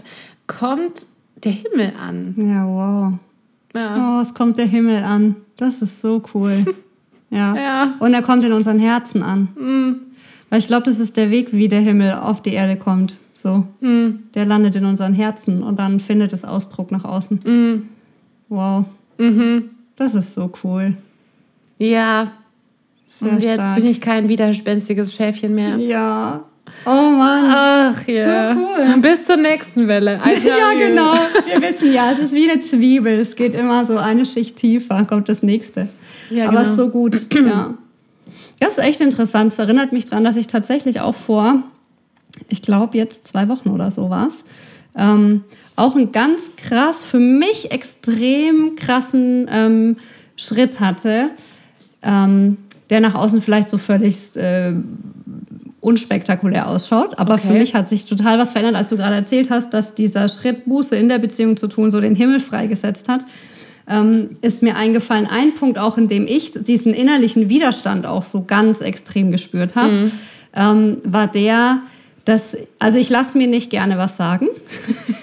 kommt 0.48 1.06
der 1.44 1.52
Himmel 1.52 1.92
an. 2.04 2.34
Ja, 2.36 2.66
wow. 2.66 3.12
Ja. 3.80 4.18
Oh, 4.18 4.22
es 4.22 4.34
kommt 4.34 4.56
der 4.56 4.66
Himmel 4.66 5.04
an. 5.04 5.36
Das 5.56 5.82
ist 5.82 6.00
so 6.00 6.22
cool. 6.34 6.64
Ja. 7.30 7.56
Ja. 7.56 7.86
Mhm. 7.86 7.92
Und 8.00 8.12
er 8.12 8.20
kommt 8.20 8.44
in 8.44 8.52
unseren 8.52 8.78
Herzen 8.78 9.22
an. 9.22 9.48
Weil 10.50 10.58
ich 10.58 10.66
glaube, 10.66 10.82
das 10.82 10.98
ist 10.98 11.16
der 11.16 11.30
Weg, 11.30 11.52
wie 11.52 11.68
der 11.68 11.80
Himmel 11.80 12.12
auf 12.12 12.42
die 12.42 12.52
Erde 12.52 12.76
kommt. 12.76 13.20
So. 13.32 13.68
Mhm. 13.80 14.24
Der 14.34 14.44
landet 14.44 14.76
in 14.76 14.84
unseren 14.84 15.14
Herzen 15.14 15.62
und 15.62 15.78
dann 15.78 15.98
findet 15.98 16.34
es 16.34 16.44
Ausdruck 16.44 16.90
nach 16.90 17.04
außen. 17.04 17.40
Mhm. 19.18 19.70
Das 19.96 20.14
ist 20.14 20.34
so 20.34 20.50
cool. 20.64 20.96
Ja. 21.78 22.32
Sehr 23.06 23.30
Und 23.30 23.42
jetzt 23.42 23.54
stark. 23.54 23.76
bin 23.76 23.86
ich 23.86 24.00
kein 24.00 24.28
widerspenstiges 24.28 25.14
Schäfchen 25.14 25.54
mehr. 25.54 25.76
Ja. 25.76 26.44
Oh 26.86 26.90
Mann. 26.90 27.44
Ach 27.48 28.06
ja. 28.08 28.54
So 28.54 28.60
cool. 28.60 29.00
Bis 29.02 29.26
zur 29.26 29.36
nächsten 29.36 29.86
Welle. 29.88 30.18
Ja, 30.44 30.72
you. 30.72 30.78
genau. 30.88 31.12
Wir 31.46 31.60
wissen 31.60 31.92
ja, 31.92 32.10
es 32.10 32.18
ist 32.18 32.32
wie 32.32 32.50
eine 32.50 32.60
Zwiebel. 32.60 33.18
Es 33.20 33.36
geht 33.36 33.54
immer 33.54 33.84
so 33.84 33.98
eine 33.98 34.24
Schicht 34.26 34.56
tiefer, 34.56 35.04
kommt 35.04 35.28
das 35.28 35.42
nächste. 35.42 35.88
Ja, 36.30 36.48
Aber 36.48 36.62
es 36.62 36.70
ist 36.70 36.76
genau. 36.76 36.86
so 36.86 36.92
gut. 36.92 37.26
Ja. 37.34 37.74
Das 38.60 38.74
ist 38.74 38.78
echt 38.78 39.00
interessant. 39.00 39.52
Es 39.52 39.58
erinnert 39.58 39.92
mich 39.92 40.06
daran, 40.06 40.22
dass 40.22 40.36
ich 40.36 40.46
tatsächlich 40.46 41.00
auch 41.00 41.16
vor, 41.16 41.62
ich 42.48 42.62
glaube 42.62 42.96
jetzt 42.96 43.26
zwei 43.26 43.48
Wochen 43.48 43.70
oder 43.70 43.90
so 43.90 44.08
war 44.08 44.28
es, 44.28 44.44
ähm, 44.96 45.42
auch 45.76 45.96
einen 45.96 46.12
ganz 46.12 46.56
krass, 46.56 47.02
für 47.02 47.18
mich 47.18 47.70
extrem 47.70 48.76
krassen 48.76 49.48
ähm, 49.50 49.96
Schritt 50.36 50.80
hatte, 50.80 51.30
ähm, 52.02 52.58
der 52.90 53.00
nach 53.00 53.14
außen 53.14 53.40
vielleicht 53.42 53.68
so 53.70 53.78
völlig 53.78 54.36
äh, 54.36 54.72
unspektakulär 55.80 56.68
ausschaut. 56.68 57.18
Aber 57.18 57.38
für 57.38 57.48
Okay. 57.48 57.58
mich 57.58 57.74
hat 57.74 57.88
sich 57.88 58.06
total 58.06 58.38
was 58.38 58.52
verändert, 58.52 58.76
als 58.76 58.90
du 58.90 58.96
gerade 58.96 59.16
erzählt 59.16 59.50
hast, 59.50 59.74
dass 59.74 59.94
dieser 59.94 60.28
Schritt 60.28 60.64
Buße 60.66 60.94
in 60.96 61.08
der 61.08 61.18
Beziehung 61.18 61.56
zu 61.56 61.66
tun 61.66 61.90
so 61.90 62.00
den 62.00 62.14
Himmel 62.14 62.40
freigesetzt 62.40 63.08
hat. 63.08 63.22
Ähm, 63.88 64.36
ist 64.42 64.62
mir 64.62 64.76
eingefallen, 64.76 65.26
ein 65.26 65.54
Punkt 65.56 65.76
auch, 65.78 65.98
in 65.98 66.06
dem 66.06 66.26
ich 66.28 66.52
diesen 66.52 66.94
innerlichen 66.94 67.48
Widerstand 67.48 68.06
auch 68.06 68.22
so 68.22 68.44
ganz 68.44 68.80
extrem 68.80 69.32
gespürt 69.32 69.74
habe, 69.74 70.08
ähm, 70.54 70.98
war 71.02 71.26
der, 71.26 71.80
dass, 72.24 72.56
also 72.78 72.98
ich 72.98 73.08
lasse 73.10 73.36
mir 73.36 73.46
nicht 73.48 73.70
gerne 73.70 73.98
was 73.98 74.16
sagen. 74.16 74.48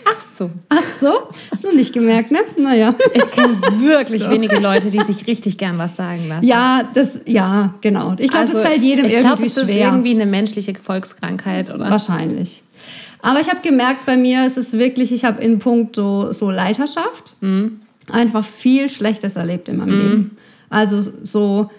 Ach 0.06 0.22
so. 0.22 0.52
Ach 0.70 0.84
so, 1.00 1.12
hast 1.52 1.64
du 1.64 1.76
nicht 1.76 1.94
gemerkt, 1.94 2.32
ne? 2.32 2.40
Naja. 2.58 2.96
Ich 3.14 3.30
kenne 3.32 3.58
wirklich 3.80 4.30
wenige 4.30 4.60
Leute, 4.60 4.90
die 4.90 5.00
sich 5.02 5.28
richtig 5.28 5.58
gern 5.58 5.78
was 5.78 5.96
sagen 5.96 6.28
lassen. 6.28 6.46
Ja, 6.46 6.90
das, 6.94 7.22
ja, 7.26 7.74
genau. 7.82 8.16
Ich 8.18 8.30
glaube, 8.30 8.48
das 8.48 8.62
fällt 8.62 8.82
jedem 8.82 9.06
Also, 9.06 9.18
ich 9.18 9.24
irgendwie 9.24 9.38
glaube, 9.50 9.50
es 9.50 9.58
ist 9.58 9.74
schwer. 9.74 9.88
irgendwie 9.88 10.12
eine 10.12 10.26
menschliche 10.26 10.74
Volkskrankheit, 10.76 11.74
oder? 11.74 11.90
Wahrscheinlich. 11.90 12.64
Aber 13.22 13.40
ich 13.40 13.50
habe 13.50 13.60
gemerkt, 13.62 14.06
bei 14.06 14.16
mir 14.16 14.46
ist 14.46 14.58
es 14.58 14.74
wirklich, 14.74 15.12
ich 15.12 15.26
habe 15.26 15.42
in 15.42 15.60
puncto 15.60 16.32
so 16.32 16.50
Leiterschaft 16.52 17.36
einfach 18.10 18.46
viel 18.46 18.90
Schlechtes 18.90 19.36
erlebt 19.36 19.68
in 19.68 19.78
meinem 19.78 19.90
Leben. 20.02 20.38
Also 20.70 21.02
so 21.24 21.70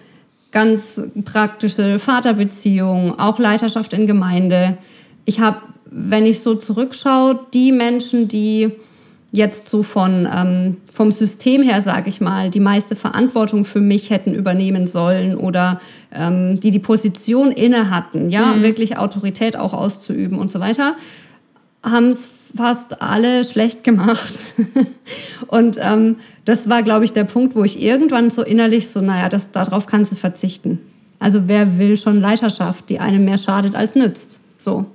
ganz 0.51 1.01
praktische 1.25 1.97
Vaterbeziehungen, 1.97 3.17
auch 3.19 3.39
Leiterschaft 3.39 3.93
in 3.93 4.05
Gemeinde. 4.05 4.77
Ich 5.25 5.39
habe, 5.39 5.57
wenn 5.85 6.25
ich 6.25 6.41
so 6.41 6.55
zurückschaue, 6.55 7.39
die 7.53 7.71
Menschen, 7.71 8.27
die 8.27 8.71
jetzt 9.31 9.69
so 9.69 9.81
von 9.81 10.27
ähm, 10.31 10.77
vom 10.91 11.11
System 11.11 11.63
her, 11.63 11.79
sage 11.79 12.09
ich 12.09 12.19
mal, 12.19 12.49
die 12.49 12.59
meiste 12.59 12.95
Verantwortung 12.95 13.63
für 13.63 13.79
mich 13.79 14.09
hätten 14.09 14.33
übernehmen 14.33 14.87
sollen 14.87 15.35
oder 15.35 15.79
ähm, 16.11 16.59
die 16.59 16.71
die 16.71 16.79
Position 16.79 17.51
inne 17.51 17.89
hatten, 17.89 18.29
ja, 18.29 18.61
wirklich 18.61 18.97
Autorität 18.97 19.55
auch 19.55 19.73
auszuüben 19.73 20.37
und 20.37 20.51
so 20.51 20.59
weiter, 20.59 20.95
haben 21.81 22.09
es 22.09 22.27
fast 22.55 23.01
alle 23.01 23.45
schlecht 23.45 23.85
gemacht. 23.85 24.55
und 25.47 25.77
ähm, 25.81 26.17
das 26.43 26.67
war, 26.67 26.83
glaube 26.83 27.05
ich, 27.05 27.13
der 27.13 27.23
Punkt, 27.23 27.55
wo 27.55 27.63
ich 27.63 27.81
irgendwann 27.81 28.29
so 28.29 28.43
innerlich 28.43 28.89
so, 28.89 28.99
naja, 28.99 29.29
das, 29.29 29.51
darauf 29.53 29.87
kannst 29.87 30.11
du 30.11 30.17
verzichten. 30.17 30.79
Also 31.19 31.47
wer 31.47 31.77
will 31.77 31.97
schon 31.97 32.19
Leiterschaft, 32.19 32.89
die 32.89 32.99
einem 32.99 33.23
mehr 33.23 33.37
schadet 33.37 33.75
als 33.75 33.95
nützt? 33.95 34.40
So. 34.63 34.85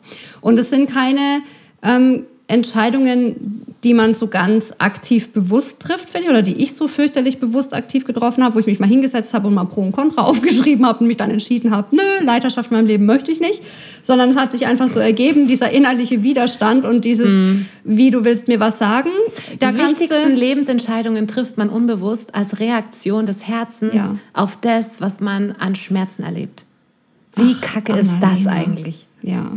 Und 0.41 0.59
es 0.59 0.71
sind 0.71 0.91
keine 0.91 1.41
ähm, 1.83 2.25
Entscheidungen, 2.49 3.63
die 3.83 3.93
man 3.93 4.15
so 4.15 4.29
ganz 4.29 4.73
aktiv 4.79 5.33
bewusst 5.33 5.81
trifft, 5.81 6.11
finde 6.11 6.27
ich, 6.27 6.31
oder 6.31 6.43
die 6.43 6.55
ich 6.63 6.75
so 6.75 6.87
fürchterlich 6.89 7.39
bewusst 7.39 7.75
aktiv 7.75 8.05
getroffen 8.05 8.43
habe, 8.45 8.55
wo 8.55 8.59
ich 8.61 8.67
mich 8.67 8.79
mal 8.79 8.89
hingesetzt 8.89 9.35
habe 9.35 9.49
und 9.49 9.55
mal 9.55 9.65
Pro 9.65 9.83
und 9.83 9.93
Contra 9.93 10.23
aufgeschrieben 10.25 10.87
habe 10.87 11.01
und 11.01 11.09
mich 11.09 11.17
dann 11.17 11.31
entschieden 11.31 11.73
habe, 11.73 11.95
nö, 11.95 12.25
Leiterschaft 12.25 12.71
in 12.71 12.77
meinem 12.77 12.87
Leben 12.87 13.05
möchte 13.07 13.33
ich 13.33 13.41
nicht, 13.41 13.63
sondern 14.03 14.31
es 14.31 14.37
hat 14.37 14.53
sich 14.53 14.67
einfach 14.67 14.89
so 14.89 15.01
ergeben, 15.01 15.47
dieser 15.49 15.71
innerliche 15.71 16.23
Widerstand 16.23 16.85
und 16.85 17.05
dieses, 17.05 17.41
wie 17.85 18.11
du 18.13 18.25
willst 18.25 18.47
mir 18.49 18.61
was 18.61 18.79
sagen. 18.79 19.11
Da 19.59 19.73
Die 19.73 19.79
wichtigsten 19.79 20.31
du, 20.31 20.35
Lebensentscheidungen 20.41 21.27
trifft 21.27 21.57
man 21.59 21.69
unbewusst 21.69 22.35
als 22.35 22.61
Reaktion 22.61 23.27
des 23.27 23.47
Herzens 23.49 23.95
Ja. 23.95 24.15
auf 24.35 24.57
das, 24.61 25.01
was 25.01 25.21
man 25.21 25.53
an 25.59 25.75
Schmerzen 25.75 26.23
erlebt. 26.23 26.65
Wie 27.35 27.55
kacke 27.55 27.93
ist 27.93 28.15
Annalena. 28.15 28.35
das 28.35 28.47
eigentlich? 28.47 29.07
Ja, 29.27 29.53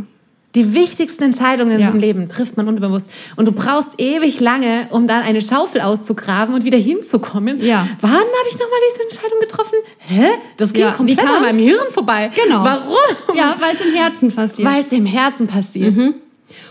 Die 0.56 0.74
wichtigsten 0.74 1.22
Entscheidungen 1.22 1.78
Ja. 1.78 1.90
im 1.90 1.98
Leben 2.00 2.28
trifft 2.28 2.56
man 2.56 2.66
unbewusst. 2.66 3.08
Und 3.36 3.46
du 3.46 3.52
brauchst 3.52 4.00
ewig 4.00 4.40
lange, 4.40 4.88
um 4.90 5.06
dann 5.06 5.22
eine 5.22 5.40
Schaufel 5.40 5.80
auszugraben 5.80 6.56
und 6.56 6.64
wieder 6.64 6.76
hinzukommen. 6.76 7.60
Ja. 7.64 7.86
Wann 8.00 8.10
habe 8.10 8.48
ich 8.48 8.54
nochmal 8.54 8.80
diese 8.90 9.02
Entscheidung 9.08 9.38
getroffen? 9.40 9.76
Hä? 10.08 10.26
Das 10.56 10.72
ging 10.72 10.82
Ja, 10.82 10.90
komplett 10.90 11.20
an 11.20 11.42
meinem 11.42 11.58
Hirn 11.60 11.86
vorbei. 11.90 12.30
Genau. 12.34 12.64
Warum? 12.64 13.36
ja 13.36 13.54
weil 13.60 13.74
es 13.76 13.80
im 13.80 13.94
Herzen 13.94 14.32
passiert. 14.32 14.68
Weil 14.68 14.80
es 14.80 14.90
im 14.90 15.06
Herzen 15.06 15.46
passiert. 15.46 15.94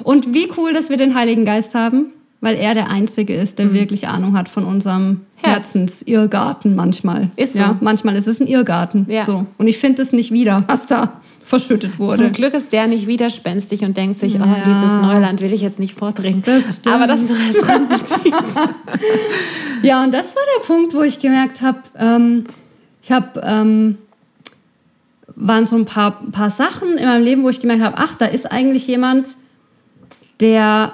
Und 0.03 0.33
wie 0.33 0.51
cool, 0.57 0.73
dass 0.73 0.89
wir 0.89 0.97
den 0.97 1.15
Heiligen 1.15 1.45
Geist 1.45 1.73
haben, 1.73 2.07
weil 2.41 2.57
er 2.57 2.73
der 2.73 2.89
Einzige 2.89 3.33
ist, 3.33 3.59
der 3.59 3.73
wirklich 3.73 4.09
Ahnung 4.09 4.37
hat 4.37 4.49
von 4.49 4.65
unserem 4.65 5.21
Herz. 5.37 5.73
Herzensirrgarten 5.73 6.75
manchmal. 6.75 7.29
Ist 7.37 7.53
so. 7.53 7.59
Ja, 7.61 7.77
manchmal 7.79 8.15
ist 8.15 8.27
es 8.27 8.39
ein 8.41 8.47
Irrgarten. 8.47 9.05
Ja. 9.09 9.23
So. 9.23 9.45
Und 9.57 9.67
ich 9.67 9.77
finde 9.77 10.01
es 10.01 10.11
nicht 10.11 10.31
wieder, 10.33 10.63
was 10.67 10.85
da 10.85 11.21
verschüttet 11.49 11.97
wurde. 11.97 12.17
Zum 12.23 12.31
Glück 12.31 12.53
ist 12.53 12.71
der 12.71 12.85
nicht 12.87 13.07
widerspenstig 13.07 13.81
und 13.83 13.97
denkt 13.97 14.19
sich, 14.19 14.35
Ja. 14.35 14.41
oh, 14.43 14.63
dieses 14.69 14.97
Neuland 14.97 15.41
will 15.41 15.51
ich 15.51 15.61
jetzt 15.61 15.79
nicht 15.79 15.95
vordringen. 15.95 16.43
Das. 16.45 16.85
Aber 16.85 17.07
das 17.07 17.27
nur 17.27 17.37
als 17.37 17.67
Randnotiz. 17.67 18.33
Ja, 19.81 20.03
und 20.03 20.13
das 20.13 20.35
war 20.35 20.43
der 20.57 20.67
Punkt, 20.67 20.93
wo 20.93 21.01
ich 21.03 21.19
gemerkt 21.19 21.61
habe, 21.61 21.79
ähm, 21.97 22.43
ich 23.01 23.11
habe, 23.13 23.41
ähm, 23.43 23.97
waren 25.35 25.65
so 25.65 25.77
ein 25.77 25.85
paar, 25.85 26.21
paar 26.33 26.49
Sachen 26.49 26.97
in 26.97 27.05
meinem 27.05 27.23
Leben, 27.23 27.43
wo 27.43 27.49
ich 27.49 27.61
gemerkt 27.61 27.81
habe, 27.81 27.97
ach, 27.97 28.15
da 28.15 28.25
ist 28.25 28.51
eigentlich 28.51 28.87
jemand, 28.87 29.29
der, 30.41 30.91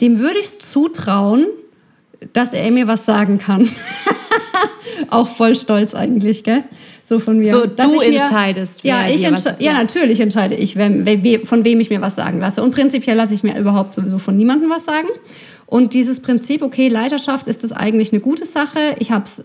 dem 0.00 0.20
würde 0.20 0.38
ich 0.38 0.46
es 0.46 0.58
zutrauen, 0.60 1.46
dass 2.32 2.52
er 2.52 2.70
mir 2.70 2.86
was 2.86 3.04
sagen 3.06 3.38
kann. 3.38 3.68
Auch 5.10 5.28
voll 5.28 5.54
stolz 5.56 5.94
eigentlich, 5.94 6.44
gell? 6.44 6.64
So 7.04 7.18
von 7.18 7.38
mir. 7.38 7.50
So, 7.50 7.66
dass 7.66 7.90
du 7.90 8.00
ich 8.00 8.10
mir, 8.10 8.20
entscheidest, 8.22 8.84
Ja, 8.84 9.08
ich 9.08 9.28
was- 9.30 9.44
ja, 9.44 9.54
ja. 9.58 9.72
natürlich 9.72 10.20
entscheide 10.20 10.54
ich, 10.54 10.76
wer, 10.76 11.04
wer, 11.04 11.24
we- 11.24 11.44
von 11.44 11.64
wem 11.64 11.80
ich 11.80 11.90
mir 11.90 12.00
was 12.00 12.16
sagen 12.16 12.40
lasse. 12.40 12.62
Und 12.62 12.72
prinzipiell 12.74 13.16
lasse 13.16 13.34
ich 13.34 13.42
mir 13.42 13.58
überhaupt 13.58 13.94
sowieso 13.94 14.18
von 14.18 14.36
niemandem 14.36 14.70
was 14.70 14.84
sagen. 14.84 15.08
Und 15.66 15.94
dieses 15.94 16.20
Prinzip, 16.20 16.60
okay, 16.62 16.88
Leiterschaft 16.88 17.46
ist 17.48 17.64
das 17.64 17.72
eigentlich 17.72 18.12
eine 18.12 18.20
gute 18.20 18.44
Sache. 18.44 18.94
Ich 18.98 19.10
habe 19.10 19.24
es 19.24 19.44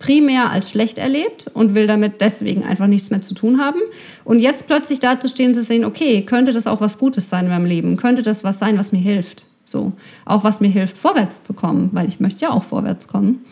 primär 0.00 0.50
als 0.50 0.70
schlecht 0.70 0.98
erlebt 0.98 1.50
und 1.54 1.74
will 1.74 1.86
damit 1.86 2.20
deswegen 2.20 2.64
einfach 2.64 2.88
nichts 2.88 3.10
mehr 3.10 3.20
zu 3.20 3.32
tun 3.34 3.60
haben. 3.60 3.78
Und 4.24 4.40
jetzt 4.40 4.66
plötzlich 4.66 4.98
dazustehen, 5.00 5.54
zu 5.54 5.62
sehen, 5.62 5.84
okay, 5.84 6.22
könnte 6.22 6.52
das 6.52 6.66
auch 6.66 6.80
was 6.80 6.98
Gutes 6.98 7.30
sein 7.30 7.44
in 7.46 7.50
meinem 7.52 7.64
Leben? 7.64 7.96
Könnte 7.96 8.22
das 8.22 8.42
was 8.44 8.58
sein, 8.58 8.76
was 8.76 8.90
mir 8.92 8.98
hilft? 8.98 9.46
So, 9.68 9.92
auch 10.24 10.44
was 10.44 10.60
mir 10.60 10.68
hilft, 10.68 10.96
vorwärts 10.96 11.44
zu 11.44 11.52
kommen, 11.52 11.90
weil 11.92 12.08
ich 12.08 12.20
möchte 12.20 12.40
ja 12.40 12.50
auch 12.50 12.62
vorwärts 12.62 13.06
kommen. 13.06 13.44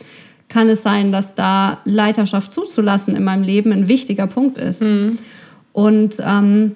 Kann 0.48 0.68
es 0.68 0.82
sein, 0.82 1.12
dass 1.12 1.34
da 1.34 1.78
Leiterschaft 1.84 2.52
zuzulassen 2.52 3.16
in 3.16 3.24
meinem 3.24 3.42
Leben 3.42 3.70
ein 3.72 3.86
wichtiger 3.86 4.26
Punkt 4.26 4.56
ist? 4.56 4.82
Und 5.72 6.16
ähm, 6.24 6.72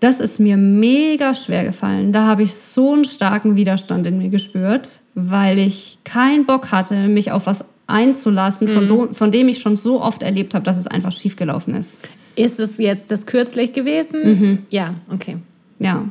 das 0.00 0.18
ist 0.18 0.40
mir 0.40 0.56
mega 0.56 1.34
schwer 1.34 1.64
gefallen. 1.64 2.12
Da 2.12 2.26
habe 2.26 2.42
ich 2.42 2.54
so 2.54 2.94
einen 2.94 3.04
starken 3.04 3.54
Widerstand 3.56 4.06
in 4.06 4.16
mir 4.16 4.30
gespürt, 4.30 5.00
weil 5.14 5.58
ich 5.58 5.98
keinen 6.04 6.46
Bock 6.46 6.72
hatte, 6.72 7.08
mich 7.08 7.32
auf 7.32 7.46
was 7.46 7.66
einzulassen, 7.86 8.68
von, 8.68 8.88
do, 8.88 9.08
von 9.12 9.30
dem 9.30 9.48
ich 9.48 9.58
schon 9.58 9.76
so 9.76 10.00
oft 10.00 10.22
erlebt 10.22 10.54
habe, 10.54 10.64
dass 10.64 10.78
es 10.78 10.86
einfach 10.86 11.12
schiefgelaufen 11.12 11.74
ist. 11.74 12.00
Ist 12.36 12.60
es 12.60 12.78
jetzt 12.78 13.10
das 13.10 13.26
kürzlich 13.26 13.74
gewesen? 13.74 14.64
Ja, 14.70 14.94
okay. 15.12 15.36
Ja. 15.80 16.08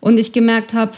Und 0.00 0.18
ich 0.18 0.32
gemerkt 0.32 0.74
habe, 0.74 0.92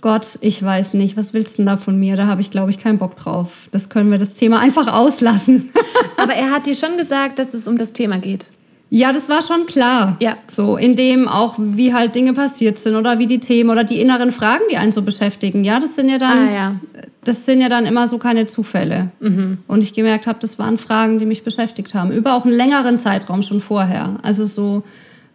Gott, 0.00 0.38
ich 0.42 0.62
weiß 0.62 0.94
nicht, 0.94 1.16
was 1.16 1.34
willst 1.34 1.54
du 1.54 1.56
denn 1.58 1.66
da 1.66 1.76
von 1.76 1.98
mir? 1.98 2.14
Da 2.16 2.26
habe 2.26 2.40
ich, 2.40 2.50
glaube 2.50 2.70
ich, 2.70 2.78
keinen 2.78 2.98
Bock 2.98 3.16
drauf. 3.16 3.68
Das 3.72 3.88
können 3.88 4.10
wir 4.12 4.18
das 4.18 4.34
Thema 4.34 4.60
einfach 4.60 4.86
auslassen. 4.92 5.70
Aber 6.16 6.34
er 6.34 6.52
hat 6.52 6.66
dir 6.66 6.76
schon 6.76 6.96
gesagt, 6.96 7.38
dass 7.40 7.52
es 7.52 7.66
um 7.66 7.78
das 7.78 7.92
Thema 7.92 8.18
geht. 8.18 8.46
Ja, 8.90 9.12
das 9.12 9.28
war 9.28 9.42
schon 9.42 9.66
klar. 9.66 10.16
Ja. 10.20 10.36
So, 10.46 10.76
in 10.76 10.96
dem 10.96 11.28
auch, 11.28 11.56
wie 11.58 11.92
halt 11.92 12.14
Dinge 12.14 12.32
passiert 12.32 12.78
sind 12.78 12.94
oder 12.96 13.18
wie 13.18 13.26
die 13.26 13.40
Themen 13.40 13.68
oder 13.70 13.84
die 13.84 14.00
inneren 14.00 14.30
Fragen, 14.32 14.62
die 14.70 14.76
einen 14.78 14.92
so 14.92 15.02
beschäftigen. 15.02 15.62
Ja, 15.64 15.78
das 15.80 15.94
sind 15.96 16.08
ja 16.08 16.16
dann, 16.16 16.48
Ah, 16.48 16.54
ja. 16.54 16.74
das 17.24 17.44
sind 17.44 17.60
ja 17.60 17.68
dann 17.68 17.84
immer 17.84 18.06
so 18.06 18.16
keine 18.18 18.46
Zufälle. 18.46 19.10
Und 19.20 19.82
ich 19.84 19.92
gemerkt 19.92 20.26
habe, 20.26 20.38
das 20.40 20.58
waren 20.58 20.78
Fragen, 20.78 21.18
die 21.18 21.26
mich 21.26 21.42
beschäftigt 21.44 21.92
haben. 21.92 22.12
Über 22.12 22.32
auch 22.34 22.44
einen 22.46 22.54
längeren 22.54 22.98
Zeitraum 22.98 23.42
schon 23.42 23.60
vorher. 23.60 24.16
Also 24.22 24.46
so, 24.46 24.84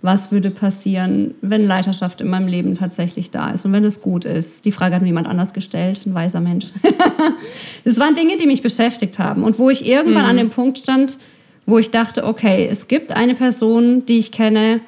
was 0.03 0.33
würde 0.33 0.51
passieren, 0.51 1.33
wenn 1.41 1.65
Leiterschaft 1.65 2.19
in 2.19 2.27
meinem 2.27 2.47
Leben 2.47 2.77
tatsächlich 2.77 3.31
da 3.31 3.51
ist 3.51 3.65
und 3.65 3.71
wenn 3.71 3.85
es 3.85 4.01
gut 4.01 4.25
ist. 4.25 4.65
Die 4.65 4.73
Frage 4.73 4.95
hat 4.95 5.01
mir 5.01 5.07
jemand 5.07 5.29
anders 5.29 5.53
gestellt, 5.53 6.05
ein 6.05 6.13
weiser 6.13 6.39
Mensch. 6.39 6.67
Das 7.85 7.99
waren 7.99 8.15
Dinge, 8.15 8.37
die 8.37 8.45
mich 8.45 8.61
beschäftigt 8.61 9.19
haben 9.19 9.43
und 9.43 9.59
wo 9.59 9.69
ich 9.69 9.85
irgendwann 9.85 10.23
an 10.23 10.37
dem 10.37 10.49
Punkt 10.49 10.77
stand, 10.77 11.17
wo 11.65 11.77
ich 11.77 11.91
dachte, 11.91 12.25
okay, 12.25 12.67
es 12.69 12.87
gibt 12.87 13.11
eine 13.11 13.35
Person, 13.35 14.05
die 14.05 14.17
ich 14.19 14.31
kenne, 14.31 14.79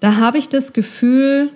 da 0.00 0.16
habe 0.16 0.38
ich 0.38 0.48
das 0.48 0.72
Gefühl, 0.72 1.50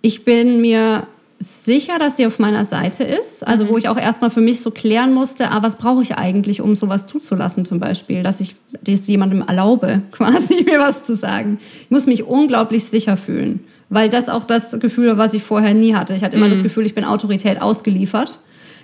ich 0.00 0.24
bin 0.24 0.62
mir 0.62 1.06
sicher, 1.42 1.98
dass 1.98 2.18
sie 2.18 2.26
auf 2.26 2.38
meiner 2.38 2.66
Seite 2.66 3.02
ist. 3.02 3.46
Also 3.46 3.68
wo 3.68 3.78
ich 3.78 3.88
auch 3.88 3.96
erstmal 3.96 4.30
für 4.30 4.42
mich 4.42 4.60
so 4.60 4.70
klären 4.70 5.14
musste, 5.14 5.50
ah, 5.50 5.62
was 5.62 5.78
brauche 5.78 6.02
ich 6.02 6.16
eigentlich, 6.16 6.60
um 6.60 6.76
sowas 6.76 7.06
zuzulassen 7.06 7.64
zum 7.64 7.80
Beispiel, 7.80 8.22
dass 8.22 8.40
ich 8.40 8.56
das 8.82 9.06
jemandem 9.06 9.40
erlaube, 9.42 10.02
quasi 10.10 10.62
mir 10.64 10.78
was 10.78 11.04
zu 11.04 11.14
sagen. 11.14 11.58
Ich 11.82 11.90
muss 11.90 12.04
mich 12.06 12.24
unglaublich 12.24 12.84
sicher 12.84 13.16
fühlen, 13.16 13.64
weil 13.88 14.10
das 14.10 14.28
auch 14.28 14.44
das 14.44 14.78
Gefühl, 14.80 15.08
war, 15.08 15.18
was 15.18 15.32
ich 15.32 15.42
vorher 15.42 15.72
nie 15.72 15.94
hatte. 15.94 16.14
Ich 16.14 16.22
hatte 16.22 16.36
immer 16.36 16.50
das 16.50 16.62
Gefühl, 16.62 16.84
ich 16.84 16.94
bin 16.94 17.04
Autorität 17.04 17.62
ausgeliefert, 17.62 18.38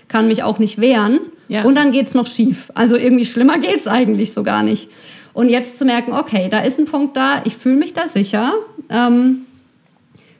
kann 0.08 0.26
mich 0.26 0.42
auch 0.42 0.58
nicht 0.58 0.80
wehren 0.80 1.18
Ja. 1.48 1.64
und 1.64 1.74
dann 1.74 1.92
geht's 1.92 2.14
noch 2.14 2.26
schief. 2.26 2.70
Also 2.74 2.96
irgendwie 2.96 3.26
schlimmer 3.26 3.58
geht's 3.58 3.86
eigentlich 3.86 4.32
so 4.32 4.42
gar 4.42 4.62
nicht. 4.62 4.88
Und 5.34 5.50
jetzt 5.50 5.76
zu 5.76 5.84
merken, 5.84 6.14
okay, 6.14 6.48
da 6.50 6.60
ist 6.60 6.78
ein 6.78 6.86
Punkt 6.86 7.18
da, 7.18 7.42
ich 7.44 7.54
fühle 7.54 7.76
mich 7.76 7.92
da 7.92 8.06
sicher. 8.06 8.54
Ähm, 8.88 9.40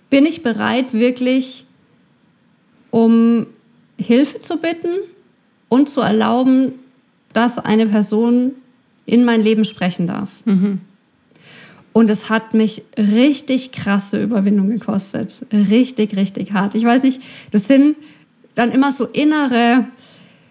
bin 0.09 0.25
ich 0.25 0.43
bereit, 0.43 0.95
wirklich 0.95 1.66
um 2.91 3.47
Hilfe 3.99 4.41
zu 4.41 4.59
bitten 4.59 4.91
und 5.69 5.89
zu 5.89 6.01
erlauben, 6.01 6.73
dass 7.33 7.59
eine 7.59 7.87
Person 7.87 8.53
in 9.05 9.25
mein 9.25 9.41
Leben 9.41 9.65
sprechen 9.65 10.07
darf. 10.07 10.31
Und 11.93 12.11
es 12.11 12.29
hat 12.29 12.53
mich 12.53 12.83
richtig 12.99 13.73
krasse 13.73 14.23
Überwindung 14.23 14.69
gekostet. 14.69 15.47
Richtig, 15.53 16.17
richtig 16.17 16.53
hart. 16.53 16.75
Ich 16.75 16.85
weiß 16.85 17.03
nicht, 17.03 17.23
das 17.53 17.67
sind 17.69 17.97
dann 18.55 18.71
immer 18.71 18.93
so 18.93 19.05
innere, 19.07 19.87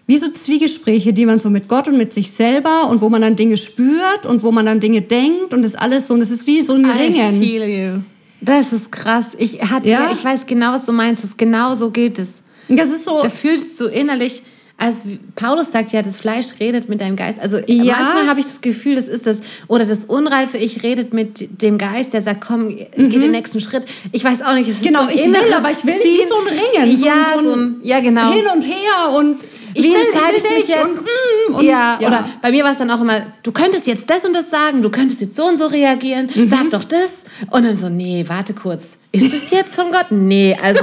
wie 0.08 0.18
so 0.18 0.30
Zwiegespräche, 0.30 1.12
die 1.12 1.26
man 1.26 1.38
so 1.38 1.50
mit 1.50 1.68
Gott 1.68 1.88
und 1.88 1.96
mit 1.96 2.12
sich 2.12 2.30
selber 2.30 2.88
und 2.88 3.00
wo 3.00 3.08
man 3.08 3.22
dann 3.22 3.36
Dinge 3.36 3.56
spürt 3.56 4.24
und 4.24 4.42
wo 4.42 4.52
man 4.52 4.66
dann 4.66 4.80
Dinge 4.80 5.02
denkt 5.02 5.52
und 5.52 5.62
das 5.62 5.74
alles 5.74 6.06
so, 6.06 6.14
und 6.14 6.20
es 6.20 6.30
ist 6.30 6.46
wie 6.46 6.62
so 6.62 6.74
ein 6.74 6.84
I 6.84 7.58
Ringen. 7.58 8.04
Das 8.40 8.72
ist 8.72 8.92
krass. 8.92 9.28
Ich, 9.38 9.60
hatte, 9.62 9.88
Ja? 9.88 10.04
ja? 10.04 10.10
ich 10.12 10.22
weiß 10.24 10.46
genau, 10.46 10.72
was 10.72 10.84
du 10.84 10.92
meinst. 10.92 11.24
Das 11.24 11.36
genau 11.36 11.74
so 11.74 11.90
geht 11.90 12.18
es. 12.18 12.42
Das 12.68 12.88
ist 12.90 13.04
so, 13.04 13.22
Da 13.22 13.28
fühlst 13.30 13.78
du 13.80 13.86
innerlich, 13.86 14.42
als 14.78 15.04
Paulus 15.36 15.72
sagt 15.72 15.92
ja, 15.92 16.02
das 16.02 16.16
Fleisch 16.18 16.46
redet 16.60 16.88
mit 16.88 17.00
deinem 17.00 17.16
Geist. 17.16 17.38
Also 17.40 17.58
Ja. 17.66 17.96
manchmal 17.98 18.26
habe 18.28 18.40
ich 18.40 18.46
das 18.46 18.60
Gefühl, 18.60 18.96
das 18.96 19.08
ist 19.08 19.26
das. 19.26 19.40
Oder 19.68 19.86
das 19.86 20.04
unreife 20.04 20.58
Ich 20.58 20.82
redet 20.82 21.14
mit 21.14 21.62
dem 21.62 21.78
Geist, 21.78 22.12
der 22.12 22.20
sagt, 22.22 22.42
komm, 22.46 22.68
geh 22.76 23.08
den 23.18 23.30
nächsten 23.30 23.60
Schritt. 23.60 23.84
Ich 24.12 24.22
weiß 24.22 24.42
auch 24.42 24.54
nicht, 24.54 24.68
es 24.68 24.76
ist 24.76 24.84
Genau, 24.84 25.04
so 25.04 25.08
ein 25.08 25.14
ich 25.14 25.24
will, 25.24 25.54
aber 25.56 25.70
ich 25.70 25.84
will 25.84 25.94
nicht 25.94 26.28
so 26.28 26.36
ein 26.36 26.58
Ringen, 26.58 26.96
so 26.98 27.06
ja, 27.06 27.14
ein- 27.38 27.44
so 27.44 27.52
ein, 27.54 27.76
ja, 27.82 28.00
genau. 28.00 28.32
hin 28.32 28.44
und 28.54 28.62
her 28.62 29.12
und 29.16 29.36
ich 29.76 29.84
Wie 29.84 29.90
will, 29.90 29.96
entscheide 30.00 30.36
ich 30.36 30.42
will 30.44 30.54
mich 30.56 30.68
jetzt? 30.68 30.82
Und, 30.98 31.02
mm, 31.02 31.54
und, 31.56 31.64
ja, 31.64 31.98
oder 32.00 32.28
bei 32.42 32.50
mir 32.50 32.64
war 32.64 32.72
es 32.72 32.78
dann 32.78 32.90
auch 32.90 33.00
immer, 33.00 33.20
du 33.42 33.52
könntest 33.52 33.86
jetzt 33.86 34.08
das 34.08 34.24
und 34.24 34.34
das 34.34 34.50
sagen, 34.50 34.82
du 34.82 34.90
könntest 34.90 35.20
jetzt 35.20 35.36
so 35.36 35.44
und 35.46 35.58
so 35.58 35.66
reagieren, 35.66 36.28
Mhm. 36.34 36.46
sag 36.46 36.70
doch 36.70 36.84
das. 36.84 37.24
Und 37.50 37.64
dann 37.64 37.76
so, 37.76 37.88
nee, 37.88 38.24
warte 38.26 38.54
kurz. 38.54 38.96
Ist 39.12 39.32
es 39.34 39.50
jetzt 39.50 39.74
von 39.76 39.90
Gott? 39.92 40.06
Nee, 40.10 40.56
also, 40.62 40.80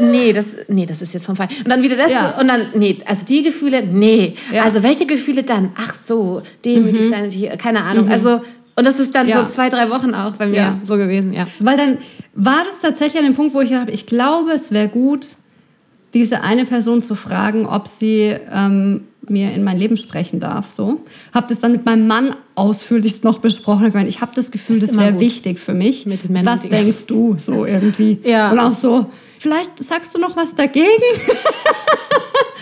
nee, 0.00 0.32
das, 0.32 0.46
nee, 0.68 0.86
das 0.86 1.02
ist 1.02 1.14
jetzt 1.14 1.26
vom 1.26 1.36
Feind. 1.36 1.56
Und 1.58 1.68
dann 1.68 1.82
wieder 1.82 1.96
das 1.96 2.10
Ja. 2.10 2.34
und 2.40 2.48
dann, 2.48 2.68
nee, 2.74 2.98
also 3.06 3.26
die 3.26 3.42
Gefühle, 3.42 3.82
nee. 3.84 4.34
Ja. 4.52 4.60
Mhm. 4.62 4.66
Also 4.66 4.82
welche 4.82 5.06
Gefühle 5.06 5.42
dann? 5.42 5.72
Ach 5.76 5.94
so, 5.94 6.42
demütig 6.64 7.08
sein, 7.08 7.28
die- 7.30 7.48
keine 7.58 7.82
Ahnung. 7.84 8.08
Also, 8.10 8.40
und 8.76 8.84
das 8.84 8.98
ist 8.98 9.14
dann 9.14 9.28
Ja. 9.28 9.42
so 9.42 9.48
zwei, 9.48 9.68
drei 9.68 9.90
Wochen 9.90 10.14
auch 10.14 10.32
bei 10.34 10.46
mir 10.46 10.56
Ja. 10.56 10.80
so 10.84 10.96
gewesen, 10.96 11.32
ja. 11.32 11.46
Weil 11.58 11.76
dann 11.76 11.98
war 12.34 12.64
das 12.64 12.78
tatsächlich 12.80 13.18
an 13.18 13.24
dem 13.24 13.34
Punkt, 13.34 13.54
wo 13.54 13.60
ich 13.60 13.70
dachte, 13.70 13.90
ich 13.90 14.06
glaube, 14.06 14.52
es 14.52 14.70
wäre 14.72 14.88
gut, 14.88 15.26
diese 16.14 16.42
eine 16.42 16.64
Person 16.64 17.02
zu 17.02 17.14
fragen, 17.14 17.66
ob 17.66 17.88
sie 17.88 18.36
ähm, 18.50 19.02
mir 19.28 19.52
in 19.52 19.62
mein 19.62 19.78
Leben 19.78 19.96
sprechen 19.96 20.40
darf. 20.40 20.70
So 20.70 21.04
habe 21.32 21.46
das 21.48 21.58
dann 21.60 21.72
mit 21.72 21.84
meinem 21.84 22.06
Mann 22.06 22.34
ausführlichst 22.60 23.24
noch 23.24 23.38
besprochen. 23.38 23.90
Meine, 23.94 24.08
ich 24.08 24.20
habe 24.20 24.32
das 24.34 24.50
Gefühl, 24.50 24.78
Das 24.78 24.88
das, 24.90 24.98
wäre 24.98 25.18
wichtig 25.18 25.58
für 25.58 25.74
mich. 25.74 26.06
Mit 26.06 26.22
den 26.24 26.32
Männern, 26.32 26.54
was 26.54 26.68
denkst 26.68 27.06
du 27.06 27.36
so 27.38 27.64
irgendwie? 27.64 28.18
Ja. 28.24 28.50
Und 28.52 28.58
auch 28.58 28.74
so, 28.74 29.06
vielleicht 29.38 29.78
sagst 29.82 30.14
du 30.14 30.18
noch 30.18 30.36
was 30.36 30.54
dagegen. 30.54 30.86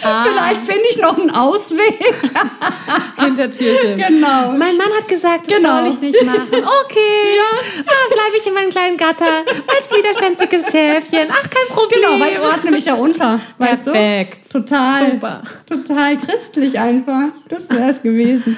Ah. 0.01 0.25
vielleicht 0.31 0.61
finde 0.61 0.85
ich 0.91 0.97
noch 0.99 1.19
einen 1.19 1.31
Ausweg. 1.31 1.99
Hintertürchen. 3.19 3.97
genau. 3.97 4.53
Mein 4.57 4.77
Mann 4.77 4.89
hat 4.97 5.09
gesagt, 5.09 5.49
das 5.51 5.57
Genau. 5.57 5.81
soll 5.81 5.89
ich 5.93 6.01
nicht 6.01 6.25
machen. 6.25 6.41
Okay. 6.53 7.41
Ah, 7.85 8.15
bleibe 8.15 8.37
ich 8.41 8.47
in 8.47 8.55
meinem 8.55 8.71
kleinen 8.71 8.97
Gatter 8.97 9.25
als 9.67 9.91
widerspenstiges 9.91 10.71
Schäfchen. 10.71 11.29
Ach, 11.31 11.51
kein 11.51 11.77
Problem. 11.77 12.01
Genau, 12.01 12.21
weil 12.25 12.33
ich 12.33 12.39
ordne 12.41 12.71
mich 12.71 12.85
da 12.85 12.95
unter. 12.95 13.41
Weißt 13.59 13.85
Perfekt. 13.85 14.47
du? 14.55 14.61
Total. 14.61 15.11
Super. 15.13 15.43
Total 15.69 16.17
christlich 16.17 16.79
einfach. 16.79 17.25
Das 17.49 17.69
wäre 17.69 17.91
es 17.91 18.01
gewesen. 18.01 18.57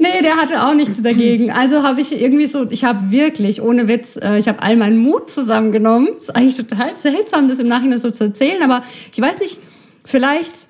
Nee, 0.00 0.22
der 0.22 0.36
hatte 0.36 0.66
auch 0.66 0.72
nichts 0.72 1.02
dagegen. 1.04 1.50
Also 1.52 1.82
habe 1.82 2.00
ich 2.00 2.18
irgendwie 2.18 2.46
so, 2.46 2.66
ich 2.70 2.84
habe 2.84 3.12
wirklich, 3.12 3.60
ohne 3.60 3.86
Witz, 3.86 4.16
äh, 4.16 4.38
ich 4.38 4.48
habe 4.48 4.62
all 4.62 4.76
meinen 4.76 4.96
Mut 4.96 5.28
zusammengenommen. 5.30 6.08
Ist 6.18 6.34
eigentlich 6.34 6.56
total 6.56 6.96
seltsam, 6.96 7.48
das 7.48 7.58
im 7.58 7.68
Nachhinein 7.68 7.98
so 7.98 8.10
zu 8.10 8.24
erzählen, 8.24 8.62
aber 8.62 8.82
ich 9.12 9.20
weiß 9.20 9.38
nicht, 9.40 9.58
vielleicht 10.06 10.68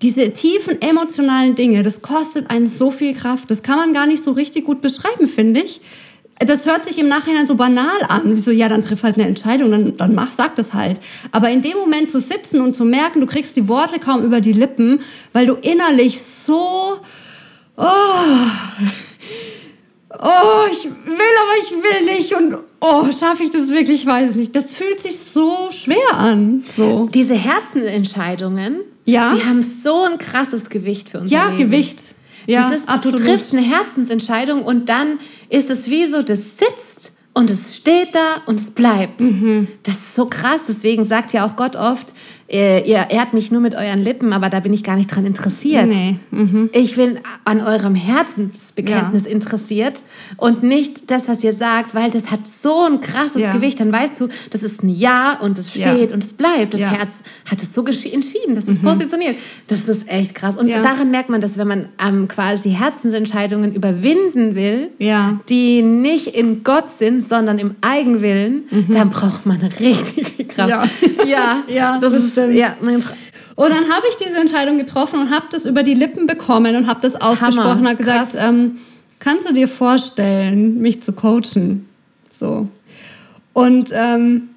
diese 0.00 0.32
tiefen 0.32 0.80
emotionalen 0.80 1.56
Dinge, 1.56 1.82
das 1.82 2.00
kostet 2.00 2.50
einen 2.50 2.66
so 2.66 2.90
viel 2.90 3.14
Kraft. 3.14 3.50
Das 3.50 3.62
kann 3.62 3.76
man 3.76 3.92
gar 3.92 4.06
nicht 4.06 4.24
so 4.24 4.32
richtig 4.32 4.64
gut 4.64 4.80
beschreiben, 4.80 5.28
finde 5.28 5.60
ich. 5.60 5.82
Das 6.38 6.64
hört 6.64 6.84
sich 6.84 6.98
im 6.98 7.08
Nachhinein 7.08 7.46
so 7.46 7.56
banal 7.56 8.00
an. 8.08 8.32
Wie 8.32 8.38
so, 8.38 8.50
ja, 8.50 8.70
dann 8.70 8.80
triff 8.80 9.02
halt 9.02 9.16
eine 9.16 9.26
Entscheidung, 9.26 9.70
dann, 9.72 9.96
dann 9.98 10.14
mach, 10.14 10.32
sag 10.32 10.54
das 10.54 10.72
halt. 10.72 10.98
Aber 11.32 11.50
in 11.50 11.60
dem 11.60 11.76
Moment 11.76 12.10
zu 12.10 12.18
sitzen 12.18 12.62
und 12.62 12.74
zu 12.74 12.86
merken, 12.86 13.20
du 13.20 13.26
kriegst 13.26 13.56
die 13.56 13.68
Worte 13.68 13.98
kaum 13.98 14.22
über 14.22 14.40
die 14.40 14.52
Lippen, 14.52 15.00
weil 15.34 15.46
du 15.46 15.54
innerlich 15.54 16.22
so, 16.22 16.98
oh, 17.78 18.46
oh, 20.18 20.66
ich 20.70 20.84
will, 20.84 21.34
aber 21.42 21.56
ich 21.62 21.70
will 21.72 22.16
nicht 22.16 22.34
und 22.34 22.58
oh, 22.80 23.04
schaffe 23.12 23.44
ich 23.44 23.50
das 23.50 23.70
wirklich? 23.70 24.02
Ich 24.02 24.06
weiß 24.06 24.30
es 24.30 24.36
nicht. 24.36 24.54
Das 24.54 24.74
fühlt 24.74 25.00
sich 25.00 25.18
so 25.18 25.68
schwer 25.70 26.12
an. 26.14 26.62
So. 26.76 27.08
Diese 27.12 27.34
Herzenentscheidungen, 27.34 28.80
Ja. 29.04 29.34
die 29.34 29.44
haben 29.44 29.62
so 29.62 30.04
ein 30.04 30.18
krasses 30.18 30.70
Gewicht 30.70 31.08
für 31.08 31.20
unser 31.20 31.34
Ja, 31.34 31.46
Leben. 31.48 31.58
Gewicht. 31.70 32.14
Ja, 32.46 32.70
ist, 32.70 32.88
absolut. 32.88 33.20
Du 33.20 33.24
triffst 33.24 33.52
eine 33.52 33.62
Herzensentscheidung 33.62 34.62
und 34.64 34.88
dann 34.88 35.18
ist 35.50 35.68
es 35.70 35.90
wie 35.90 36.06
so, 36.06 36.22
das 36.22 36.56
sitzt 36.56 37.12
und 37.34 37.50
es 37.50 37.76
steht 37.76 38.14
da 38.14 38.42
und 38.46 38.58
es 38.58 38.70
bleibt. 38.70 39.20
Mhm. 39.20 39.68
Das 39.82 39.94
ist 39.96 40.14
so 40.14 40.26
krass. 40.26 40.62
Deswegen 40.66 41.04
sagt 41.04 41.34
ja 41.34 41.44
auch 41.46 41.56
Gott 41.56 41.76
oft, 41.76 42.14
äh, 42.50 42.80
ihr 42.88 43.06
ehrt 43.10 43.34
mich 43.34 43.50
nur 43.50 43.60
mit 43.60 43.74
euren 43.74 44.02
Lippen, 44.02 44.32
aber 44.32 44.48
da 44.48 44.60
bin 44.60 44.72
ich 44.72 44.82
gar 44.82 44.96
nicht 44.96 45.14
dran 45.14 45.26
interessiert. 45.26 45.86
Nee. 45.86 46.16
Mhm. 46.30 46.70
Ich 46.72 46.96
bin 46.96 47.18
an 47.44 47.60
eurem 47.60 47.94
Herzensbekenntnis 47.94 49.24
Ja. 49.24 49.30
interessiert 49.30 50.00
und 50.36 50.62
nicht 50.62 51.10
das, 51.10 51.28
was 51.28 51.44
ihr 51.44 51.52
sagt, 51.52 51.94
weil 51.94 52.10
das 52.10 52.30
hat 52.30 52.40
so 52.46 52.84
ein 52.84 53.00
krasses 53.00 53.42
Ja. 53.42 53.52
Gewicht. 53.52 53.80
Dann 53.80 53.92
weißt 53.92 54.20
du, 54.20 54.28
das 54.50 54.62
ist 54.62 54.82
ein 54.82 54.88
Ja 54.88 55.38
und 55.42 55.58
es 55.58 55.74
Ja. 55.74 55.92
steht 55.94 56.12
und 56.12 56.24
es 56.24 56.32
bleibt. 56.32 56.72
Das 56.74 56.80
Ja. 56.80 56.90
Mhm. 56.90 56.94
Herz 56.96 57.08
hat 57.50 57.62
es 57.62 57.74
so 57.74 57.84
entschieden, 57.84 58.54
das 58.54 58.64
ist 58.64 58.82
positioniert. 58.82 59.36
Das 59.66 59.88
ist 59.88 60.08
echt 60.10 60.34
krass. 60.34 60.56
Und 60.56 60.68
Ja. 60.68 60.82
daran 60.82 61.10
merkt 61.10 61.28
man, 61.28 61.40
dass 61.40 61.58
wenn 61.58 61.68
man 61.68 61.88
ähm, 62.06 62.28
quasi 62.28 62.70
Herzensentscheidungen 62.70 63.74
überwinden 63.74 64.54
will, 64.54 64.88
Ja. 64.98 65.40
die 65.48 65.82
nicht 65.82 66.28
in 66.28 66.64
Gott 66.64 66.90
sind, 66.90 67.26
sondern 67.28 67.58
im 67.58 67.74
Eigenwillen, 67.80 68.64
dann 68.88 69.10
braucht 69.10 69.46
man 69.46 69.58
richtig 69.80 70.28
viel 70.28 70.46
Kraft. 70.46 70.70
Ja. 70.70 70.84
ja, 71.26 71.56
Ja, 71.68 71.98
das, 71.98 72.12
das 72.14 72.24
ist 72.24 72.37
stimmt. 72.44 72.58
ja, 72.58 72.76
mein, 72.80 72.96
Und 72.96 73.70
dann 73.70 73.90
habe 73.90 74.06
ich 74.10 74.16
diese 74.16 74.38
Entscheidung 74.38 74.78
getroffen 74.78 75.20
und 75.20 75.30
habe 75.30 75.46
das 75.50 75.66
über 75.66 75.82
die 75.82 75.94
Lippen 75.94 76.26
bekommen 76.26 76.76
und 76.76 76.86
habe 76.86 77.00
das 77.00 77.16
ausgesprochen 77.16 77.80
und 77.80 77.86
habe 77.88 77.96
gesagt, 77.96 78.36
ähm, 78.38 78.78
kannst 79.18 79.48
du 79.48 79.52
dir 79.52 79.68
vorstellen, 79.68 80.78
mich 80.80 81.02
zu 81.02 81.12
coachen? 81.12 81.88
So. 82.32 82.68
Und 83.52 83.90
ähm, 83.92 84.50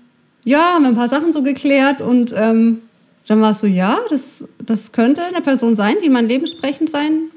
ja, 0.43 0.73
haben 0.73 0.83
wir 0.83 0.89
ein 0.89 0.95
paar 0.95 1.07
Sachen 1.07 1.33
so 1.33 1.43
geklärt 1.43 2.01
und 2.01 2.33
ähm, 2.35 2.81
dann 3.27 3.41
war 3.41 3.51
es 3.51 3.61
so, 3.61 3.67
ja, 3.67 3.99
das, 4.09 4.45
das 4.59 4.91
könnte 4.91 5.23
eine 5.23 5.41
Person 5.41 5.75
sein, 5.75 5.95
die 6.01 6.07
in 6.07 6.13
mein 6.13 6.27
Leben 6.27 6.47
sprechen, 6.47 6.87
sein, 6.87 7.29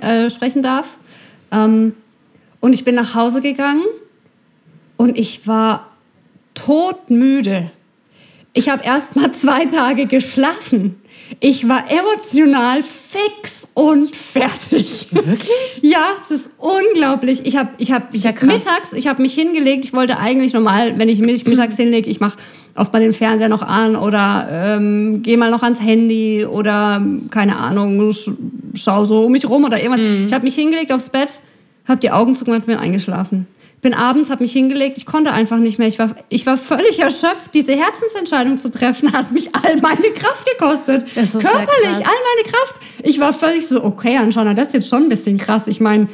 äh, 0.00 0.30
sprechen 0.30 0.62
darf. 0.62 0.86
Ähm, 1.50 1.94
und 2.60 2.74
ich 2.74 2.84
bin 2.84 2.94
nach 2.94 3.14
Hause 3.14 3.40
gegangen 3.40 3.82
und 4.96 5.18
ich 5.18 5.46
war 5.46 5.90
todmüde. 6.54 7.70
Ich 8.52 8.68
habe 8.68 8.82
erst 8.84 9.14
mal 9.14 9.32
zwei 9.32 9.66
Tage 9.66 10.06
geschlafen. 10.06 10.96
Ich 11.38 11.68
war 11.68 11.84
emotional 11.88 12.82
fix 12.82 13.68
und 13.74 14.16
fertig. 14.16 15.06
Wirklich? 15.12 15.50
Ja, 15.82 16.02
es 16.20 16.30
ist 16.30 16.50
unglaublich. 16.58 17.42
Ich 17.44 17.56
habe 17.56 17.70
ich 17.78 17.92
hab, 17.92 18.14
ich 18.14 18.24
Ja, 18.24 18.32
mittags, 18.42 18.92
ich 18.92 19.06
habe 19.06 19.22
mich 19.22 19.34
hingelegt. 19.34 19.84
Ich 19.84 19.92
wollte 19.92 20.18
eigentlich 20.18 20.52
normal, 20.52 20.98
wenn 20.98 21.08
ich 21.08 21.20
mich 21.20 21.46
mittags 21.46 21.76
hinlege, 21.76 22.10
ich 22.10 22.20
mache 22.20 22.38
oft 22.74 22.92
mal 22.92 23.00
den 23.00 23.12
Fernseher 23.12 23.48
noch 23.48 23.62
an 23.62 23.96
oder 23.96 24.48
ähm, 24.50 25.22
gehe 25.22 25.36
mal 25.38 25.50
noch 25.50 25.62
ans 25.62 25.80
Handy 25.80 26.44
oder 26.44 27.04
keine 27.30 27.56
Ahnung, 27.56 28.12
sch 28.12 28.30
schau 28.74 29.04
so 29.04 29.26
um 29.26 29.32
mich 29.32 29.48
rum 29.48 29.64
oder 29.64 29.80
irgendwas. 29.80 30.00
Mhm. 30.00 30.26
Ich 30.26 30.32
habe 30.32 30.44
mich 30.44 30.54
hingelegt 30.54 30.92
aufs 30.92 31.08
Bett, 31.08 31.40
habe 31.86 32.00
die 32.00 32.10
Augen 32.10 32.34
zugemacht 32.34 32.62
und 32.62 32.66
bin 32.66 32.76
eingeschlafen. 32.76 33.46
Bin 33.82 33.94
abends, 33.94 34.28
habe 34.28 34.42
mich 34.42 34.52
hingelegt, 34.52 34.98
ich 34.98 35.06
konnte 35.06 35.32
einfach 35.32 35.56
nicht 35.56 35.78
mehr. 35.78 35.88
Ich 35.88 35.98
war, 35.98 36.14
ich 36.28 36.44
war 36.44 36.56
völlig 36.58 36.98
erschöpft. 36.98 37.54
Diese 37.54 37.72
Herzensentscheidung 37.72 38.58
zu 38.58 38.70
treffen, 38.70 39.12
hat 39.12 39.32
mich 39.32 39.54
all 39.54 39.76
meine 39.80 40.10
Kraft 40.14 40.44
gekostet. 40.50 41.04
Das 41.14 41.34
ist 41.34 41.40
Körperlich, 41.40 41.86
all 41.86 42.02
meine 42.02 42.46
Kraft. 42.50 42.74
Ich 43.02 43.18
war 43.20 43.32
völlig 43.32 43.66
so, 43.66 43.82
okay, 43.82 44.18
anscheinend, 44.18 44.58
das 44.58 44.68
ist 44.68 44.74
jetzt 44.74 44.88
schon 44.88 45.04
ein 45.04 45.08
bisschen 45.08 45.38
krass. 45.38 45.66
Ich 45.66 45.80
meine, 45.80 46.08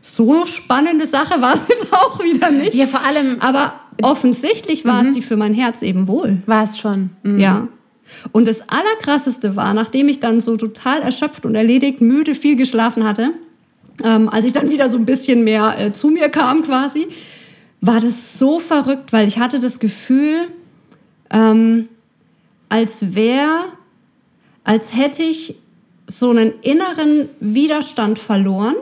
so 0.00 0.46
spannende 0.46 1.04
Sache 1.04 1.40
war 1.42 1.52
es 1.52 1.60
jetzt 1.68 1.92
auch 1.92 2.18
wieder 2.22 2.50
nicht. 2.50 2.72
Ja, 2.74 2.86
vor 2.86 3.04
allem 3.04 3.36
Aber 3.40 3.74
offensichtlich 4.02 4.84
war 4.86 5.02
Mhm. 5.02 5.08
es 5.08 5.12
die 5.12 5.22
für 5.22 5.36
mein 5.36 5.52
Herz 5.52 5.82
eben 5.82 6.08
wohl. 6.08 6.42
war 6.46 6.62
es 6.64 6.78
schon. 6.78 7.10
Mhm. 7.22 7.38
Ja. 7.38 7.68
Und 8.32 8.48
das 8.48 8.62
Allerkrasseste 8.68 9.56
war, 9.56 9.72
nachdem 9.74 10.08
ich 10.08 10.20
dann 10.20 10.40
so 10.40 10.56
total 10.56 11.02
erschöpft 11.02 11.44
und 11.44 11.54
erledigt, 11.54 12.00
müde, 12.00 12.34
viel 12.34 12.56
geschlafen 12.56 13.04
hatte, 13.04 13.30
ähm, 14.04 14.28
als 14.28 14.46
ich 14.46 14.52
dann 14.52 14.70
wieder 14.70 14.88
so 14.88 14.96
ein 14.96 15.06
bisschen 15.06 15.44
mehr 15.44 15.74
äh, 15.78 15.92
zu 15.92 16.08
mir 16.08 16.28
kam 16.28 16.62
quasi, 16.62 17.08
war 17.80 18.00
das 18.00 18.38
so 18.38 18.60
verrückt, 18.60 19.12
weil 19.12 19.26
ich 19.26 19.38
hatte 19.38 19.58
das 19.58 19.78
Gefühl, 19.78 20.48
ähm, 21.30 21.88
als 22.68 23.14
wäre, 23.14 23.64
als 24.64 24.94
hätte 24.94 25.22
ich 25.22 25.56
so 26.06 26.30
einen 26.30 26.52
inneren 26.62 27.28
Widerstand 27.40 28.18
verloren. 28.18 28.74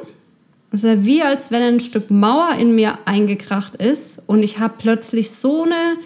Ist 0.70 0.84
wie, 1.04 1.22
als 1.22 1.50
wenn 1.50 1.62
ein 1.62 1.80
Stück 1.80 2.10
Mauer 2.10 2.56
in 2.58 2.74
mir 2.74 2.98
eingekracht 3.06 3.76
ist 3.76 4.22
und 4.26 4.42
ich 4.42 4.58
habe 4.58 4.74
plötzlich 4.76 5.30
so 5.30 5.62
eine 5.62 5.96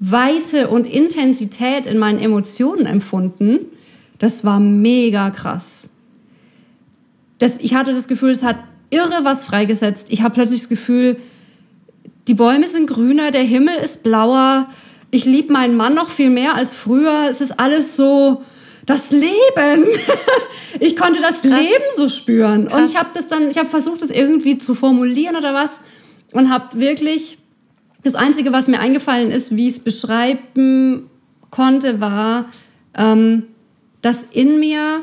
Weite 0.00 0.68
und 0.68 0.86
Intensität 0.86 1.86
in 1.86 1.98
meinen 1.98 2.18
Emotionen 2.18 2.84
empfunden. 2.84 3.60
Das 4.18 4.44
war 4.44 4.60
mega 4.60 5.30
krass. 5.30 5.88
Das, 7.42 7.54
ich 7.58 7.74
hatte 7.74 7.90
das 7.92 8.06
Gefühl, 8.06 8.30
es 8.30 8.44
hat 8.44 8.54
irre 8.90 9.24
was 9.24 9.42
freigesetzt. 9.42 10.06
Ich 10.10 10.22
habe 10.22 10.32
plötzlich 10.32 10.60
das 10.60 10.68
Gefühl, 10.68 11.16
die 12.28 12.34
Bäume 12.34 12.68
sind 12.68 12.86
grüner, 12.86 13.32
der 13.32 13.42
Himmel 13.42 13.74
ist 13.84 14.04
blauer. 14.04 14.68
Ich 15.10 15.24
liebe 15.24 15.52
meinen 15.52 15.76
Mann 15.76 15.92
noch 15.92 16.08
viel 16.08 16.30
mehr 16.30 16.54
als 16.54 16.72
früher. 16.76 17.26
Es 17.28 17.40
ist 17.40 17.58
alles 17.58 17.96
so 17.96 18.44
das 18.86 19.10
Leben. 19.10 19.84
ich 20.78 20.94
konnte 20.94 21.20
das 21.20 21.42
Leben 21.42 21.82
so 21.96 22.08
spüren. 22.08 22.68
Und 22.68 22.88
ich 22.88 22.96
habe 22.96 23.08
das 23.12 23.26
dann, 23.26 23.50
ich 23.50 23.58
habe 23.58 23.68
versucht, 23.68 24.02
das 24.02 24.12
irgendwie 24.12 24.58
zu 24.58 24.76
formulieren 24.76 25.34
oder 25.34 25.52
was 25.52 25.80
und 26.32 26.48
habe 26.48 26.78
wirklich 26.78 27.38
das 28.04 28.14
Einzige, 28.14 28.52
was 28.52 28.68
mir 28.68 28.78
eingefallen 28.78 29.32
ist, 29.32 29.56
wie 29.56 29.66
ich 29.66 29.78
es 29.78 29.80
beschreiben 29.80 31.10
konnte, 31.50 32.00
war, 32.00 32.44
ähm, 32.96 33.48
dass 34.00 34.22
in 34.30 34.60
mir, 34.60 35.00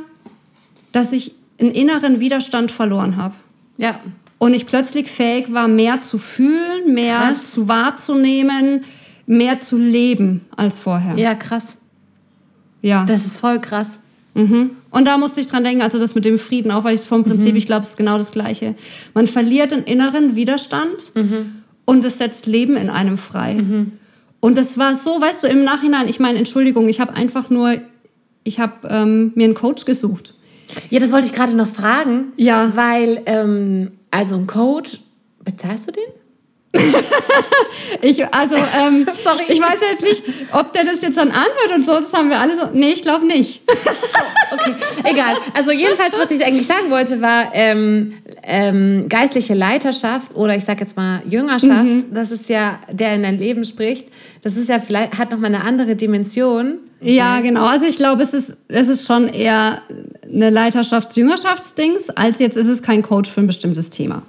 dass 0.94 1.12
ich 1.12 1.34
einen 1.60 1.72
inneren 1.72 2.20
Widerstand 2.20 2.72
verloren 2.72 3.18
habe. 3.18 3.36
Ja. 3.78 4.00
Und 4.38 4.54
ich 4.54 4.66
plötzlich 4.66 5.12
fähig 5.12 5.52
war, 5.54 5.68
mehr 5.68 6.02
zu 6.02 6.18
fühlen, 6.18 6.94
mehr 6.94 7.18
Krass. 7.18 7.54
zu 7.54 7.68
wahrzunehmen, 7.68 8.86
mehr 9.26 9.60
zu 9.60 9.78
leben 9.78 10.46
als 10.56 10.80
vorher. 10.80 11.16
Ja, 11.16 11.36
krass. 11.36 11.78
Ja. 12.82 13.06
Das 13.06 13.26
ist 13.26 13.38
voll 13.38 13.60
krass. 13.60 14.00
Mhm. 14.34 14.72
Und 14.92 15.06
da 15.06 15.18
musste 15.18 15.42
ich 15.42 15.48
dran 15.48 15.64
denken, 15.64 15.82
also 15.82 16.00
das 16.00 16.16
mit 16.16 16.26
dem 16.26 16.40
Frieden, 16.40 16.72
auch 16.72 16.84
weil 16.84 16.96
ich 16.96 17.02
vom 17.02 17.24
Prinzip, 17.24 17.56
ich 17.56 17.66
glaube, 17.66 17.84
es 17.84 17.90
ist 17.90 17.98
genau 17.98 18.18
das 18.18 18.32
Gleiche. 18.32 18.76
Man 19.14 19.28
verliert 19.28 19.72
den 19.72 19.84
inneren 19.84 20.36
Widerstand 20.36 21.12
und 21.86 22.06
es 22.06 22.18
setzt 22.18 22.48
Leben 22.48 22.76
in 22.76 22.90
einem 22.90 23.18
frei. 23.18 23.58
Und 24.40 24.58
das 24.58 24.78
war 24.78 24.96
so, 24.96 25.22
weißt 25.22 25.44
du, 25.44 25.48
im 25.48 25.64
Nachhinein, 25.64 26.08
ich 26.08 26.20
meine, 26.20 26.40
Entschuldigung, 26.40 26.88
ich 26.88 27.00
habe 27.00 27.14
einfach 27.14 27.50
nur, 27.50 27.76
ich 28.44 28.60
habe 28.60 28.88
ähm, 28.88 29.32
mir 29.36 29.46
einen 29.46 29.54
Coach 29.54 29.86
gesucht. 29.86 30.36
Ja, 30.90 31.00
das 31.00 31.12
wollte 31.12 31.28
ich 31.28 31.34
gerade 31.34 31.56
noch 31.56 31.68
fragen. 31.68 32.34
Ja. 32.38 32.72
Weil, 32.76 33.22
ähm, 33.26 33.92
also 34.12 34.36
ein 34.36 34.48
Coach, 34.48 35.00
bezahlst 35.44 35.88
du 35.88 35.92
den? 35.92 36.19
Ich, 38.02 38.24
also, 38.34 38.56
ähm, 38.56 39.06
Sorry. 39.24 39.44
ich 39.50 39.60
weiß 39.60 39.80
jetzt 39.92 40.02
nicht, 40.02 40.24
ob 40.54 40.74
der 40.74 40.86
das 40.86 41.02
jetzt 41.02 41.18
dann 41.18 41.30
anhört 41.30 41.76
und 41.76 41.86
so, 41.86 41.94
das 41.94 42.14
haben 42.14 42.30
wir 42.30 42.40
alle 42.40 42.56
so. 42.56 42.70
Nee, 42.74 42.92
ich 42.92 43.02
glaube 43.02 43.26
nicht. 43.26 43.62
Okay, 44.52 44.74
egal. 45.04 45.36
Also 45.54 45.72
jedenfalls, 45.72 46.18
was 46.18 46.32
ich 46.32 46.44
eigentlich 46.44 46.66
sagen 46.66 46.90
wollte, 46.90 47.22
war 47.22 47.52
ähm, 47.54 48.16
ähm, 48.42 49.06
geistliche 49.08 49.54
Leiterschaft 49.54 50.36
oder 50.36 50.56
ich 50.56 50.66
sag 50.66 50.80
jetzt 50.80 50.98
mal 50.98 51.22
Jüngerschaft. 51.30 52.08
Das 52.12 52.32
ist 52.32 52.50
ja, 52.50 52.80
der 52.92 53.14
in 53.14 53.22
dein 53.22 53.38
Leben 53.38 53.64
spricht. 53.64 54.08
Das 54.42 54.58
ist 54.58 54.68
ja 54.68 54.80
vielleicht 54.80 55.20
hat 55.20 55.30
noch 55.30 55.38
mal 55.38 55.54
eine 55.54 55.64
andere 55.64 55.96
Dimension. 55.96 56.80
Ja, 57.00 57.42
genau. 57.42 57.66
Also 57.66 57.86
ich 57.86 57.98
glaube, 57.98 58.24
es 58.24 58.34
ist, 58.34 58.58
es 58.70 58.88
ist 58.88 59.06
schon 59.06 59.28
eher 59.28 59.84
eine 60.24 60.50
Leiterschafts-Jüngerschaftsdings, 60.50 62.10
als 62.10 62.40
jetzt 62.40 62.58
ist 62.58 62.68
es 62.68 62.82
kein 62.82 63.04
Coach 63.04 63.30
für 63.30 63.42
ein 63.42 63.48
bestimmtes 63.48 63.92
Thema. 63.92 64.24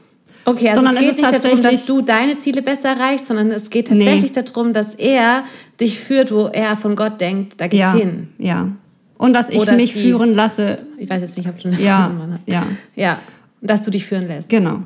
Okay, 0.44 0.68
also 0.70 0.82
Sondern 0.84 0.96
es 0.96 1.10
es 1.10 1.16
geht 1.16 1.26
ist 1.26 1.32
nicht 1.32 1.44
darum, 1.44 1.62
dass 1.62 1.86
du 1.86 2.00
deine 2.00 2.36
Ziele 2.38 2.62
besser 2.62 2.90
erreichst, 2.90 3.26
sondern 3.26 3.50
es 3.50 3.68
geht 3.70 3.88
tatsächlich 3.88 4.32
darum, 4.32 4.72
dass 4.72 4.94
er 4.94 5.44
dich 5.80 5.98
führt, 5.98 6.32
wo 6.32 6.46
er 6.46 6.76
von 6.76 6.96
Gott 6.96 7.20
denkt, 7.20 7.60
da 7.60 7.66
geht's 7.66 7.82
Ja, 7.82 7.92
hin. 7.94 8.28
ja. 8.38 8.68
Und 9.18 9.34
dass 9.34 9.50
ich 9.50 9.58
Oder 9.60 9.74
mich 9.74 9.92
sie- 9.92 10.00
führen 10.02 10.34
lasse. 10.34 10.78
Ich 10.96 11.10
weiß 11.10 11.20
jetzt 11.20 11.36
nicht, 11.36 11.48
ob 11.48 11.60
schon 11.60 11.72
eine 11.74 11.82
Ja, 11.82 12.08
Mann 12.08 12.32
hat. 12.34 12.40
ja. 12.46 12.64
Ja, 12.96 13.18
dass 13.60 13.82
du 13.82 13.90
dich 13.90 14.06
führen 14.06 14.26
lässt. 14.28 14.48
Genau. 14.48 14.80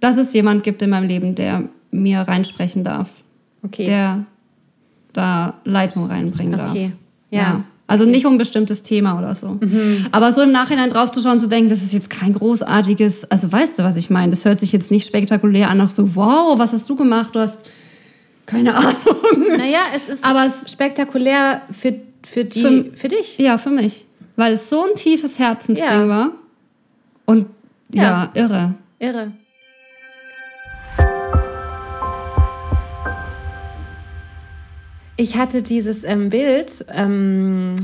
Dass 0.00 0.16
es 0.16 0.32
jemand 0.32 0.64
gibt 0.64 0.80
in 0.80 0.90
meinem 0.90 1.06
Leben, 1.06 1.34
der 1.34 1.64
mir 1.90 2.20
reinsprechen 2.20 2.84
darf. 2.84 3.10
Okay. 3.62 3.86
Der 3.86 4.24
da 5.12 5.54
Leitung 5.64 6.06
reinbringen 6.06 6.56
darf. 6.58 6.70
Okay, 6.70 6.92
ja. 7.30 7.64
Also 7.88 8.04
nicht 8.04 8.26
um 8.26 8.34
ein 8.34 8.38
bestimmtes 8.38 8.82
Thema 8.82 9.16
oder 9.16 9.34
so. 9.36 9.60
Aber 10.10 10.32
so 10.32 10.42
im 10.42 10.50
Nachhinein 10.50 10.90
drauf 10.90 11.12
zu 11.12 11.20
schauen, 11.20 11.38
zu 11.38 11.46
denken, 11.48 11.70
das 11.70 11.82
ist 11.82 11.92
jetzt 11.92 12.10
kein 12.10 12.32
großartiges, 12.32 13.30
also 13.30 13.50
weißt 13.52 13.78
du, 13.78 13.84
was 13.84 13.94
ich 13.94 14.10
meine? 14.10 14.30
Das 14.30 14.44
hört 14.44 14.58
sich 14.58 14.72
jetzt 14.72 14.90
nicht 14.90 15.06
spektakulär 15.06 15.70
an, 15.70 15.78
nach 15.78 15.90
so, 15.90 16.16
wow, 16.16 16.58
was 16.58 16.72
hast 16.72 16.90
du 16.90 16.96
gemacht? 16.96 17.34
Du 17.36 17.38
hast 17.40 17.64
keine 18.44 18.74
Ahnung. 18.76 18.94
Naja, 19.56 19.78
es 19.94 20.08
ist 20.08 20.24
Aber 20.24 20.44
es- 20.46 20.70
spektakulär 20.70 21.62
für, 21.70 21.94
für, 22.24 22.44
die, 22.44 22.60
Für- 22.60 22.84
für, 22.92 23.08
dich. 23.08 23.38
Ja, 23.38 23.56
für 23.56 23.70
mich. 23.70 24.04
Weil 24.34 24.54
es 24.54 24.68
so 24.68 24.82
ein 24.84 24.94
tiefes 24.96 25.38
Herzensding 25.38 25.88
Ja. 25.88 26.08
war. 26.08 26.30
Und 27.24 27.46
ja, 27.92 28.02
Ja. 28.02 28.42
irre. 28.42 28.74
Irre. 28.98 29.32
Ich 35.16 35.36
hatte 35.36 35.62
dieses 35.62 36.04
ähm, 36.04 36.28
Bild, 36.30 36.84
ähm, 36.92 37.76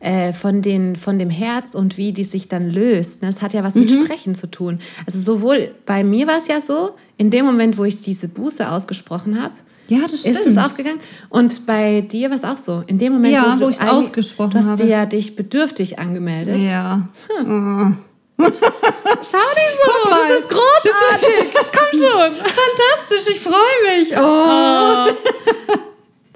äh, 0.00 0.32
von, 0.32 0.62
den, 0.62 0.96
von 0.96 1.18
dem 1.18 1.30
Herz 1.30 1.74
und 1.74 1.96
wie 1.96 2.12
die 2.12 2.24
sich 2.24 2.48
dann 2.48 2.70
löst. 2.70 3.22
Ne? 3.22 3.28
Das 3.28 3.40
hat 3.42 3.52
ja 3.52 3.62
was 3.64 3.74
mit 3.74 3.90
Mhm. 3.90 4.04
Sprechen 4.04 4.34
zu 4.34 4.48
tun. 4.50 4.78
Also 5.06 5.18
sowohl 5.18 5.74
bei 5.86 6.02
mir 6.04 6.26
war 6.26 6.38
es 6.38 6.48
ja 6.48 6.60
so, 6.60 6.94
in 7.18 7.30
dem 7.30 7.44
Moment, 7.46 7.78
wo 7.78 7.84
ich 7.84 8.00
diese 8.00 8.28
Buße 8.28 8.68
ausgesprochen 8.70 9.40
habe, 9.42 9.54
Ja, 9.88 10.00
das 10.02 10.12
ist 10.14 10.26
es 10.26 10.38
stimmt. 10.40 10.58
aufgegangen. 10.58 11.00
Und 11.28 11.66
bei 11.66 12.00
dir 12.02 12.30
war 12.30 12.36
es 12.36 12.44
auch 12.44 12.56
so. 12.58 12.82
In 12.86 12.98
dem 12.98 13.12
Moment, 13.14 13.32
Ja, 13.34 13.56
wo, 13.58 13.64
wo 13.64 13.68
ich's 13.68 13.80
eigentlich- 13.80 14.06
ausgesprochen 14.06 14.50
Du 14.52 14.58
hast 14.58 14.66
habe. 14.66 14.76
dir 14.82 14.88
ja 14.88 15.06
dich 15.06 15.36
bedürftig 15.36 15.98
angemeldet. 15.98 16.60
Ja. 16.62 17.08
Schau 17.38 18.46
dich 18.48 19.74
so, 19.84 20.10
das 20.10 20.40
ist 20.40 20.48
großartig. 20.48 21.54
Komm 21.54 22.00
schon. 22.00 22.34
Fantastisch, 22.34 23.34
ich 23.34 23.40
freue 23.40 23.98
mich. 23.98 24.12
Oh. 24.16 25.78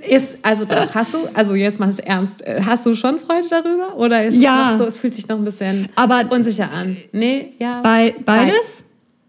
Ist, 0.07 0.37
also 0.43 0.67
doch, 0.67 0.95
hast 0.95 1.15
du, 1.15 1.19
also 1.33 1.55
jetzt 1.55 1.81
mal 1.81 1.89
es 1.89 1.99
ernst, 1.99 2.43
äh, 2.47 2.61
hast 2.65 2.85
du 2.85 2.95
schon 2.95 3.19
Freude 3.19 3.47
darüber? 3.49 3.97
Oder 3.97 4.25
ist 4.25 4.37
Ja. 4.39 4.67
es 4.67 4.73
noch 4.73 4.79
so, 4.85 4.85
es 4.89 4.99
fühlt 4.99 5.15
sich 5.15 5.27
noch 5.29 5.39
ein 5.39 5.45
bisschen 5.45 5.89
Aber 5.97 6.25
unsicher 6.31 6.71
an? 6.71 6.97
Nee, 7.13 7.51
ja. 7.59 7.81
bei, 7.81 8.15
beides? 8.25 8.85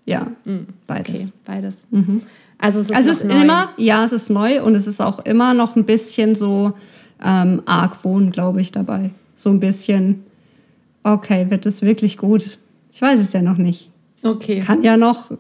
Ja, 0.06 0.28
Okay, 0.46 0.66
beides. 0.86 1.32
beides. 1.46 1.86
Also 2.60 2.80
es 2.80 2.90
ist, 2.90 2.96
Also 2.96 3.10
es 3.12 3.22
ist 3.22 3.32
immer, 3.32 3.70
ja, 3.78 4.04
es 4.04 4.12
ist 4.12 4.30
neu 4.30 4.62
und 4.64 4.76
es 4.76 4.88
ist 4.88 5.02
auch 5.02 5.20
immer 5.20 5.54
noch 5.54 5.76
ein 5.76 5.86
bisschen 5.86 6.36
so 6.36 6.74
ähm, 7.24 7.62
Argwohn, 7.66 8.32
glaube 8.32 8.60
ich, 8.62 8.72
dabei. 8.72 9.12
So 9.36 9.50
ein 9.50 9.60
bisschen, 9.60 10.24
okay, 11.04 11.50
wird 11.50 11.66
es 11.66 11.82
wirklich 11.82 12.18
gut? 12.18 12.58
Ich 12.92 13.02
weiß 13.02 13.20
es 13.20 13.32
ja 13.34 13.42
noch 13.42 13.58
nicht. 13.58 13.90
Okay. 14.24 14.62
Kann 14.66 14.84
ja 14.84 14.98
noch, 14.98 15.32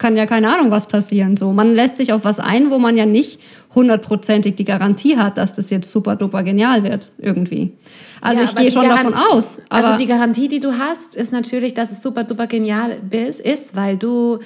kann 0.00 0.16
ja 0.16 0.24
keine 0.26 0.52
Ahnung, 0.52 0.70
was 0.70 0.88
passieren. 0.88 1.36
So, 1.36 1.52
man 1.52 1.74
lässt 1.74 1.98
sich 1.98 2.12
auf 2.14 2.24
was 2.24 2.40
ein, 2.40 2.70
wo 2.70 2.78
man 2.78 2.96
ja 2.96 3.04
nicht 3.04 3.38
hundertprozentig 3.74 4.56
die 4.56 4.64
Garantie 4.64 5.18
hat, 5.18 5.36
dass 5.36 5.52
das 5.52 5.68
jetzt 5.68 5.92
super 5.92 6.16
duper 6.16 6.42
genial 6.42 6.82
wird, 6.82 7.10
irgendwie. 7.18 7.72
Also 8.22 8.40
Ja, 8.40 8.48
ich 8.48 8.56
gehe 8.56 8.70
schon 8.72 8.88
Garan- 8.88 9.12
davon 9.12 9.14
aus. 9.14 9.60
Also 9.68 9.98
die 9.98 10.06
Garantie, 10.06 10.48
die 10.48 10.58
du 10.58 10.72
hast, 10.78 11.14
ist 11.14 11.32
natürlich, 11.32 11.74
dass 11.74 11.90
es 11.90 12.02
super 12.02 12.24
duper 12.24 12.46
genial 12.46 12.98
ist, 13.10 13.76
weil 13.76 13.98
du 13.98 14.38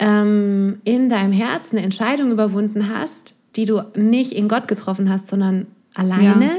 ähm, 0.00 0.80
in 0.84 1.08
deinem 1.08 1.32
Herzen 1.32 1.76
eine 1.76 1.84
Entscheidung 1.84 2.32
überwunden 2.32 2.90
hast, 2.92 3.34
die 3.54 3.66
du 3.66 3.82
nicht 3.94 4.32
in 4.32 4.48
Gott 4.48 4.66
getroffen 4.66 5.10
hast, 5.10 5.28
sondern 5.28 5.66
alleine. 5.94 6.44
Ja. 6.44 6.50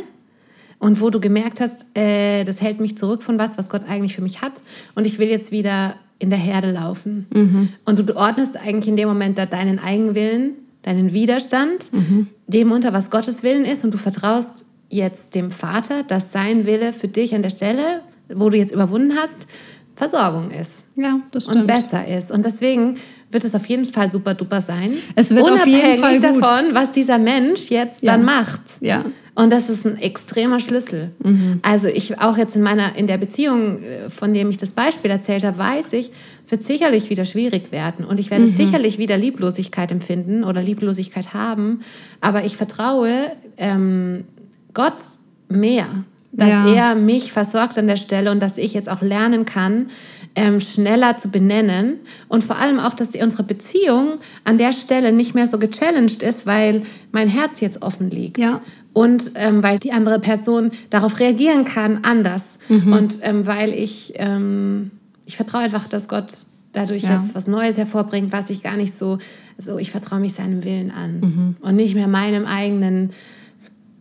Und 0.80 1.02
wo 1.02 1.10
du 1.10 1.20
gemerkt 1.20 1.60
hast, 1.60 1.86
äh, 1.98 2.46
das 2.46 2.62
hält 2.62 2.80
mich 2.80 2.98
zurück 2.98 3.22
von 3.22 3.38
was, 3.38 3.58
was 3.58 3.68
Gott 3.68 3.82
eigentlich 3.90 4.16
für 4.16 4.22
mich 4.22 4.42
hat. 4.42 4.62
Und 4.96 5.06
ich 5.06 5.20
will 5.20 5.28
jetzt 5.28 5.52
wieder 5.52 5.96
in 6.20 6.30
der 6.30 6.40
Herde 6.40 6.72
laufen. 6.72 7.26
Mhm. 7.34 7.70
Und 7.86 8.00
du 8.08 8.16
ordnest 8.16 8.58
eigentlich 8.58 8.88
in 8.90 8.98
dem 8.98 9.08
Moment 9.08 9.38
da 9.38 9.46
deinen 9.46 9.80
Eigenwillen, 9.80 10.52
deinen 10.82 11.14
Widerstand, 11.14 11.92
Mhm. 11.94 12.28
dem 12.48 12.72
unter, 12.72 12.94
was 12.94 13.10
Gottes 13.10 13.42
Willen 13.44 13.66
ist. 13.66 13.84
Und 13.86 13.94
du 13.94 13.98
vertraust 13.98 14.66
jetzt 14.90 15.36
dem 15.36 15.52
Vater, 15.52 16.04
dass 16.04 16.32
sein 16.32 16.66
Wille 16.66 16.94
für 16.94 17.08
dich 17.08 17.34
an 17.36 17.42
der 17.44 17.50
Stelle, 17.52 18.02
wo 18.34 18.50
du 18.50 18.58
jetzt 18.58 18.74
überwunden 18.74 19.14
hast, 19.22 19.48
Versorgung 19.96 20.50
ist 20.52 20.86
ja, 20.96 21.20
das 21.32 21.46
und 21.46 21.52
stimmt. 21.54 21.68
besser 21.68 22.08
ist. 22.08 22.32
Und 22.32 22.46
deswegen 22.46 22.94
wird 23.32 23.44
es 23.44 23.54
auf 23.54 23.66
jeden 23.66 23.84
Fall 23.86 24.10
super 24.10 24.34
duper 24.34 24.62
sein. 24.62 24.94
Es 25.16 25.30
wird 25.30 25.44
auf 25.44 25.52
Unabhängig 25.52 25.84
jeden 25.84 26.02
Fall 26.02 26.22
gut. 26.22 26.42
davon, 26.44 26.66
was 26.74 26.92
dieser 26.94 27.18
Mensch 27.18 27.70
jetzt 27.70 28.02
Ja. 28.04 28.14
dann 28.14 28.24
macht. 28.24 28.62
Ja. 28.80 29.04
Und 29.42 29.52
das 29.52 29.70
ist 29.70 29.86
ein 29.86 29.98
extremer 29.98 30.60
Schlüssel. 30.60 31.12
Mhm. 31.24 31.60
Also 31.62 31.88
ich 31.88 32.20
auch 32.20 32.38
jetzt 32.38 32.56
in 32.56 32.62
meiner 32.62 32.96
in 32.96 33.08
der 33.08 33.18
Beziehung, 33.18 33.82
äh, 33.82 34.10
von 34.10 34.34
dem 34.34 34.50
ich 34.50 34.58
das 34.58 34.72
Beispiel 34.74 35.10
erzählt 35.12 35.44
habe, 35.44 35.58
weiß 35.58 35.94
ich, 35.94 36.12
wird 36.48 36.64
sicherlich 36.64 37.10
wieder 37.10 37.26
schwierig 37.26 37.72
werden 37.72 38.06
und 38.06 38.20
ich 38.20 38.32
werde 38.32 38.46
Mhm. 38.46 38.56
sicherlich 38.56 38.98
wieder 38.98 39.18
Lieblosigkeit 39.18 39.92
empfinden 39.92 40.44
oder 40.44 40.62
Lieblosigkeit 40.62 41.34
haben. 41.34 41.80
Aber 42.22 42.44
ich 42.44 42.58
vertraue 42.58 43.12
ähm, 43.58 44.26
Gott 44.74 45.02
mehr, 45.48 45.86
dass 46.32 46.50
Ja. 46.50 46.74
er 46.92 46.96
mich 46.96 47.32
versorgt 47.32 47.78
an 47.78 47.88
der 47.88 47.98
Stelle 47.98 48.32
und 48.32 48.40
dass 48.42 48.58
ich 48.58 48.74
jetzt 48.74 48.90
auch 48.90 49.02
lernen 49.02 49.46
kann, 49.46 49.88
ähm, 50.36 50.60
schneller 50.60 51.18
zu 51.18 51.30
benennen 51.30 52.00
und 52.28 52.44
vor 52.44 52.58
allem 52.58 52.80
auch, 52.80 52.94
dass 52.94 53.16
unsere 53.16 53.44
Beziehung 53.44 54.10
an 54.44 54.58
der 54.60 54.74
Stelle 54.74 55.12
nicht 55.12 55.34
mehr 55.34 55.48
so 55.48 55.58
gechallenged 55.58 56.22
ist, 56.22 56.46
weil 56.46 56.84
mein 57.12 57.28
Herz 57.28 57.62
jetzt 57.62 57.82
offen 57.82 58.12
liegt. 58.12 58.38
Ja. 58.38 58.62
Und 58.94 59.32
ähm, 59.36 59.62
weil 59.64 59.78
die 59.80 59.92
andere 59.92 60.20
Person 60.20 60.72
darauf 60.90 61.20
reagieren 61.20 61.64
kann, 61.66 62.00
anders. 62.04 62.58
Mhm. 62.70 62.92
Und 62.94 63.20
ähm, 63.22 63.46
weil 63.46 63.70
ich, 63.74 64.14
ähm, 64.16 64.92
ich 65.26 65.36
vertraue 65.36 65.62
einfach, 65.62 65.88
dass 65.88 66.08
Gott 66.08 66.34
dadurch 66.74 67.04
Ja. 67.04 67.14
jetzt 67.16 67.36
was 67.36 67.48
Neues 67.48 67.78
hervorbringt, 67.78 68.32
was 68.32 68.50
ich 68.50 68.64
gar 68.64 68.78
nicht 68.78 68.94
so, 68.94 69.18
so 69.58 69.78
ich 69.78 69.92
vertraue 69.92 70.20
mich 70.20 70.34
seinem 70.34 70.64
Willen 70.64 70.92
an 70.92 71.20
Mhm. 71.20 71.56
und 71.62 71.76
nicht 71.76 71.94
mehr 71.96 72.08
meinem 72.08 72.46
eigenen 72.46 73.12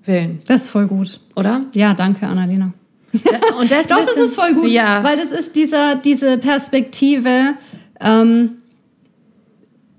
Willen, 0.05 0.41
Das 0.47 0.63
ist 0.63 0.69
voll 0.69 0.87
gut. 0.87 1.21
oder? 1.37 1.63
Ja, 1.75 1.93
danke, 1.95 2.27
Annalena. 2.27 2.73
Und 3.13 3.71
das 3.71 3.87
Doch, 3.89 3.99
das 4.05 4.17
ist 4.17 4.35
voll 4.35 4.55
gut, 4.55 4.69
Ja, 4.73 5.03
weil 5.05 5.17
das 5.19 5.33
ist 5.33 5.55
dieser, 5.57 5.97
diese 5.97 6.39
Perspektive, 6.39 7.55
ähm, 8.01 8.51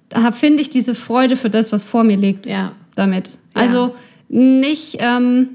da 0.10 0.32
finde 0.32 0.62
ich 0.62 0.70
diese 0.70 0.96
Freude 0.96 1.36
für 1.36 1.50
das, 1.50 1.72
was 1.72 1.84
vor 1.84 2.04
mir 2.04 2.18
liegt, 2.18 2.48
Ja. 2.48 2.72
damit. 2.96 3.38
Ja. 3.56 3.62
Nicht, 4.30 4.98
ähm, 5.00 5.50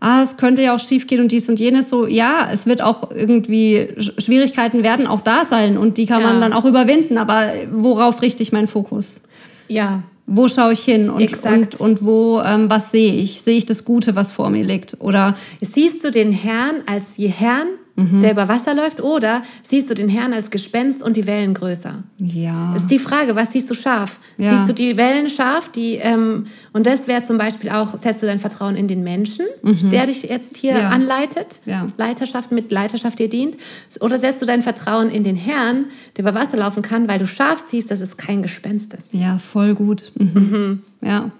ah, 0.00 0.20
es 0.22 0.36
könnte 0.36 0.62
ja 0.62 0.74
auch 0.74 0.80
schief 0.80 1.06
gehen 1.06 1.20
und 1.20 1.32
dies 1.32 1.48
und 1.48 1.58
jenes, 1.60 1.88
so, 1.88 2.06
ja, 2.06 2.48
es 2.52 2.66
wird 2.66 2.82
auch 2.82 3.10
irgendwie, 3.12 3.88
Sch- 3.96 4.20
Schwierigkeiten 4.20 4.82
werden 4.82 5.06
auch 5.06 5.22
da 5.22 5.44
sein 5.44 5.78
und 5.78 5.96
die 5.96 6.06
kann 6.06 6.20
Ja. 6.22 6.28
man 6.32 6.40
dann 6.40 6.52
auch 6.52 6.64
überwinden, 6.64 7.18
aber 7.18 7.50
worauf 7.72 8.20
richte 8.22 8.42
ich 8.42 8.52
meinen 8.52 8.66
Fokus? 8.68 9.22
ja, 9.68 10.02
Wo 10.28 10.48
schaue 10.48 10.72
ich 10.72 10.80
hin 10.84 11.08
und, 11.08 11.20
Exakt. 11.22 11.76
und, 11.76 11.80
und 11.80 12.04
wo, 12.04 12.40
ähm, 12.44 12.68
was 12.68 12.90
sehe 12.90 13.14
ich? 13.14 13.42
Sehe 13.42 13.56
ich 13.56 13.64
das 13.64 13.84
Gute, 13.84 14.16
was 14.16 14.32
vor 14.32 14.50
mir 14.50 14.64
liegt? 14.64 14.96
Oder 15.00 15.36
Siehst 15.60 16.02
du 16.02 16.10
den 16.10 16.32
Herrn 16.32 16.82
als 16.86 17.16
je 17.16 17.28
Herrn, 17.28 17.68
Mhm. 17.96 18.20
der 18.20 18.32
über 18.32 18.46
Wasser 18.48 18.74
läuft, 18.74 19.02
oder 19.02 19.40
siehst 19.62 19.88
du 19.88 19.94
den 19.94 20.08
Herrn 20.10 20.34
als 20.34 20.50
Gespenst 20.50 21.02
und 21.02 21.16
die 21.16 21.26
Wellen 21.26 21.54
größer? 21.54 22.02
ja. 22.18 22.74
Ist 22.76 22.88
die 22.90 22.98
Frage, 22.98 23.34
was 23.36 23.52
siehst 23.52 23.70
du 23.70 23.74
scharf? 23.74 24.20
Ja. 24.36 24.50
Siehst 24.56 24.68
du 24.68 24.74
die 24.74 24.96
Wellen 24.98 25.30
scharf? 25.30 25.70
Die, 25.70 25.94
ähm, 25.94 26.44
und 26.74 26.86
das 26.86 27.08
wäre 27.08 27.22
zum 27.22 27.38
Beispiel 27.38 27.70
auch, 27.70 27.96
setzt 27.96 28.22
du 28.22 28.26
dein 28.26 28.38
Vertrauen 28.38 28.76
in 28.76 28.86
den 28.86 29.02
Menschen, 29.02 29.46
der 29.62 30.06
dich 30.06 30.22
jetzt 30.24 30.58
hier 30.58 30.74
Mhm. 30.74 30.78
Ja. 30.80 30.88
anleitet, 30.90 31.60
Ja. 31.64 31.88
Leiterschaft 31.96 32.52
mit 32.52 32.70
Leiterschaft 32.70 33.18
dir 33.18 33.28
dient? 33.30 33.56
Oder 34.00 34.18
setzt 34.18 34.42
du 34.42 34.46
dein 34.46 34.60
Vertrauen 34.62 35.08
in 35.10 35.24
den 35.24 35.36
Herrn, 35.36 35.86
der 36.16 36.24
über 36.24 36.34
Wasser 36.38 36.58
laufen 36.58 36.82
kann, 36.82 37.08
weil 37.08 37.18
du 37.18 37.26
scharf 37.26 37.64
siehst, 37.68 37.90
dass 37.90 38.02
es 38.02 38.16
kein 38.18 38.42
Gespenst 38.42 38.92
ist? 38.92 39.14
Ja, 39.14 39.38
voll 39.38 39.74
gut. 39.74 40.12
Mhm. 40.16 40.82
Ja. 41.00 41.30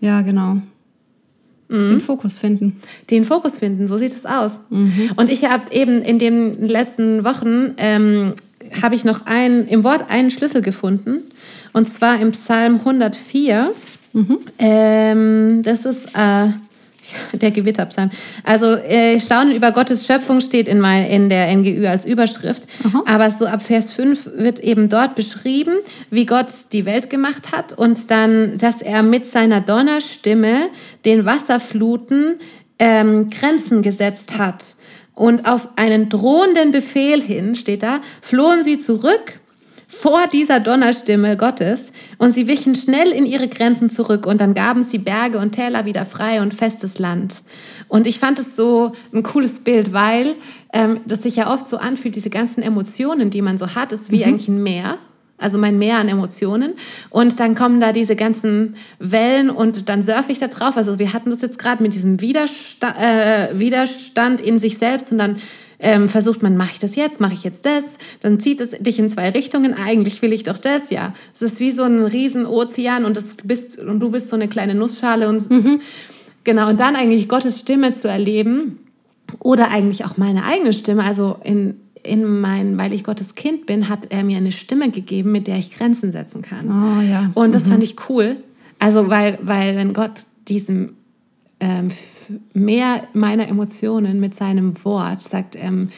Ja, 0.00 0.22
genau. 0.22 0.62
Den 1.72 2.00
Fokus 2.00 2.38
finden. 2.38 2.76
den 3.10 3.24
Fokus 3.24 3.58
finden. 3.58 3.88
So 3.88 3.96
sieht 3.96 4.12
es 4.12 4.26
aus. 4.26 4.60
Mhm. 4.70 5.12
Und 5.16 5.30
ich 5.30 5.44
habe 5.44 5.72
eben 5.72 6.02
in 6.02 6.18
den 6.18 6.68
letzten 6.68 7.24
Wochen 7.24 7.74
ähm, 7.78 8.34
habe 8.82 8.94
ich 8.94 9.04
noch 9.04 9.26
ein, 9.26 9.66
im 9.66 9.84
Wort 9.84 10.10
einen 10.10 10.30
Schlüssel 10.30 10.62
gefunden. 10.62 11.22
Und 11.72 11.88
zwar 11.88 12.20
im 12.20 12.32
Psalm 12.32 12.76
104. 12.76 13.72
Mhm. 14.12 14.38
Ähm, 14.58 15.62
das 15.62 15.84
ist 15.84 16.14
äh, 16.14 16.48
der 17.32 17.50
Gewitterpsalm. 17.50 18.10
Also 18.44 18.66
äh, 18.66 19.18
Staunen 19.18 19.54
über 19.54 19.72
Gottes 19.72 20.06
Schöpfung 20.06 20.40
steht 20.40 20.68
in, 20.68 20.80
mein, 20.80 21.06
in 21.06 21.28
der 21.28 21.54
NGÜ 21.54 21.86
als 21.86 22.04
Überschrift. 22.04 22.62
Aber 23.06 23.30
so 23.30 23.46
ab 23.46 23.62
Vers 23.62 23.92
5 23.92 24.30
wird 24.36 24.60
eben 24.60 24.88
dort 24.88 25.14
beschrieben, 25.14 25.76
wie 26.10 26.26
Gott 26.26 26.50
die 26.72 26.86
Welt 26.86 27.10
gemacht 27.10 27.52
hat 27.52 27.76
und 27.76 28.10
dann, 28.10 28.58
dass 28.58 28.82
er 28.82 29.02
mit 29.02 29.26
seiner 29.26 29.60
Donnerstimme 29.60 30.68
den 31.04 31.24
Wasserfluten 31.24 32.38
ähm, 32.78 33.30
Grenzen 33.30 33.82
gesetzt 33.82 34.38
hat. 34.38 34.76
Und 35.14 35.46
auf 35.46 35.68
einen 35.76 36.08
drohenden 36.08 36.72
Befehl 36.72 37.20
hin, 37.20 37.54
steht 37.54 37.82
da, 37.82 38.00
flohen 38.22 38.62
sie 38.62 38.80
zurück 38.80 39.40
vor 39.92 40.26
dieser 40.26 40.58
Donnerstimme 40.58 41.36
Gottes 41.36 41.92
und 42.16 42.32
sie 42.32 42.46
wichen 42.46 42.74
schnell 42.74 43.10
in 43.12 43.26
ihre 43.26 43.46
Grenzen 43.46 43.90
zurück 43.90 44.26
und 44.26 44.40
dann 44.40 44.54
gaben 44.54 44.82
sie 44.82 44.96
Berge 44.96 45.38
und 45.38 45.52
Täler 45.52 45.84
wieder 45.84 46.06
frei 46.06 46.40
und 46.40 46.54
festes 46.54 46.98
Land. 46.98 47.42
Und 47.88 48.06
ich 48.06 48.18
fand 48.18 48.38
es 48.38 48.56
so 48.56 48.92
ein 49.12 49.22
cooles 49.22 49.58
Bild, 49.58 49.92
weil 49.92 50.34
ähm, 50.72 51.00
das 51.06 51.22
sich 51.22 51.36
ja 51.36 51.52
oft 51.52 51.68
so 51.68 51.76
anfühlt, 51.76 52.16
diese 52.16 52.30
ganzen 52.30 52.62
Emotionen, 52.62 53.28
die 53.28 53.42
man 53.42 53.58
so 53.58 53.74
hat, 53.74 53.92
ist 53.92 54.10
wie 54.10 54.24
eigentlich 54.24 54.48
ein 54.48 54.62
Meer. 54.62 54.96
Also 55.36 55.58
mein 55.58 55.76
Meer 55.76 55.98
an 55.98 56.08
Emotionen. 56.08 56.72
Und 57.10 57.38
dann 57.38 57.54
kommen 57.54 57.80
da 57.80 57.92
diese 57.92 58.16
ganzen 58.16 58.76
Wellen 58.98 59.50
und 59.50 59.88
dann 59.88 60.02
surfe 60.02 60.32
ich 60.32 60.38
da 60.38 60.48
drauf. 60.48 60.76
Also 60.76 60.98
wir 60.98 61.12
hatten 61.12 61.30
das 61.30 61.42
jetzt 61.42 61.58
gerade 61.58 61.82
mit 61.82 61.92
diesem 61.92 62.20
Widersta 62.20 62.94
äh, 62.98 63.58
Widerstand 63.58 64.40
in 64.40 64.58
sich 64.58 64.78
selbst 64.78 65.12
und 65.12 65.18
dann 65.18 65.36
ähm, 65.82 66.08
versucht 66.08 66.42
man, 66.42 66.56
mache 66.56 66.70
ich 66.72 66.78
das 66.78 66.96
jetzt, 66.96 67.20
mache 67.20 67.34
ich 67.34 67.44
jetzt 67.44 67.66
das, 67.66 67.98
dann 68.20 68.40
zieht 68.40 68.60
es 68.60 68.70
dich 68.70 68.98
in 68.98 69.10
zwei 69.10 69.30
Richtungen. 69.30 69.74
Eigentlich 69.74 70.22
will 70.22 70.32
ich 70.32 70.44
doch 70.44 70.58
das, 70.58 70.90
ja. 70.90 71.12
Es 71.34 71.42
ist 71.42 71.60
wie 71.60 71.72
so 71.72 71.82
ein 71.82 72.04
riesen 72.04 72.46
Ozean 72.46 73.04
und, 73.04 73.16
das 73.16 73.34
bist, 73.44 73.78
und 73.78 74.00
du 74.00 74.10
bist 74.10 74.30
so 74.30 74.36
eine 74.36 74.48
kleine 74.48 74.74
Nussschale 74.74 75.28
und 75.28 75.48
genau. 76.44 76.70
Und 76.70 76.80
dann 76.80 76.96
eigentlich 76.96 77.28
Gottes 77.28 77.58
Stimme 77.58 77.92
zu 77.92 78.08
erleben 78.08 78.78
oder 79.40 79.70
eigentlich 79.70 80.04
auch 80.04 80.16
meine 80.16 80.44
eigene 80.44 80.72
Stimme. 80.72 81.04
Also 81.04 81.36
in 81.44 81.74
in 82.04 82.40
mein, 82.40 82.76
weil 82.78 82.92
ich 82.92 83.04
Gottes 83.04 83.34
Kind 83.34 83.66
bin, 83.66 83.88
hat 83.88 84.10
er 84.10 84.24
mir 84.24 84.36
eine 84.36 84.52
Stimme 84.52 84.90
gegeben, 84.90 85.32
mit 85.32 85.46
der 85.46 85.58
ich 85.58 85.76
Grenzen 85.76 86.10
setzen 86.10 86.42
kann. 86.42 86.66
Oh 86.66 87.00
ja. 87.00 87.30
Und 87.34 87.54
das 87.54 87.68
fand 87.68 87.82
ich 87.82 87.96
cool. 88.08 88.36
Also, 88.78 89.08
weil, 89.08 89.38
weil 89.42 89.76
wenn 89.76 89.92
Gott 89.92 90.24
diesem 90.48 90.94
ähm, 91.62 91.88
mehr 92.52 93.04
meiner 93.14 93.48
Emotionen 93.48 94.18
mit 94.20 94.34
seinem 94.34 94.84
Wort, 94.84 95.22
sagt, 95.22 95.56
ähm, 95.56 95.90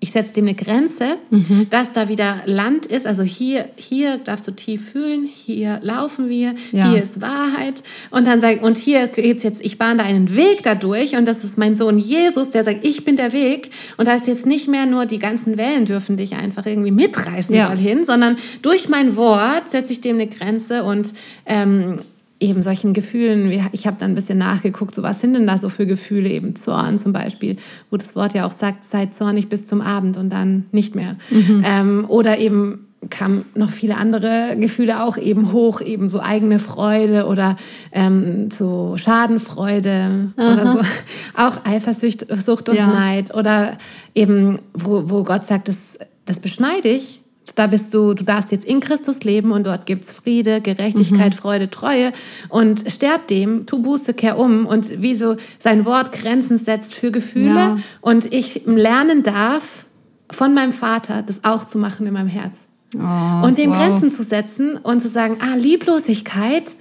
ich 0.00 0.10
setze 0.10 0.32
dem 0.32 0.46
eine 0.46 0.56
Grenze, 0.56 1.16
mhm. 1.30 1.68
dass 1.70 1.92
da 1.92 2.08
wieder 2.08 2.40
Land 2.44 2.86
ist. 2.86 3.06
Also 3.06 3.22
hier, 3.22 3.66
hier 3.76 4.18
darfst 4.18 4.48
du 4.48 4.50
tief 4.50 4.90
fühlen, 4.90 5.28
hier 5.32 5.78
laufen 5.80 6.28
wir, 6.28 6.56
ja. 6.72 6.90
hier 6.90 7.00
ist 7.00 7.20
Wahrheit. 7.20 7.84
Und 8.10 8.26
dann 8.26 8.40
sage 8.40 8.62
und 8.62 8.78
hier 8.78 9.06
geht's 9.06 9.44
jetzt, 9.44 9.64
ich 9.64 9.78
bahne 9.78 10.02
da 10.02 10.04
einen 10.04 10.34
Weg 10.34 10.64
dadurch 10.64 11.14
und 11.14 11.24
das 11.24 11.44
ist 11.44 11.56
mein 11.56 11.76
Sohn 11.76 11.98
Jesus, 11.98 12.50
der 12.50 12.64
sagt, 12.64 12.84
ich 12.84 13.04
bin 13.04 13.16
der 13.16 13.32
Weg. 13.32 13.70
Und 13.96 14.08
da 14.08 14.16
ist 14.16 14.26
jetzt 14.26 14.44
nicht 14.44 14.66
mehr 14.66 14.86
nur 14.86 15.06
die 15.06 15.20
ganzen 15.20 15.56
Wellen 15.56 15.84
dürfen 15.84 16.16
dich 16.16 16.34
einfach 16.34 16.66
irgendwie 16.66 16.90
mitreißen 16.90 17.54
ja. 17.54 17.66
überall 17.66 17.78
hin, 17.78 18.04
sondern 18.04 18.38
durch 18.60 18.88
mein 18.88 19.14
Wort 19.14 19.70
setze 19.70 19.92
ich 19.92 20.00
dem 20.00 20.16
eine 20.16 20.26
Grenze 20.26 20.82
und 20.82 21.14
ähm, 21.46 22.00
eben 22.42 22.62
solchen 22.62 22.92
Gefühlen, 22.92 23.50
ich 23.72 23.86
habe 23.86 23.96
dann 23.98 24.12
ein 24.12 24.14
bisschen 24.14 24.38
nachgeguckt, 24.38 24.94
so 24.94 25.02
was 25.02 25.20
sind 25.20 25.34
denn 25.34 25.46
da 25.46 25.56
so 25.56 25.68
für 25.68 25.86
Gefühle, 25.86 26.28
eben 26.28 26.54
Zorn 26.54 26.98
zum 26.98 27.12
Beispiel, 27.12 27.56
wo 27.90 27.96
das 27.96 28.14
Wort 28.16 28.34
ja 28.34 28.44
auch 28.44 28.50
sagt, 28.50 28.84
seid 28.84 29.14
zornig 29.14 29.48
bis 29.48 29.66
zum 29.66 29.80
Abend 29.80 30.16
und 30.16 30.32
dann 30.32 30.66
nicht 30.72 30.94
mehr. 30.94 31.16
Mhm. 31.30 31.64
Ähm, 31.64 32.04
oder 32.08 32.38
eben 32.38 32.86
kamen 33.10 33.44
noch 33.54 33.70
viele 33.70 33.96
andere 33.96 34.56
Gefühle 34.58 35.02
auch 35.02 35.16
eben 35.16 35.52
hoch, 35.52 35.80
eben 35.80 36.08
so 36.08 36.20
eigene 36.20 36.58
Freude 36.58 37.26
oder 37.26 37.56
ähm, 37.90 38.48
so 38.50 38.96
Schadenfreude 38.96 40.32
Aha. 40.36 40.52
oder 40.52 40.66
so. 40.66 40.80
Auch 41.34 41.64
Eifersucht 41.64 42.26
Sucht 42.30 42.68
und 42.68 42.76
ja. 42.76 42.86
Neid 42.86 43.34
oder 43.34 43.76
eben, 44.14 44.58
wo, 44.72 45.10
wo 45.10 45.24
Gott 45.24 45.44
sagt, 45.44 45.66
das, 45.66 45.98
das 46.26 46.38
beschneide 46.38 46.88
ich 46.88 47.21
da 47.54 47.66
bist 47.66 47.92
du, 47.92 48.14
du 48.14 48.24
darfst 48.24 48.52
jetzt 48.52 48.64
in 48.64 48.80
Christus 48.80 49.24
leben 49.24 49.52
und 49.52 49.66
dort 49.66 49.86
gibt 49.86 50.04
es 50.04 50.12
Friede, 50.12 50.60
Gerechtigkeit, 50.60 51.32
mhm. 51.32 51.36
Freude, 51.36 51.70
Treue 51.70 52.12
und 52.48 52.90
sterb 52.90 53.26
dem, 53.26 53.66
tu 53.66 53.82
Buße, 53.82 54.14
kehr 54.14 54.38
um 54.38 54.66
und 54.66 55.02
wie 55.02 55.14
so 55.14 55.36
sein 55.58 55.84
Wort 55.84 56.12
Grenzen 56.12 56.56
setzt 56.56 56.94
für 56.94 57.10
Gefühle 57.10 57.54
ja. 57.54 57.76
und 58.00 58.32
ich 58.32 58.62
lernen 58.66 59.22
darf 59.22 59.86
von 60.30 60.54
meinem 60.54 60.72
Vater, 60.72 61.22
das 61.22 61.44
auch 61.44 61.66
zu 61.66 61.78
machen 61.78 62.06
in 62.06 62.14
meinem 62.14 62.28
Herz. 62.28 62.68
Oh, 62.94 63.46
und 63.46 63.58
dem 63.58 63.70
wow. 63.70 63.78
Grenzen 63.78 64.10
zu 64.10 64.22
setzen 64.22 64.76
und 64.76 65.00
zu 65.00 65.08
sagen, 65.08 65.38
ah, 65.40 65.54
Lieblosigkeit, 65.56 66.76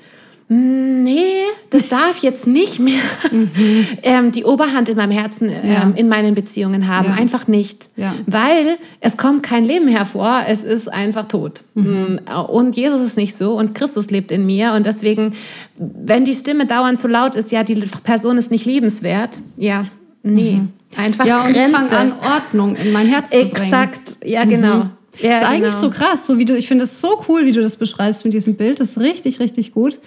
nee, 0.54 1.46
das 1.70 1.88
darf 1.88 2.18
jetzt 2.22 2.46
nicht 2.46 2.80
mehr 2.80 3.02
mhm. 3.32 3.52
ähm, 4.04 4.32
die 4.32 4.44
Oberhand 4.44 4.90
in 4.90 4.98
meinem 4.98 5.12
Herzen, 5.12 5.50
ähm, 5.50 5.72
ja. 5.72 5.94
in 5.96 6.10
meinen 6.10 6.36
Beziehungen 6.36 6.90
haben. 6.90 7.08
Ja. 7.08 7.14
Einfach 7.14 7.48
nicht. 7.48 7.90
Ja. 7.96 8.14
Weil 8.28 8.78
es 9.00 9.16
kommt 9.16 9.44
kein 9.44 9.64
Leben 9.64 9.88
hervor, 9.88 10.42
es 10.48 10.64
ist 10.64 10.92
einfach 10.92 11.26
tot. 11.26 11.64
Mhm. 11.74 12.20
Mm, 12.26 12.40
und 12.50 12.76
Jesus 12.76 13.00
ist 13.00 13.16
nicht 13.16 13.36
so 13.36 13.58
und 13.58 13.74
Christus 13.74 14.12
lebt 14.12 14.30
in 14.30 14.46
mir. 14.46 14.74
Und 14.74 14.86
deswegen, 14.86 15.32
wenn 15.78 16.26
die 16.26 16.34
Stimme 16.34 16.66
dauernd 16.66 17.00
so 17.00 17.08
laut 17.08 17.38
ist, 17.38 17.52
ja, 17.54 17.64
die 17.64 17.76
Person 18.04 18.38
ist 18.38 18.52
nicht 18.52 18.66
liebenswert, 18.66 19.38
ja, 19.56 19.86
nee. 20.22 20.56
Mhm. 20.56 20.74
Einfach 20.98 21.26
ja, 21.26 21.46
und 21.46 21.54
Grenze. 21.54 21.86
ich 21.88 21.98
an, 21.98 22.14
Ordnung 22.14 22.76
in 22.76 22.92
mein 22.92 23.08
Herz 23.08 23.30
zu 23.30 23.38
bringen. 23.38 23.56
Exakt, 23.56 24.18
ja, 24.26 24.44
genau. 24.44 24.76
Mhm. 24.76 24.90
Ja, 25.20 25.38
ist 25.38 25.44
eigentlich 25.46 25.76
genau. 25.76 25.82
so 25.82 25.90
krass, 25.90 26.26
so 26.26 26.38
wie 26.38 26.46
du, 26.46 26.56
ich 26.56 26.68
finde 26.68 26.86
es 26.86 27.02
so 27.02 27.24
cool, 27.28 27.46
wie 27.46 27.52
du 27.52 27.62
das 27.62 27.76
beschreibst 27.76 28.24
mit 28.24 28.34
diesem 28.34 28.56
Bild. 28.56 28.80
Das 28.80 28.90
ist 28.90 29.00
richtig, 29.00 29.40
richtig 29.40 29.74
gut. 29.74 30.00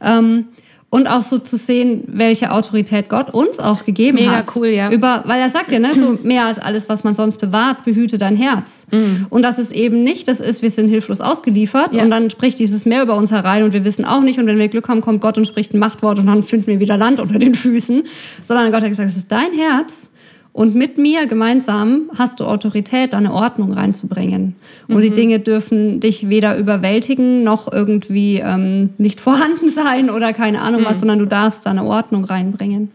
Ähm, 0.00 0.46
und 0.94 1.06
auch 1.06 1.22
so 1.22 1.38
zu 1.38 1.56
sehen, 1.56 2.04
welche 2.06 2.52
Autorität 2.52 3.08
Gott 3.08 3.32
uns 3.32 3.60
auch 3.60 3.84
gegeben 3.84 4.18
Mega 4.18 4.32
hat. 4.32 4.46
Mega 4.48 4.52
cool, 4.56 4.66
ja. 4.66 4.90
Über, 4.90 5.22
weil 5.24 5.40
er 5.40 5.48
sagt 5.48 5.72
ja, 5.72 5.78
ne, 5.78 5.94
so 5.94 6.18
mehr 6.22 6.44
als 6.44 6.58
alles, 6.58 6.90
was 6.90 7.02
man 7.02 7.14
sonst 7.14 7.38
bewahrt, 7.38 7.86
behüte 7.86 8.18
dein 8.18 8.36
Herz. 8.36 8.86
Mhm. 8.90 9.26
Und 9.30 9.40
dass 9.40 9.56
es 9.56 9.70
eben 9.70 10.04
nicht 10.04 10.28
das 10.28 10.40
ist, 10.40 10.60
wir 10.60 10.68
sind 10.68 10.90
hilflos 10.90 11.22
ausgeliefert 11.22 11.94
ja. 11.94 12.02
und 12.02 12.10
dann 12.10 12.28
spricht 12.28 12.58
dieses 12.58 12.84
Meer 12.84 13.04
über 13.04 13.16
uns 13.16 13.32
herein 13.32 13.62
und 13.62 13.72
wir 13.72 13.86
wissen 13.86 14.04
auch 14.04 14.20
nicht 14.20 14.38
und 14.38 14.44
wenn 14.44 14.58
wir 14.58 14.68
Glück 14.68 14.86
haben, 14.90 15.00
kommt 15.00 15.22
Gott 15.22 15.38
und 15.38 15.46
spricht 15.46 15.72
ein 15.72 15.78
Machtwort 15.78 16.18
und 16.18 16.26
dann 16.26 16.42
finden 16.42 16.66
wir 16.66 16.78
wieder 16.78 16.98
Land 16.98 17.20
unter 17.20 17.38
den 17.38 17.54
Füßen. 17.54 18.04
Sondern 18.42 18.70
Gott 18.70 18.82
hat 18.82 18.90
gesagt, 18.90 19.08
es 19.08 19.16
ist 19.16 19.32
dein 19.32 19.52
Herz 19.52 20.10
und 20.52 20.74
mit 20.74 20.98
mir 20.98 21.26
gemeinsam 21.26 22.10
hast 22.16 22.38
du 22.38 22.44
Autorität, 22.44 23.14
eine 23.14 23.32
Ordnung 23.32 23.72
reinzubringen. 23.72 24.54
Und 24.86 24.96
mhm. 24.96 25.00
die 25.00 25.10
Dinge 25.10 25.38
dürfen 25.38 25.98
dich 25.98 26.28
weder 26.28 26.58
überwältigen 26.58 27.42
noch 27.42 27.72
irgendwie 27.72 28.38
ähm, 28.38 28.90
nicht 28.98 29.20
vorhanden 29.22 29.68
sein 29.68 30.10
oder 30.10 30.34
keine 30.34 30.60
Ahnung 30.60 30.82
mhm. 30.82 30.86
was, 30.86 31.00
sondern 31.00 31.20
du 31.20 31.26
darfst 31.26 31.64
da 31.64 31.70
eine 31.70 31.84
Ordnung 31.84 32.24
reinbringen. 32.24 32.90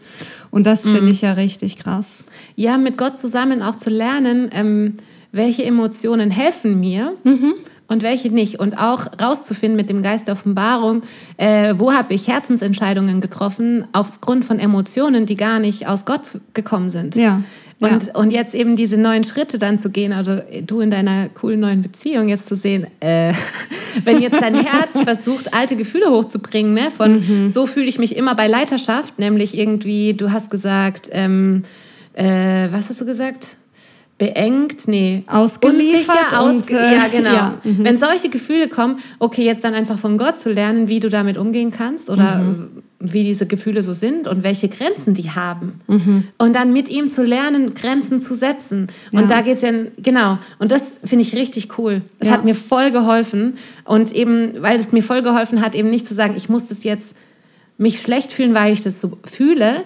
Und 0.50 0.66
das 0.66 0.84
mhm. 0.84 0.94
finde 0.94 1.10
ich 1.10 1.22
ja 1.22 1.32
richtig 1.32 1.76
krass. 1.78 2.26
Ja, 2.54 2.78
mit 2.78 2.96
Gott 2.96 3.18
zusammen 3.18 3.62
auch 3.62 3.76
zu 3.76 3.90
lernen, 3.90 4.50
ähm, 4.52 4.94
welche 5.32 5.64
Emotionen 5.64 6.30
helfen 6.30 6.78
mir. 6.78 7.14
Und 7.90 8.02
welche 8.02 8.30
nicht. 8.30 8.60
Und 8.60 8.78
auch 8.78 9.06
rauszufinden 9.20 9.76
mit 9.76 9.88
dem 9.88 10.02
Geist 10.02 10.28
der 10.28 10.34
Offenbarung, 10.34 11.02
äh, 11.38 11.74
wo 11.78 11.92
habe 11.92 12.12
ich 12.12 12.28
Herzensentscheidungen 12.28 13.22
getroffen 13.22 13.86
aufgrund 13.92 14.44
von 14.44 14.58
Emotionen, 14.58 15.24
die 15.24 15.36
gar 15.36 15.58
nicht 15.58 15.88
aus 15.88 16.04
Gott 16.04 16.38
gekommen 16.52 16.90
sind. 16.90 17.14
Ja. 17.16 17.42
Und, 17.80 18.06
ja. 18.06 18.14
und 18.14 18.32
jetzt 18.32 18.54
eben 18.54 18.76
diese 18.76 18.96
neuen 18.96 19.24
Schritte 19.24 19.58
dann 19.58 19.78
zu 19.78 19.90
gehen, 19.90 20.12
also 20.12 20.40
du 20.66 20.80
in 20.80 20.90
deiner 20.90 21.28
coolen 21.28 21.60
neuen 21.60 21.80
Beziehung 21.80 22.28
jetzt 22.28 22.48
zu 22.48 22.56
sehen, 22.56 22.88
äh, 23.00 23.32
wenn 24.04 24.20
jetzt 24.20 24.40
dein 24.40 24.54
Herz 24.54 24.92
versucht, 25.04 25.54
alte 25.54 25.76
Gefühle 25.76 26.10
hochzubringen, 26.10 26.74
ne, 26.74 26.90
von 26.94 27.20
mhm. 27.20 27.46
so 27.46 27.66
fühle 27.66 27.86
ich 27.86 27.98
mich 27.98 28.16
immer 28.16 28.34
bei 28.34 28.48
Leiterschaft, 28.48 29.18
nämlich 29.18 29.56
irgendwie, 29.56 30.14
du 30.14 30.32
hast 30.32 30.50
gesagt, 30.50 31.08
ähm, 31.12 31.62
äh, 32.14 32.68
was 32.72 32.90
hast 32.90 33.00
du 33.00 33.06
gesagt? 33.06 33.56
Beengt, 34.18 34.88
nee, 34.88 35.22
ausgeliefert, 35.28 36.16
unsicher, 36.16 36.40
ausge 36.40 36.76
und, 36.76 36.82
äh, 36.82 36.94
ja 36.94 37.08
genau. 37.08 37.32
Ja, 37.32 37.58
mhm. 37.62 37.84
Wenn 37.84 37.96
solche 37.96 38.28
Gefühle 38.28 38.68
kommen, 38.68 38.96
okay, 39.20 39.44
jetzt 39.44 39.62
dann 39.62 39.74
einfach 39.74 39.96
von 39.96 40.18
Gott 40.18 40.36
zu 40.36 40.52
lernen, 40.52 40.88
wie 40.88 40.98
du 40.98 41.08
damit 41.08 41.38
umgehen 41.38 41.70
kannst 41.70 42.10
oder 42.10 42.38
mhm. 42.38 42.82
wie 42.98 43.22
diese 43.22 43.46
Gefühle 43.46 43.80
so 43.80 43.92
sind 43.92 44.26
und 44.26 44.42
welche 44.42 44.68
Grenzen 44.68 45.14
die 45.14 45.30
haben. 45.30 45.80
Mhm. 45.86 46.24
Und 46.36 46.56
dann 46.56 46.72
mit 46.72 46.88
ihm 46.88 47.08
zu 47.08 47.22
lernen, 47.22 47.74
Grenzen 47.74 48.20
zu 48.20 48.34
setzen. 48.34 48.88
Und 49.12 49.20
ja. 49.20 49.26
da 49.28 49.40
geht's 49.40 49.62
ja, 49.62 49.70
genau. 49.98 50.38
Und 50.58 50.72
das 50.72 50.98
finde 51.04 51.24
ich 51.24 51.36
richtig 51.36 51.78
cool. 51.78 52.02
Das 52.18 52.28
ja. 52.28 52.34
hat 52.34 52.44
mir 52.44 52.56
voll 52.56 52.90
geholfen. 52.90 53.54
Und 53.84 54.10
eben, 54.12 54.60
weil 54.60 54.78
es 54.78 54.90
mir 54.90 55.04
voll 55.04 55.22
geholfen 55.22 55.62
hat, 55.62 55.76
eben 55.76 55.90
nicht 55.90 56.08
zu 56.08 56.14
sagen, 56.14 56.34
ich 56.36 56.48
muss 56.48 56.66
das 56.66 56.82
jetzt 56.82 57.14
mich 57.76 58.00
schlecht 58.00 58.32
fühlen, 58.32 58.52
weil 58.52 58.72
ich 58.72 58.80
das 58.80 59.00
so 59.00 59.16
fühle, 59.24 59.76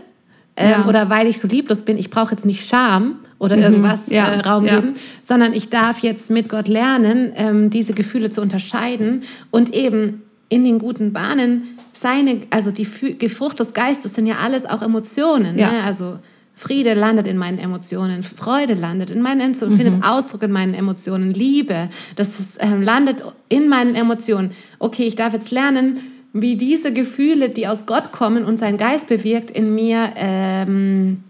ähm, 0.56 0.86
oder 0.86 1.08
weil 1.10 1.26
ich 1.26 1.38
so 1.38 1.48
lieblos 1.48 1.82
bin. 1.82 1.98
Ich 1.98 2.10
brauche 2.10 2.30
jetzt 2.30 2.46
nicht 2.46 2.66
Scham 2.66 3.16
oder 3.42 3.56
mhm. 3.56 3.62
irgendwas 3.62 4.08
ja. 4.08 4.26
äh, 4.26 4.40
Raum 4.40 4.64
ja. 4.64 4.76
geben, 4.76 4.94
sondern 5.20 5.52
ich 5.52 5.68
darf 5.68 5.98
jetzt 5.98 6.30
mit 6.30 6.48
Gott 6.48 6.68
lernen, 6.68 7.32
ähm, 7.34 7.70
diese 7.70 7.92
Gefühle 7.92 8.30
zu 8.30 8.40
unterscheiden 8.40 9.24
und 9.50 9.74
eben 9.74 10.22
in 10.48 10.64
den 10.64 10.78
guten 10.78 11.12
Bahnen 11.12 11.76
seine, 11.92 12.42
also 12.50 12.70
die 12.70 12.84
Frucht 12.84 13.58
des 13.58 13.74
Geistes 13.74 14.14
sind 14.14 14.26
ja 14.26 14.36
alles 14.42 14.64
auch 14.64 14.80
Emotionen. 14.80 15.58
Ja. 15.58 15.72
Ne? 15.72 15.82
Also 15.82 16.20
Friede 16.54 16.94
landet 16.94 17.26
in 17.26 17.36
meinen 17.36 17.58
Emotionen, 17.58 18.22
Freude 18.22 18.74
landet 18.74 19.10
in 19.10 19.22
meinen 19.22 19.40
Emotionen, 19.40 19.72
mhm. 19.74 19.80
findet 19.80 20.04
Ausdruck 20.04 20.44
in 20.44 20.52
meinen 20.52 20.74
Emotionen, 20.74 21.34
Liebe, 21.34 21.88
das 22.14 22.38
ist, 22.38 22.58
ähm, 22.60 22.82
landet 22.82 23.24
in 23.48 23.68
meinen 23.68 23.96
Emotionen. 23.96 24.52
Okay, 24.78 25.04
ich 25.04 25.16
darf 25.16 25.32
jetzt 25.32 25.50
lernen, 25.50 25.98
wie 26.32 26.56
diese 26.56 26.92
Gefühle, 26.92 27.48
die 27.48 27.66
aus 27.66 27.86
Gott 27.86 28.12
kommen 28.12 28.44
und 28.44 28.58
sein 28.58 28.76
Geist 28.76 29.08
bewirkt, 29.08 29.50
in 29.50 29.74
mir 29.74 30.10
ähm, 30.16 31.24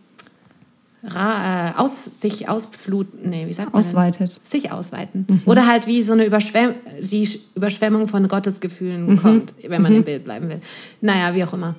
äh, 1.04 1.72
aus, 1.76 2.20
sich 2.20 2.48
ausfluten, 2.48 3.28
nee, 3.28 3.46
wie 3.48 3.52
sagt 3.52 3.72
man? 3.72 3.80
Ausweitet. 3.80 4.36
Denn? 4.36 4.44
Sich 4.44 4.70
ausweiten. 4.70 5.26
Mhm. 5.28 5.42
Oder 5.46 5.66
halt 5.66 5.86
wie 5.86 6.02
so 6.02 6.12
eine 6.12 6.24
Überschwemm 6.24 6.74
die 7.00 7.28
Überschwemmung 7.54 8.06
von 8.06 8.28
Gottesgefühlen 8.28 9.06
mhm. 9.06 9.16
kommt, 9.18 9.54
wenn 9.66 9.82
man 9.82 9.92
mhm. 9.92 9.98
im 9.98 10.04
Bild 10.04 10.24
bleiben 10.24 10.48
will. 10.48 10.60
Naja, 11.00 11.34
wie 11.34 11.42
auch 11.42 11.52
immer. 11.52 11.74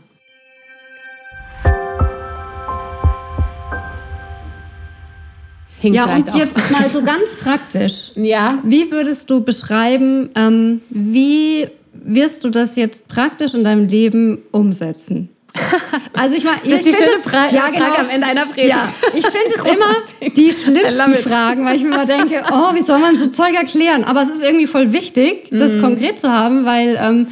Hing 5.80 5.94
ja, 5.94 6.06
und 6.16 6.34
jetzt 6.34 6.72
mal 6.72 6.86
so 6.86 7.02
ganz 7.06 7.36
praktisch. 7.42 8.12
Ja. 8.16 8.58
Wie 8.64 8.90
würdest 8.92 9.30
du 9.30 9.44
beschreiben, 9.44 10.30
ähm, 10.36 10.82
wie 10.90 11.68
wirst 11.94 12.44
du 12.44 12.50
das 12.50 12.76
jetzt 12.76 13.08
praktisch 13.08 13.54
in 13.54 13.64
deinem 13.64 13.88
Leben 13.88 14.40
umsetzen? 14.52 15.30
Also 16.14 16.36
ich 16.36 16.44
meine, 16.44 16.58
das 16.64 16.74
ist 16.74 16.86
die 16.86 16.94
schöne 16.94 17.12
das, 17.24 17.32
Fra 17.32 17.50
ja, 17.50 17.68
genau, 17.68 17.86
Frage 17.86 18.00
am 18.00 18.10
Ende 18.10 18.28
einer 18.28 18.46
Predigt. 18.46 18.70
Ja, 18.70 18.94
ich 19.14 19.26
finde 19.26 19.56
es 19.56 19.64
immer 19.64 20.32
die 20.36 20.52
schlimmsten 20.52 21.30
Fragen, 21.30 21.66
weil 21.66 21.76
ich 21.76 21.84
mir 21.84 21.94
immer 21.94 22.06
denke, 22.18 22.44
oh, 22.52 22.74
wie 22.74 22.82
soll 22.82 23.00
man 23.00 23.16
so 23.16 23.28
Zeug 23.28 23.54
erklären? 23.56 24.04
Aber 24.04 24.22
es 24.22 24.30
ist 24.30 24.44
irgendwie 24.44 24.68
voll 24.68 24.94
wichtig, 24.94 25.50
das 25.52 25.76
mhm. 25.76 25.82
konkret 25.82 26.20
zu 26.20 26.30
haben, 26.32 26.66
weil 26.66 26.98
ähm, 27.02 27.28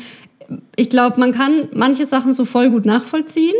ich 0.75 0.89
glaube, 0.89 1.19
man 1.19 1.33
kann 1.33 1.69
manche 1.73 2.05
Sachen 2.05 2.33
so 2.33 2.45
voll 2.45 2.69
gut 2.69 2.85
nachvollziehen. 2.85 3.55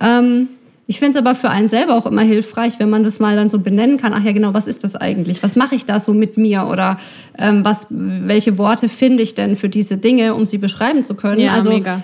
Ähm, 0.00 0.48
ich 0.86 0.98
finde 0.98 1.18
es 1.18 1.24
aber 1.24 1.34
für 1.34 1.50
einen 1.50 1.68
selber 1.68 1.94
auch 1.94 2.06
immer 2.06 2.22
hilfreich, 2.22 2.78
wenn 2.78 2.88
man 2.88 3.04
das 3.04 3.18
mal 3.18 3.36
dann 3.36 3.50
so 3.50 3.60
benennen 3.60 3.98
kann. 3.98 4.14
Ach 4.14 4.24
ja, 4.24 4.32
genau, 4.32 4.54
was 4.54 4.66
ist 4.66 4.84
das 4.84 4.96
eigentlich? 4.96 5.42
Was 5.42 5.54
mache 5.54 5.74
ich 5.74 5.84
da 5.84 6.00
so 6.00 6.14
mit 6.14 6.38
mir? 6.38 6.66
Oder 6.66 6.98
ähm, 7.36 7.62
was, 7.62 7.86
welche 7.90 8.56
Worte 8.56 8.88
finde 8.88 9.22
ich 9.22 9.34
denn 9.34 9.54
für 9.54 9.68
diese 9.68 9.98
Dinge, 9.98 10.34
um 10.34 10.46
sie 10.46 10.56
beschreiben 10.56 11.04
zu 11.04 11.14
können? 11.14 11.40
Ja, 11.40 11.52
also 11.52 11.70
mega 11.70 12.02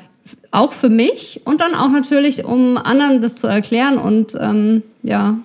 auch 0.50 0.72
für 0.72 0.88
mich 0.88 1.40
und 1.44 1.60
dann 1.60 1.74
auch 1.74 1.88
natürlich, 1.90 2.44
um 2.44 2.76
anderen 2.76 3.20
das 3.22 3.36
zu 3.36 3.46
erklären 3.46 3.98
und 3.98 4.36
ähm, 4.40 4.82
ja. 5.02 5.36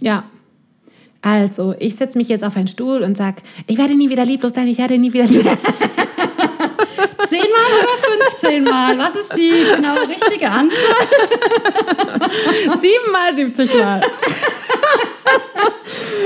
Ja. 0.00 0.24
Also, 1.20 1.74
ich 1.78 1.96
setze 1.96 2.16
mich 2.16 2.28
jetzt 2.28 2.44
auf 2.44 2.56
einen 2.56 2.68
Stuhl 2.68 3.02
und 3.02 3.16
sage, 3.16 3.42
ich 3.66 3.76
werde 3.76 3.96
nie 3.96 4.08
wieder 4.08 4.24
lieblos 4.24 4.52
sein, 4.54 4.68
ich 4.68 4.78
werde 4.78 4.98
nie 4.98 5.12
wieder 5.12 5.26
lieblos 5.26 5.56
zehnmal 7.28 7.64
oder 7.78 7.88
15 8.40 8.64
Mal? 8.64 8.98
Was 8.98 9.14
ist 9.14 9.36
die 9.36 9.52
genau 9.74 9.96
richtige 10.04 10.50
Anzahl? 10.50 10.78
Siebenmal, 12.78 13.34
70 13.34 13.74
Mal. 13.74 14.00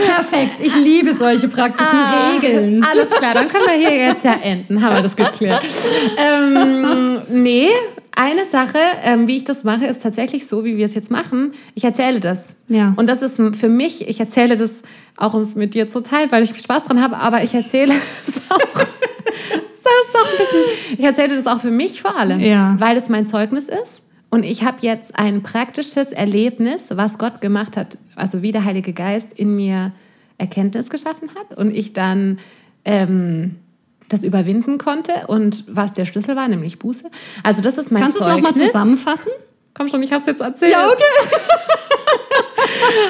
Perfekt. 0.06 0.60
Ich 0.60 0.74
liebe 0.76 1.12
solche 1.14 1.48
praktischen 1.48 1.98
Ah, 1.98 2.30
Regeln. 2.32 2.84
Alles 2.84 3.10
klar, 3.10 3.34
dann 3.34 3.48
können 3.48 3.64
wir 3.66 3.74
hier 3.88 3.96
jetzt 3.96 4.24
ja 4.24 4.34
enden. 4.42 4.82
Haben 4.82 4.96
wir 4.96 5.02
das 5.02 5.16
geklärt. 5.16 5.62
ähm, 6.16 7.20
nee, 7.30 7.68
eine 8.14 8.44
Sache, 8.44 8.78
ähm, 9.04 9.26
wie 9.26 9.36
ich 9.38 9.44
das 9.44 9.64
mache, 9.64 9.86
ist 9.86 10.02
tatsächlich 10.02 10.46
so, 10.46 10.64
wie 10.64 10.76
wir 10.76 10.84
es 10.84 10.94
jetzt 10.94 11.10
machen. 11.10 11.52
Ich 11.74 11.84
erzähle 11.84 12.20
das. 12.20 12.56
Ja. 12.68 12.92
Und 12.96 13.06
das 13.08 13.22
ist 13.22 13.36
für 13.56 13.68
mich, 13.68 14.06
ich 14.08 14.20
erzähle 14.20 14.56
das 14.56 14.82
auch, 15.16 15.34
um 15.34 15.40
es 15.40 15.54
mit 15.54 15.74
dir 15.74 15.88
zu 15.88 16.00
teilen, 16.02 16.30
weil 16.30 16.42
ich 16.42 16.50
Spaß 16.58 16.84
dran 16.84 17.02
habe, 17.02 17.16
aber 17.18 17.42
ich 17.42 17.54
erzähle 17.54 17.94
es 18.28 18.36
auch. 18.50 18.58
Das 19.84 20.08
ist 20.08 20.16
auch 20.16 20.30
ein 20.30 20.38
bisschen, 20.38 20.98
ich 20.98 21.04
erzähle 21.04 21.36
das 21.36 21.46
auch 21.46 21.60
für 21.60 21.70
mich 21.70 22.00
vor 22.02 22.16
allem, 22.16 22.40
Ja. 22.40 22.76
weil 22.78 22.96
es 22.96 23.08
mein 23.08 23.26
Zeugnis 23.26 23.66
ist. 23.68 24.02
Und 24.32 24.44
ich 24.44 24.64
habe 24.64 24.78
jetzt 24.80 25.18
ein 25.18 25.42
praktisches 25.42 26.10
Erlebnis, 26.10 26.88
was 26.94 27.18
Gott 27.18 27.42
gemacht 27.42 27.76
hat, 27.76 27.98
also 28.16 28.40
wie 28.40 28.50
der 28.50 28.64
Heilige 28.64 28.94
Geist 28.94 29.38
in 29.38 29.54
mir 29.54 29.92
Erkenntnis 30.38 30.88
geschaffen 30.88 31.28
hat 31.34 31.58
und 31.58 31.70
ich 31.70 31.92
dann 31.92 32.38
ähm, 32.86 33.56
das 34.08 34.24
überwinden 34.24 34.78
konnte 34.78 35.26
und 35.26 35.64
was 35.68 35.92
der 35.92 36.06
Schlüssel 36.06 36.34
war, 36.34 36.48
nämlich 36.48 36.78
Buße. 36.78 37.10
Also 37.42 37.60
das 37.60 37.76
ist 37.76 37.92
mein 37.92 38.04
Kannst 38.04 38.18
du 38.18 38.24
es 38.24 38.26
nochmal 38.26 38.54
zusammenfassen? 38.54 39.32
Komm 39.74 39.88
schon, 39.88 40.02
ich 40.02 40.12
habe 40.12 40.20
es 40.20 40.26
jetzt 40.26 40.40
erzählt. 40.40 40.76
okay. 40.76 41.36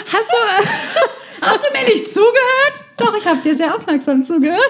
Hast 0.06 0.30
du, 0.30 1.00
Hast 1.42 1.64
du 1.64 1.76
mir 1.76 1.84
nicht 1.84 2.06
zugehört? 2.06 2.84
Doch, 2.96 3.16
ich 3.16 3.26
habe 3.26 3.40
dir 3.42 3.54
sehr 3.54 3.74
aufmerksam 3.74 4.22
zugehört. 4.22 4.60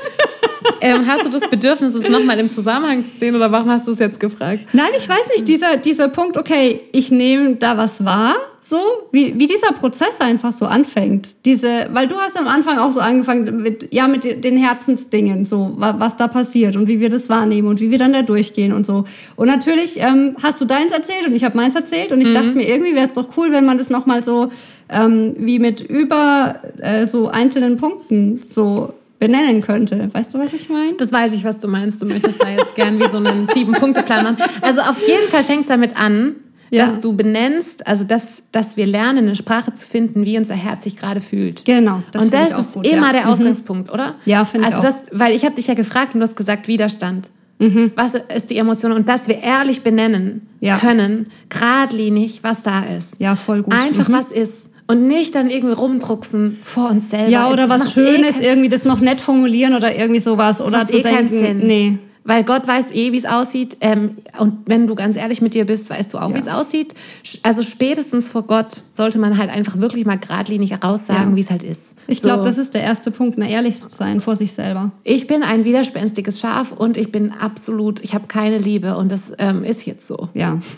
ähm, 0.80 1.07
hast 1.07 1.24
du 1.26 1.28
das 1.28 1.42
Bedürfnis, 1.48 1.94
es 1.94 2.09
nochmal 2.09 2.38
im 2.38 2.48
Zusammenhang 2.48 3.05
zu 3.05 3.11
sehen 3.18 3.36
oder 3.36 3.53
warum 3.53 3.70
hast 3.70 3.86
du 3.86 3.90
es 3.90 3.98
jetzt 3.98 4.18
gefragt? 4.18 4.61
Nein, 4.72 4.90
ich 4.96 5.07
weiß 5.07 5.28
nicht, 5.34 5.46
dieser, 5.46 5.76
dieser 5.76 6.09
Punkt, 6.09 6.38
okay, 6.38 6.88
ich 6.92 7.11
nehme 7.11 7.57
da 7.57 7.76
was 7.76 8.05
wahr, 8.07 8.36
so, 8.65 8.79
wie, 9.11 9.37
wie 9.39 9.49
dieser 9.49 9.73
Prozess 9.73 10.21
einfach 10.21 10.53
so 10.53 10.67
anfängt. 10.67 11.45
Diese, 11.47 11.89
weil 11.93 12.07
du 12.07 12.15
hast 12.17 12.37
am 12.39 12.47
Anfang 12.47 12.79
auch 12.79 12.93
so 12.93 13.01
angefangen 13.01 13.61
mit, 13.61 13.93
ja, 13.93 14.07
mit 14.07 14.45
den 14.45 14.57
Herzensdingen, 14.57 15.45
so, 15.45 15.73
wa- 15.77 15.97
was 15.99 16.17
da 16.17 16.29
passiert 16.29 16.77
und 16.77 16.87
wie 16.87 17.01
wir 17.01 17.11
das 17.11 17.29
wahrnehmen 17.29 17.67
und 17.67 17.81
wie 17.81 17.91
wir 17.91 17.99
dann 17.99 18.13
da 18.13 18.23
durchgehen 18.23 18.73
und 18.73 18.87
so. 18.87 19.05
Und 19.35 19.49
natürlich 19.49 19.99
ähm, 19.99 20.37
hast 20.43 20.61
du 20.61 20.65
deins 20.65 20.93
erzählt 20.93 21.27
und 21.27 21.35
ich 21.35 21.43
habe 21.43 21.57
meins 21.57 21.75
erzählt 21.75 22.13
und 22.13 22.21
ich 22.21 22.33
dachte 22.33 22.53
mir, 22.53 22.69
irgendwie 22.69 22.95
wäre 22.95 23.05
es 23.07 23.13
doch 23.13 23.37
cool, 23.37 23.51
wenn 23.51 23.65
man 23.65 23.79
das 23.79 23.91
nochmal 23.91 24.23
so, 24.23 24.51
ähm, 24.89 25.35
wie 25.39 25.59
mit 25.59 25.81
über 25.81 26.55
äh, 26.79 27.05
so 27.07 27.29
einzelnen 27.29 27.79
Punkten 27.79 28.43
so 28.47 28.93
benennen 29.19 29.61
könnte. 29.61 30.09
Weißt 30.13 30.35
du, 30.35 30.39
was 30.39 30.53
ich 30.53 30.69
meine? 30.69 30.95
Das 30.95 31.13
weiß 31.13 31.33
ich, 31.35 31.43
was 31.45 31.59
du 31.59 31.67
meinst. 31.69 32.01
Du 32.01 32.07
möchtest 32.07 32.41
da 32.43 32.49
jetzt 32.49 32.75
gern 32.77 33.01
wie 33.01 33.09
so 33.09 33.17
einen 33.19 33.49
Sieben-Punkte-Plan 33.49 34.23
machen. 34.25 34.37
Also 34.61 34.81
auf 34.83 35.01
jeden 35.07 35.29
Fall 35.29 35.43
fängst 35.45 35.69
du 35.69 35.75
damit 35.75 35.97
an, 36.01 36.37
Ja. 36.75 36.87
dass 36.87 37.01
du 37.01 37.12
benennst, 37.12 37.87
also 37.87 38.05
dass, 38.05 38.43
dass 38.51 38.77
wir 38.79 38.87
lernen, 38.87 39.18
eine 39.27 39.35
Sprache 39.37 39.73
zu 39.75 39.87
finden, 39.87 40.25
wie 40.25 40.39
unser 40.39 40.55
Herz 40.55 40.85
sich 40.85 40.97
gerade 40.97 41.20
fühlt. 41.20 41.64
Genau, 41.66 42.03
das 42.12 42.25
und 42.25 42.33
das 42.35 42.49
ich 42.49 42.55
auch 42.55 42.59
ist 42.61 42.73
gut, 42.73 42.87
immer 42.87 43.07
ja. 43.09 43.12
der 43.12 43.23
Mhm. 43.27 43.29
Ausgangspunkt, 43.29 43.93
oder? 43.93 44.14
Ja, 44.25 44.45
finde 44.47 44.68
ich 44.68 44.75
also 44.75 44.89
auch. 44.89 44.91
Das, 44.93 45.11
weil 45.12 45.35
ich 45.37 45.45
habe 45.45 45.55
dich 45.55 45.66
ja 45.66 45.75
gefragt 45.75 46.14
und 46.14 46.20
du 46.20 46.25
hast 46.27 46.37
gesagt 46.37 46.68
Widerstand. 46.68 47.29
Mhm. 47.59 47.93
Was 47.95 48.14
ist 48.14 48.49
die 48.51 48.57
Emotion? 48.57 48.93
Und 48.93 49.09
dass 49.09 49.29
wir 49.29 49.43
ehrlich 49.43 49.83
benennen 49.83 50.49
Ja. 50.61 50.79
können, 50.79 51.27
geradlinig, 51.51 52.41
was 52.43 52.62
da 52.62 52.81
ist. 52.97 53.20
Ja, 53.20 53.37
voll 53.37 53.62
gut. 53.62 53.75
Einfach 53.75 54.09
Mhm. 54.09 54.12
was 54.14 54.33
ist. 54.33 54.68
Und 54.89 55.07
nicht 55.07 55.35
dann 55.35 55.49
irgendwie 55.49 55.75
rumdrucksen 55.75 56.59
vor 56.62 56.91
uns 56.91 57.11
selber. 57.11 57.29
Ja, 57.31 57.49
oder 57.51 57.66
das 57.68 57.70
was 57.83 57.89
eh 57.89 57.91
Schönes, 57.93 58.33
kein- 58.35 58.43
irgendwie 58.43 58.68
das 58.68 58.85
noch 58.85 59.01
nett 59.01 59.20
formulieren 59.20 59.75
oder 59.75 59.95
irgendwie 59.97 60.20
sowas. 60.20 60.59
das 60.59 60.66
Oder 60.66 60.87
zu 60.87 60.97
eh 60.99 61.03
denken, 61.03 61.66
nee. 61.66 61.99
Weil 62.25 62.45
Gott 62.45 62.68
weiß 62.68 62.93
eh, 62.93 63.11
wie 63.12 63.16
es 63.16 63.25
aussieht. 63.25 63.77
Ähm, 63.81 64.18
und 64.39 64.59
wenn 64.66 64.87
du 64.87 64.95
ganz 64.95 65.16
ehrlich 65.16 65.41
mit 65.43 65.55
dir 65.55 65.64
bist, 65.66 65.91
weißt 65.91 66.14
du 66.14 66.18
auch, 66.18 66.31
Ja. 66.31 66.37
wie 66.37 66.41
es 66.41 66.49
aussieht. 66.49 66.95
Also 67.43 67.62
spätestens 67.62 68.29
vor 68.31 68.43
Gott 68.45 68.83
sollte 68.93 69.18
man 69.18 69.39
halt 69.39 69.51
einfach 69.51 69.79
wirklich 69.81 70.07
mal 70.07 70.18
geradlinig 70.18 70.70
heraussagen, 70.70 71.31
Ja. 71.31 71.37
wie 71.37 71.41
es 71.41 71.51
halt 71.51 71.62
ist. 71.64 71.97
Ich 72.07 72.20
So. 72.20 72.29
glaube, 72.29 72.45
das 72.45 72.59
ist 72.59 72.75
der 72.75 72.83
erste 72.83 73.11
Punkt, 73.11 73.39
ne, 73.39 73.51
ehrlich 73.51 73.77
zu 73.79 73.89
sein 73.89 74.20
vor 74.20 74.37
sich 74.37 74.53
selber. 74.53 74.93
Ich 75.03 75.27
bin 75.27 75.43
ein 75.43 75.64
widerspenstiges 75.64 76.39
Schaf 76.39 76.73
und 76.73 76.97
ich 76.97 77.11
bin 77.11 77.33
absolut, 77.33 78.01
ich 78.05 78.14
habe 78.14 78.27
keine 78.29 78.59
Liebe 78.59 78.97
und 78.97 79.11
das 79.11 79.33
ähm, 79.39 79.64
ist 79.64 79.85
jetzt 79.87 80.07
so. 80.07 80.29
Ja. 80.35 80.59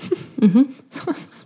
Mhm. 0.44 0.66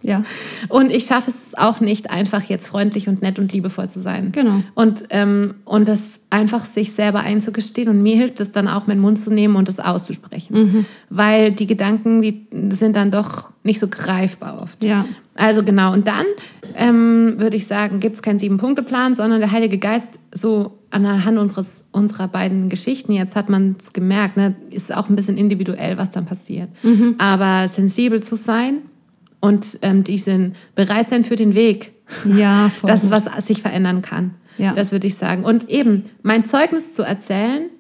Ja. 0.03 0.23
Und 0.69 0.91
ich 0.91 1.05
schaffe 1.07 1.31
es 1.31 1.57
auch 1.57 1.79
nicht, 1.81 2.11
einfach 2.11 2.43
jetzt 2.43 2.67
freundlich 2.67 3.09
und 3.09 3.23
nett 3.23 3.39
und 3.39 3.53
liebevoll 3.53 3.89
zu 3.89 4.01
sein. 4.01 4.33
Genau. 4.33 4.63
Und, 4.75 5.05
ähm, 5.11 5.55
und 5.65 5.89
das 5.89 6.19
einfach 6.31 6.65
sich 6.65 6.93
selber 6.93 7.21
einzugestehen. 7.21 7.89
Und 7.89 8.03
mir 8.03 8.17
hilft 8.17 8.41
es 8.41 8.51
dann 8.51 8.67
auch, 8.67 8.87
meinen 8.89 9.01
Mund 9.01 9.19
zu 9.21 9.31
nehmen 9.33 9.55
und 9.55 9.69
das 9.69 9.79
auszusprechen. 9.89 10.57
Mhm. 10.57 10.85
Weil 11.11 11.53
die 11.53 11.67
Gedanken, 11.67 12.23
die 12.23 12.47
sind 12.71 12.97
dann 12.97 13.11
doch 13.11 13.53
nicht 13.63 13.81
so 13.81 13.89
greifbar 13.89 14.61
oft. 14.63 14.83
Ja. 14.85 15.05
Also 15.35 15.63
genau. 15.63 15.93
Und 15.93 16.09
dann 16.09 16.25
ähm, 16.75 17.37
würde 17.39 17.57
ich 17.57 17.67
sagen, 17.67 18.01
gibt 18.01 18.17
es 18.17 18.23
keinen 18.23 18.39
Sieben-Punkte-Plan, 18.39 19.15
sondern 19.15 19.41
der 19.41 19.53
Heilige 19.53 19.79
Geist 19.79 20.19
so 20.33 20.79
anhand 20.91 21.39
unseres, 21.39 21.89
unserer 21.93 22.29
beiden 22.29 22.69
Geschichten, 22.69 23.13
jetzt 23.13 23.37
hat 23.37 23.49
man 23.49 23.77
es 23.79 23.93
gemerkt, 23.93 24.37
ne, 24.37 24.57
ist 24.71 24.95
auch 24.95 25.09
ein 25.09 25.17
bisschen 25.17 25.37
individuell, 25.37 25.99
was 25.99 26.13
dann 26.13 26.27
passiert. 26.27 26.71
Mhm. 26.83 27.17
Aber 27.19 27.69
sensibel 27.69 28.23
zu 28.23 28.37
sein 28.37 28.79
und 29.41 29.79
ähm, 29.83 30.03
diesen 30.03 30.55
bereit 30.75 31.09
sein 31.09 31.25
für 31.25 31.37
den 31.37 31.55
Weg, 31.55 31.93
Ja, 32.25 32.69
voll 32.81 32.91
das 32.91 33.05
ist, 33.05 33.11
was 33.11 33.47
sich 33.47 33.63
verändern 33.63 34.03
kann. 34.03 34.35
Ja. 34.57 34.75
Das 34.75 34.93
würde 34.93 35.07
ich 35.07 35.15
sagen. 35.15 35.45
Und 35.45 35.69
eben 35.69 36.05
mein 36.23 36.45
Zeugnis 36.45 36.93
zu 36.93 37.03
erzählen, 37.03 37.71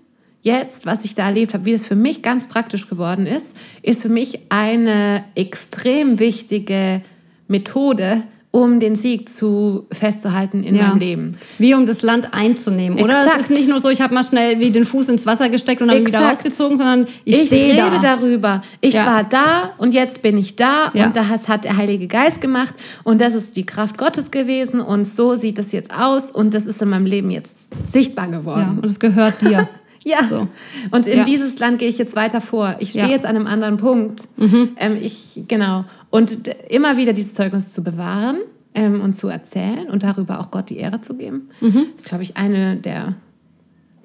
jetzt, 0.48 0.86
was 0.86 1.04
ich 1.04 1.14
da 1.14 1.26
erlebt 1.26 1.52
habe, 1.54 1.64
wie 1.66 1.72
es 1.72 1.84
für 1.84 1.94
mich 1.96 2.22
ganz 2.22 2.46
praktisch 2.48 2.88
geworden 2.88 3.26
ist, 3.26 3.54
ist 3.82 4.02
für 4.02 4.08
mich 4.08 4.40
eine 4.48 5.22
extrem 5.34 6.18
wichtige 6.18 7.02
Methode, 7.48 8.22
um 8.50 8.80
den 8.80 8.94
Sieg 8.94 9.28
zu 9.28 9.86
festzuhalten 9.92 10.64
in 10.64 10.74
Ja. 10.74 10.88
meinem 10.88 10.98
Leben. 10.98 11.36
Wie 11.58 11.74
um 11.74 11.84
das 11.84 12.00
Land 12.00 12.28
einzunehmen. 12.32 12.98
Oder 12.98 13.20
Exakt. 13.22 13.40
es 13.42 13.50
ist 13.50 13.56
nicht 13.58 13.68
nur 13.68 13.78
so, 13.78 13.90
ich 13.90 14.00
habe 14.00 14.14
mal 14.14 14.24
schnell 14.24 14.58
wie 14.58 14.70
den 14.70 14.86
Fuß 14.86 15.10
ins 15.10 15.26
Wasser 15.26 15.50
gesteckt 15.50 15.82
und 15.82 15.88
dann 15.88 16.06
wieder 16.06 16.20
rausgezogen, 16.20 16.78
sondern 16.78 17.06
ich, 17.26 17.44
Ich, 17.44 17.52
rede 17.52 17.76
da. 18.00 18.16
darüber. 18.16 18.62
Ich 18.80 18.94
Ja. 18.94 19.04
war 19.06 19.24
da 19.24 19.74
und 19.76 19.92
jetzt 19.92 20.22
bin 20.22 20.38
ich 20.38 20.56
da 20.56 20.90
Ja. 20.94 21.06
und 21.06 21.16
das 21.16 21.46
hat 21.46 21.64
der 21.64 21.76
Heilige 21.76 22.06
Geist 22.06 22.40
gemacht 22.40 22.74
und 23.04 23.20
das 23.20 23.34
ist 23.34 23.54
die 23.56 23.66
Kraft 23.66 23.98
Gottes 23.98 24.30
gewesen 24.30 24.80
und 24.80 25.04
so 25.06 25.34
sieht 25.34 25.58
es 25.58 25.70
jetzt 25.72 25.92
aus 25.94 26.30
und 26.30 26.54
das 26.54 26.64
ist 26.64 26.80
in 26.80 26.88
meinem 26.88 27.06
Leben 27.06 27.30
jetzt 27.30 27.68
sichtbar 27.84 28.28
geworden. 28.28 28.78
Und 28.80 28.86
es 28.86 28.98
gehört 28.98 29.42
dir. 29.42 29.68
Ja. 30.08 30.24
So. 30.24 30.48
Und 30.90 31.06
in 31.06 31.18
Ja. 31.18 31.24
dieses 31.24 31.58
Land 31.58 31.78
gehe 31.78 31.88
ich 31.88 31.98
jetzt 31.98 32.16
weiter 32.16 32.40
vor. 32.40 32.76
Ich 32.78 32.90
stehe 32.90 33.02
Ja. 33.04 33.08
Mhm. 33.08 33.12
jetzt 33.14 33.26
an 33.26 33.36
einem 33.36 33.46
anderen 33.46 33.76
Punkt. 33.76 34.22
Ähm, 34.38 34.96
ich, 35.00 35.42
genau. 35.48 35.84
Und 36.10 36.48
immer 36.70 36.96
wieder 36.96 37.12
dieses 37.12 37.34
Zeugnis 37.34 37.72
zu 37.74 37.82
bewahren 37.84 38.38
ähm, 38.74 39.00
und 39.00 39.14
zu 39.14 39.28
erzählen 39.28 39.88
und 39.90 40.02
darüber 40.02 40.40
auch 40.40 40.50
Gott 40.50 40.70
die 40.70 40.78
Ehre 40.78 41.00
zu 41.00 41.14
geben, 41.16 41.50
Mhm. 41.60 41.86
ist, 41.96 42.06
glaube 42.06 42.22
ich, 42.22 42.36
eine 42.36 42.76
der, 42.76 43.14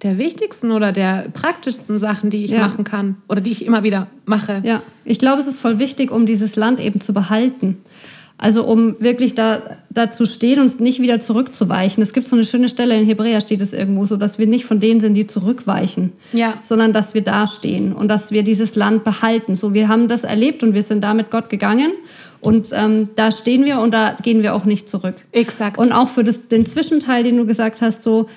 der 0.02 0.18
wichtigsten 0.18 0.72
oder 0.72 0.92
der 0.92 1.28
praktischsten 1.32 1.98
Sachen, 1.98 2.30
die 2.30 2.44
ich 2.44 2.52
Ja. 2.52 2.60
machen 2.60 2.84
kann 2.84 3.16
oder 3.30 3.40
die 3.40 3.52
ich 3.52 3.66
immer 3.66 3.84
wieder 3.84 4.08
mache. 4.26 4.62
Ja, 4.66 4.82
ich 5.06 5.20
glaube, 5.20 5.40
es 5.40 5.48
ist 5.48 5.60
voll 5.60 5.80
wichtig, 5.80 6.12
um 6.12 6.26
dieses 6.26 6.56
Land 6.58 6.80
eben 6.82 7.00
zu 7.00 7.14
behalten. 7.14 7.78
Also 8.44 8.66
um 8.66 9.00
wirklich 9.00 9.36
da, 9.36 9.78
da 9.90 10.12
zu 10.12 10.26
stehen 10.26 10.60
und 10.60 10.82
nicht 10.82 11.00
wieder 11.00 11.22
zurückzuweichen. 11.22 12.04
Es 12.04 12.12
gibt 12.12 12.28
so 12.28 12.36
eine 12.36 12.44
schöne 12.44 12.68
Stelle 12.68 13.00
in 13.00 13.06
Hebräer, 13.06 13.40
steht 13.40 13.62
es 13.62 13.72
irgendwo 13.72 14.04
so, 14.04 14.18
dass 14.18 14.38
wir 14.38 14.48
nicht 14.48 14.66
von 14.66 14.82
denen 14.82 15.00
sind, 15.00 15.14
die 15.14 15.28
zurückweichen, 15.28 16.12
Ja. 16.34 16.56
sondern 16.62 16.92
dass 16.92 17.14
wir 17.14 17.22
da 17.22 17.48
stehen 17.48 17.94
und 17.94 18.10
dass 18.10 18.32
wir 18.32 18.44
dieses 18.44 18.76
Land 18.76 19.06
behalten. 19.06 19.56
So, 19.56 19.74
wir 19.74 19.88
haben 19.88 20.10
das 20.10 20.26
erlebt 20.26 20.62
und 20.62 20.74
wir 20.74 20.84
sind 20.84 21.02
da 21.06 21.14
mit 21.14 21.32
Gott 21.32 21.50
gegangen 21.50 21.94
und 22.42 22.68
ähm, 22.74 23.08
da 23.16 23.32
stehen 23.32 23.64
wir 23.64 23.80
und 23.80 23.94
da 23.94 24.14
gehen 24.22 24.44
wir 24.44 24.56
auch 24.56 24.66
nicht 24.66 24.90
zurück. 24.90 25.16
Exakt. 25.32 25.78
Und 25.78 25.94
auch 25.94 26.10
für 26.10 26.26
das, 26.26 26.50
den 26.50 26.66
Zwischenteil, 26.66 27.24
den 27.24 27.38
du 27.38 27.46
gesagt 27.46 27.82
hast, 27.82 28.04
so 28.04 28.28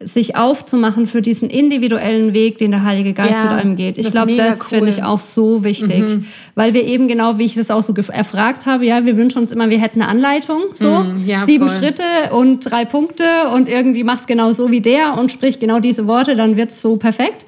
sich 0.00 0.36
aufzumachen 0.36 1.06
für 1.06 1.22
diesen 1.22 1.50
individuellen 1.50 2.32
Weg, 2.32 2.58
den 2.58 2.70
der 2.70 2.84
Heilige 2.84 3.14
Geist 3.14 3.32
Ja, 3.32 3.44
mit 3.44 3.52
einem 3.52 3.74
geht. 3.74 3.98
Ich 3.98 4.04
das 4.04 4.14
glaube, 4.14 4.36
das 4.36 4.62
finde 4.62 4.84
cool. 4.84 4.88
ich 4.90 5.02
auch 5.02 5.18
so 5.18 5.64
wichtig, 5.64 6.04
weil 6.54 6.72
wir 6.72 6.84
eben 6.84 7.08
genau, 7.08 7.38
wie 7.38 7.44
ich 7.44 7.54
das 7.54 7.70
auch 7.70 7.82
so 7.82 7.92
erfragt 7.94 8.66
habe, 8.66 8.86
ja, 8.86 9.04
wir 9.04 9.16
wünschen 9.16 9.38
uns 9.38 9.50
immer, 9.50 9.70
wir 9.70 9.80
hätten 9.80 10.00
eine 10.00 10.10
Anleitung, 10.10 10.62
so 10.74 10.98
Mm, 11.00 11.24
ja, 11.26 11.40
sieben 11.40 11.68
voll. 11.68 11.78
Schritte 11.78 12.02
und 12.30 12.60
drei 12.60 12.84
Punkte 12.84 13.24
und 13.54 13.68
irgendwie 13.68 14.04
mach's 14.04 14.26
genau 14.26 14.52
so 14.52 14.70
wie 14.70 14.80
der 14.80 15.18
und 15.18 15.32
sprich 15.32 15.58
genau 15.58 15.80
diese 15.80 16.06
Worte, 16.06 16.36
dann 16.36 16.56
wird's 16.56 16.80
so 16.80 16.96
perfekt. 16.96 17.44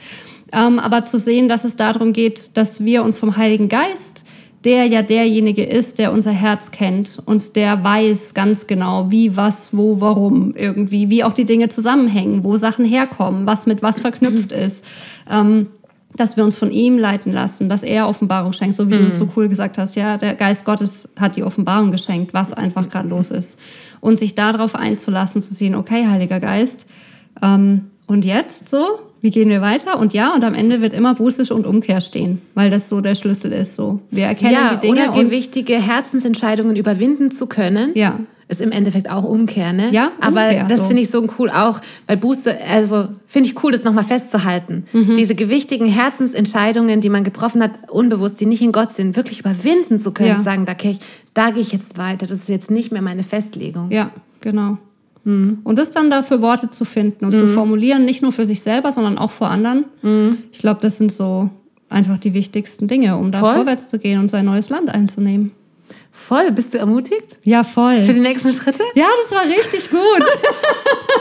Ähm, 0.53 0.81
aber 0.81 1.03
zu 1.03 1.19
sehen, 1.19 1.49
dass 1.49 1.65
es 1.65 1.77
darum 1.77 2.13
geht, 2.13 2.57
dass 2.57 2.85
wir 2.85 3.05
uns 3.05 3.17
vom 3.17 3.37
Heiligen 3.37 3.69
Geist 3.69 4.20
der 4.65 4.87
ja 4.87 5.03
derjenige 5.03 5.65
ist, 5.65 5.99
der 5.99 6.13
unser 6.13 6.33
Herz 6.33 6.71
kennt 6.71 7.19
und 7.25 7.57
der 7.57 7.83
weiß 7.83 8.35
ganz 8.35 8.67
genau, 8.67 9.11
wie, 9.11 9.37
was, 9.37 9.77
wo, 9.77 10.01
warum 10.01 10.55
irgendwie, 10.55 11.09
wie 11.09 11.25
auch 11.25 11.33
die 11.33 11.47
Dinge 11.47 11.71
zusammenhängen, 11.71 12.45
wo 12.45 12.57
Sachen 12.57 12.85
herkommen, 12.85 13.47
was 13.47 13.67
mit 13.67 13.83
was 13.83 14.01
verknüpft 14.01 14.53
ist. 14.53 14.85
Ähm, 15.29 15.69
dass 16.17 16.37
wir 16.37 16.43
uns 16.43 16.57
von 16.57 16.73
ihm 16.73 16.99
leiten 16.99 17.33
lassen, 17.33 17.69
dass 17.69 17.85
er 17.85 18.09
Offenbarung 18.09 18.53
schenkt, 18.53 18.75
so 18.75 18.91
wie 18.91 18.97
du 18.97 19.05
es 19.05 19.17
so 19.17 19.29
cool 19.37 19.49
gesagt 19.49 19.79
hast. 19.79 19.95
Ja, 19.95 20.17
der 20.17 20.35
Geist 20.35 20.65
Gottes 20.65 21.09
hat 21.19 21.37
die 21.37 21.45
Offenbarung 21.45 21.93
geschenkt, 21.93 22.35
was 22.35 22.53
einfach 22.53 22.89
gerade 22.89 23.09
los 23.09 23.31
ist. 23.31 23.61
Und 24.01 24.19
sich 24.19 24.35
darauf 24.35 24.75
einzulassen, 24.75 25.41
zu 25.41 25.55
sehen, 25.55 25.77
okay, 25.77 26.09
Heiliger 26.09 26.41
Geist, 26.41 26.87
ähm, 27.41 27.91
Und 28.11 28.25
jetzt 28.25 28.69
so? 28.69 28.99
Wie 29.23 29.31
gehen 29.31 29.49
wir 29.49 29.61
weiter? 29.61 29.99
Und 29.99 30.15
ja, 30.15 30.35
und 30.35 30.43
am 30.45 30.55
Ende 30.55 30.81
wird 30.81 30.95
immer 30.95 31.15
Buße 31.15 31.53
und 31.55 31.67
Umkehr 31.67 32.01
stehen, 32.01 32.41
weil 32.55 32.71
das 32.71 32.89
so 32.89 33.01
der 33.01 33.15
Schlüssel 33.15 33.53
ist. 33.53 33.77
So, 33.77 34.01
wir 34.11 34.25
erkennen 34.25 34.53
ja, 34.55 34.75
die 34.75 34.87
Dinge 34.89 35.11
oder 35.11 35.23
gewichtige 35.23 35.75
Herzensentscheidungen 35.75 36.77
überwinden 36.77 37.31
zu 37.31 37.47
können. 37.47 37.91
Ja. 37.95 38.19
Ist 38.49 38.61
im 38.61 38.73
Endeffekt 38.73 39.09
auch 39.09 39.23
Umkehr, 39.23 39.73
ne? 39.73 39.91
Ja, 39.93 40.11
Aber 40.21 40.43
Umkehr, 40.49 40.65
das 40.67 40.81
so. 40.81 40.85
finde 40.87 41.03
ich 41.03 41.09
so 41.11 41.25
cool 41.39 41.51
auch, 41.51 41.81
weil 42.09 42.17
Buße, 42.17 42.53
also 42.69 43.07
finde 43.27 43.49
ich 43.49 43.63
cool, 43.63 43.71
das 43.71 43.85
nochmal 43.85 44.03
festzuhalten. 44.03 44.87
Mhm. 44.93 45.15
Diese 45.17 45.37
gewichtigen 45.37 45.87
Herzensentscheidungen, 45.87 47.01
die 47.01 47.11
man 47.11 47.23
getroffen 47.23 47.63
hat, 47.63 47.71
unbewusst, 47.91 48.41
die 48.41 48.47
nicht 48.47 48.61
in 48.63 48.73
Gott 48.73 48.91
sind, 48.91 49.15
wirklich 49.17 49.39
überwinden 49.41 50.01
zu 50.01 50.11
können, 50.13 50.31
Ja. 50.31 50.37
zu 50.37 50.43
sagen, 50.43 50.67
da, 50.67 50.73
gehe 50.75 50.91
ich, 50.93 50.99
da 51.33 51.51
gehe 51.51 51.63
ich 51.63 51.73
jetzt 51.73 51.97
weiter. 51.97 52.27
Das 52.27 52.33
ist 52.33 52.49
jetzt 52.49 52.73
nicht 52.73 52.91
mehr 52.91 53.03
meine 53.03 53.23
Festlegung. 53.23 53.91
Ja, 53.93 54.11
genau. 54.41 54.79
Mhm. 55.25 55.59
Und 55.65 55.79
das 55.79 55.91
dann 55.91 56.11
dafür 56.11 56.41
Worte 56.43 56.71
zu 56.71 56.85
finden 56.85 57.25
und 57.25 57.33
zu 57.33 57.49
formulieren, 57.49 58.05
nicht 58.05 58.23
nur 58.23 58.33
für 58.33 58.45
sich 58.45 58.63
selber, 58.63 58.93
sondern 58.93 59.19
auch 59.19 59.31
vor 59.31 59.49
anderen. 59.51 59.85
Mhm. 60.03 60.39
Ich 60.53 60.61
glaube, 60.61 60.81
das 60.83 60.99
sind 60.99 61.13
so 61.13 61.51
einfach 61.89 62.19
die 62.19 62.35
wichtigsten 62.35 62.89
Dinge, 62.89 63.17
um 63.17 63.31
da 63.33 63.41
Voll. 63.41 63.55
vorwärts 63.55 63.89
zu 63.89 63.99
gehen 63.99 64.19
und 64.21 64.31
sein 64.31 64.47
neues 64.47 64.71
Land 64.71 64.89
einzunehmen. 64.89 65.53
Voll, 66.13 66.51
bist 66.51 66.75
du 66.75 66.79
ermutigt 66.79 67.39
Ja, 67.45 67.63
voll. 67.63 68.03
für 68.03 68.13
die 68.13 68.21
nächsten 68.21 68.53
Schritte? 68.53 68.83
Ja, 68.95 69.07
das 69.23 69.37
war 69.37 69.45
richtig 69.45 69.91
gut. 69.91 70.01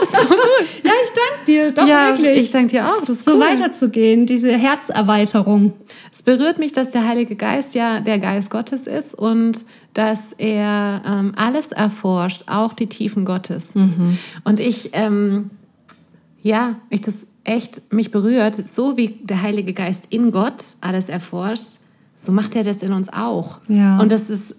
so 0.12 0.28
gut. 0.28 0.84
ja, 0.84 0.90
ich 1.04 1.10
danke 1.12 1.46
dir. 1.46 1.70
Doch 1.72 1.86
ja, 1.86 2.08
wirklich. 2.10 2.42
ich 2.42 2.50
danke 2.50 2.68
dir 2.68 2.86
auch. 2.86 3.00
Das 3.00 3.18
ist 3.18 3.24
so 3.24 3.34
cool. 3.34 3.40
weiterzugehen, 3.40 4.26
diese 4.26 4.50
Herzerweiterung. 4.50 5.74
Es 6.12 6.22
berührt 6.22 6.58
mich, 6.58 6.72
dass 6.72 6.90
der 6.90 7.06
Heilige 7.06 7.36
Geist 7.36 7.74
ja 7.74 8.00
der 8.00 8.18
Geist 8.18 8.50
Gottes 8.50 8.86
ist 8.86 9.14
und 9.14 9.64
dass 9.94 10.32
er 10.32 11.02
ähm, 11.06 11.32
alles 11.36 11.72
erforscht, 11.72 12.44
auch 12.46 12.72
die 12.72 12.88
Tiefen 12.88 13.24
Gottes. 13.24 13.74
Und 14.44 14.60
ich, 14.60 14.90
ähm, 14.92 15.50
ja, 16.42 16.76
ich 16.90 17.00
das 17.00 17.26
echt 17.44 17.92
mich 17.92 18.10
berührt, 18.10 18.68
so 18.68 18.96
wie 18.96 19.08
der 19.22 19.42
Heilige 19.42 19.72
Geist 19.72 20.04
in 20.10 20.30
Gott 20.30 20.62
alles 20.80 21.08
erforscht, 21.08 21.80
so 22.14 22.32
macht 22.32 22.54
er 22.54 22.64
das 22.64 22.82
in 22.82 22.92
uns 22.92 23.08
auch. 23.12 23.60
Ja. 23.68 23.98
Und 23.98 24.12
das 24.12 24.28
ist, 24.28 24.56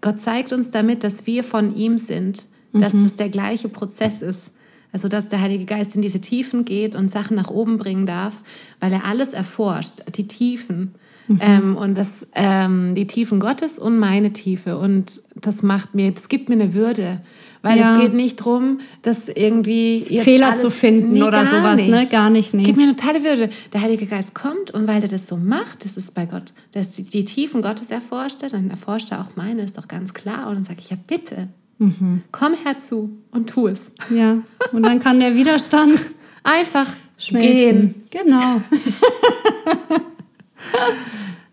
Gott 0.00 0.20
zeigt 0.20 0.52
uns 0.52 0.70
damit, 0.70 1.02
dass 1.02 1.26
wir 1.26 1.44
von 1.44 1.74
ihm 1.74 1.96
sind, 1.96 2.46
dass 2.72 2.94
es 2.94 3.16
der 3.16 3.30
gleiche 3.30 3.68
Prozess 3.68 4.22
ist. 4.22 4.52
Also, 4.92 5.08
dass 5.08 5.28
der 5.28 5.40
Heilige 5.40 5.66
Geist 5.66 5.94
in 5.94 6.02
diese 6.02 6.20
Tiefen 6.20 6.64
geht 6.64 6.96
und 6.96 7.10
Sachen 7.10 7.36
nach 7.36 7.48
oben 7.48 7.78
bringen 7.78 8.06
darf, 8.06 8.42
weil 8.80 8.92
er 8.92 9.04
alles 9.04 9.32
erforscht, 9.32 10.02
die 10.16 10.26
Tiefen. 10.26 10.94
Ähm, 11.40 11.76
und 11.76 11.96
das, 11.96 12.28
ähm, 12.34 12.94
die 12.96 13.06
Tiefen 13.06 13.38
Gottes 13.38 13.78
und 13.78 13.98
meine 13.98 14.32
Tiefe. 14.32 14.78
Und 14.78 15.22
das 15.36 15.62
macht 15.62 15.94
mir, 15.94 16.10
das 16.10 16.28
gibt 16.28 16.48
mir 16.48 16.56
eine 16.56 16.74
Würde. 16.74 17.20
Weil 17.62 17.78
Ja. 17.78 17.94
es 17.94 18.00
geht 18.00 18.14
nicht 18.14 18.40
darum, 18.40 18.78
dass 19.02 19.28
irgendwie 19.28 20.20
Fehler 20.24 20.56
zu 20.56 20.70
finden 20.70 21.22
oder 21.22 21.44
gar 21.44 21.46
sowas, 21.46 21.86
ne? 21.86 22.06
Gar 22.10 22.30
nicht, 22.30 22.54
nee. 22.54 22.62
Gibt 22.62 22.78
mir 22.78 22.84
eine 22.84 22.96
totale 22.96 23.22
Würde. 23.22 23.50
Der 23.74 23.82
Heilige 23.82 24.06
Geist 24.06 24.34
kommt 24.34 24.70
und 24.70 24.88
weil 24.88 25.02
er 25.02 25.08
das 25.08 25.26
so 25.28 25.36
macht, 25.36 25.84
das 25.84 25.98
ist 25.98 26.14
bei 26.14 26.24
Gott, 26.24 26.54
dass 26.72 26.92
die, 26.92 27.02
die 27.02 27.26
Tiefen 27.26 27.60
Gottes 27.60 27.90
erforscht, 27.90 28.42
er, 28.42 28.48
dann 28.48 28.70
erforscht 28.70 29.12
er 29.12 29.20
auch 29.20 29.36
meine, 29.36 29.62
ist 29.62 29.76
doch 29.76 29.88
ganz 29.88 30.14
klar. 30.14 30.48
Und 30.48 30.54
dann 30.54 30.64
sage 30.64 30.78
ich, 30.80 30.88
ja 30.90 30.96
bitte, 31.06 31.48
Mhm. 31.78 32.22
komm 32.32 32.52
herzu 32.64 33.10
und 33.30 33.48
tu 33.50 33.66
es. 33.68 33.92
Ja, 34.14 34.38
und 34.72 34.82
dann 34.82 34.98
kann 35.00 35.20
der 35.20 35.34
Widerstand 35.34 35.92
Einfach 36.42 36.86
schmelzen. 37.18 37.48
gehen. 37.50 37.94
Genau. 38.10 38.62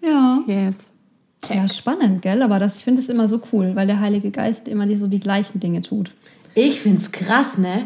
ja. 0.02 0.44
Yes. 0.48 0.92
Ja, 1.50 1.68
spannend, 1.68 2.22
gell? 2.22 2.42
Aber 2.42 2.60
das, 2.60 2.78
ich 2.78 2.84
finde 2.84 3.02
es 3.02 3.10
immer 3.10 3.28
so 3.28 3.42
cool, 3.52 3.76
weil 3.76 3.88
der 3.88 4.00
Heilige 4.00 4.32
Geist 4.32 4.68
immer 4.68 4.86
die, 4.86 4.98
so 4.98 5.08
die 5.08 5.20
gleichen 5.20 5.60
Dinge 5.60 5.82
tut. 5.82 6.14
Ich 6.56 6.80
find's 6.82 7.12
krass, 7.12 7.58
ne? 7.58 7.86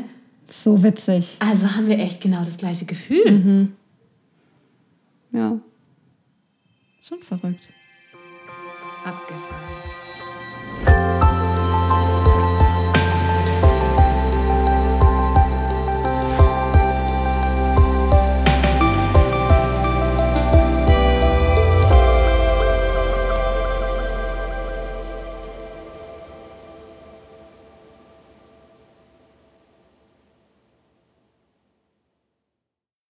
So 0.50 0.84
witzig. 0.84 1.38
Also 1.40 1.76
haben 1.76 1.88
wir 1.88 2.00
echt 2.00 2.22
genau 2.22 2.44
das 2.44 2.58
gleiche 2.58 2.86
Gefühl. 2.86 3.32
Mhm. 3.32 3.74
Ja. 5.32 5.60
Schon 7.02 7.22
verrückt. 7.24 7.70
Abgefahren. 9.04 9.51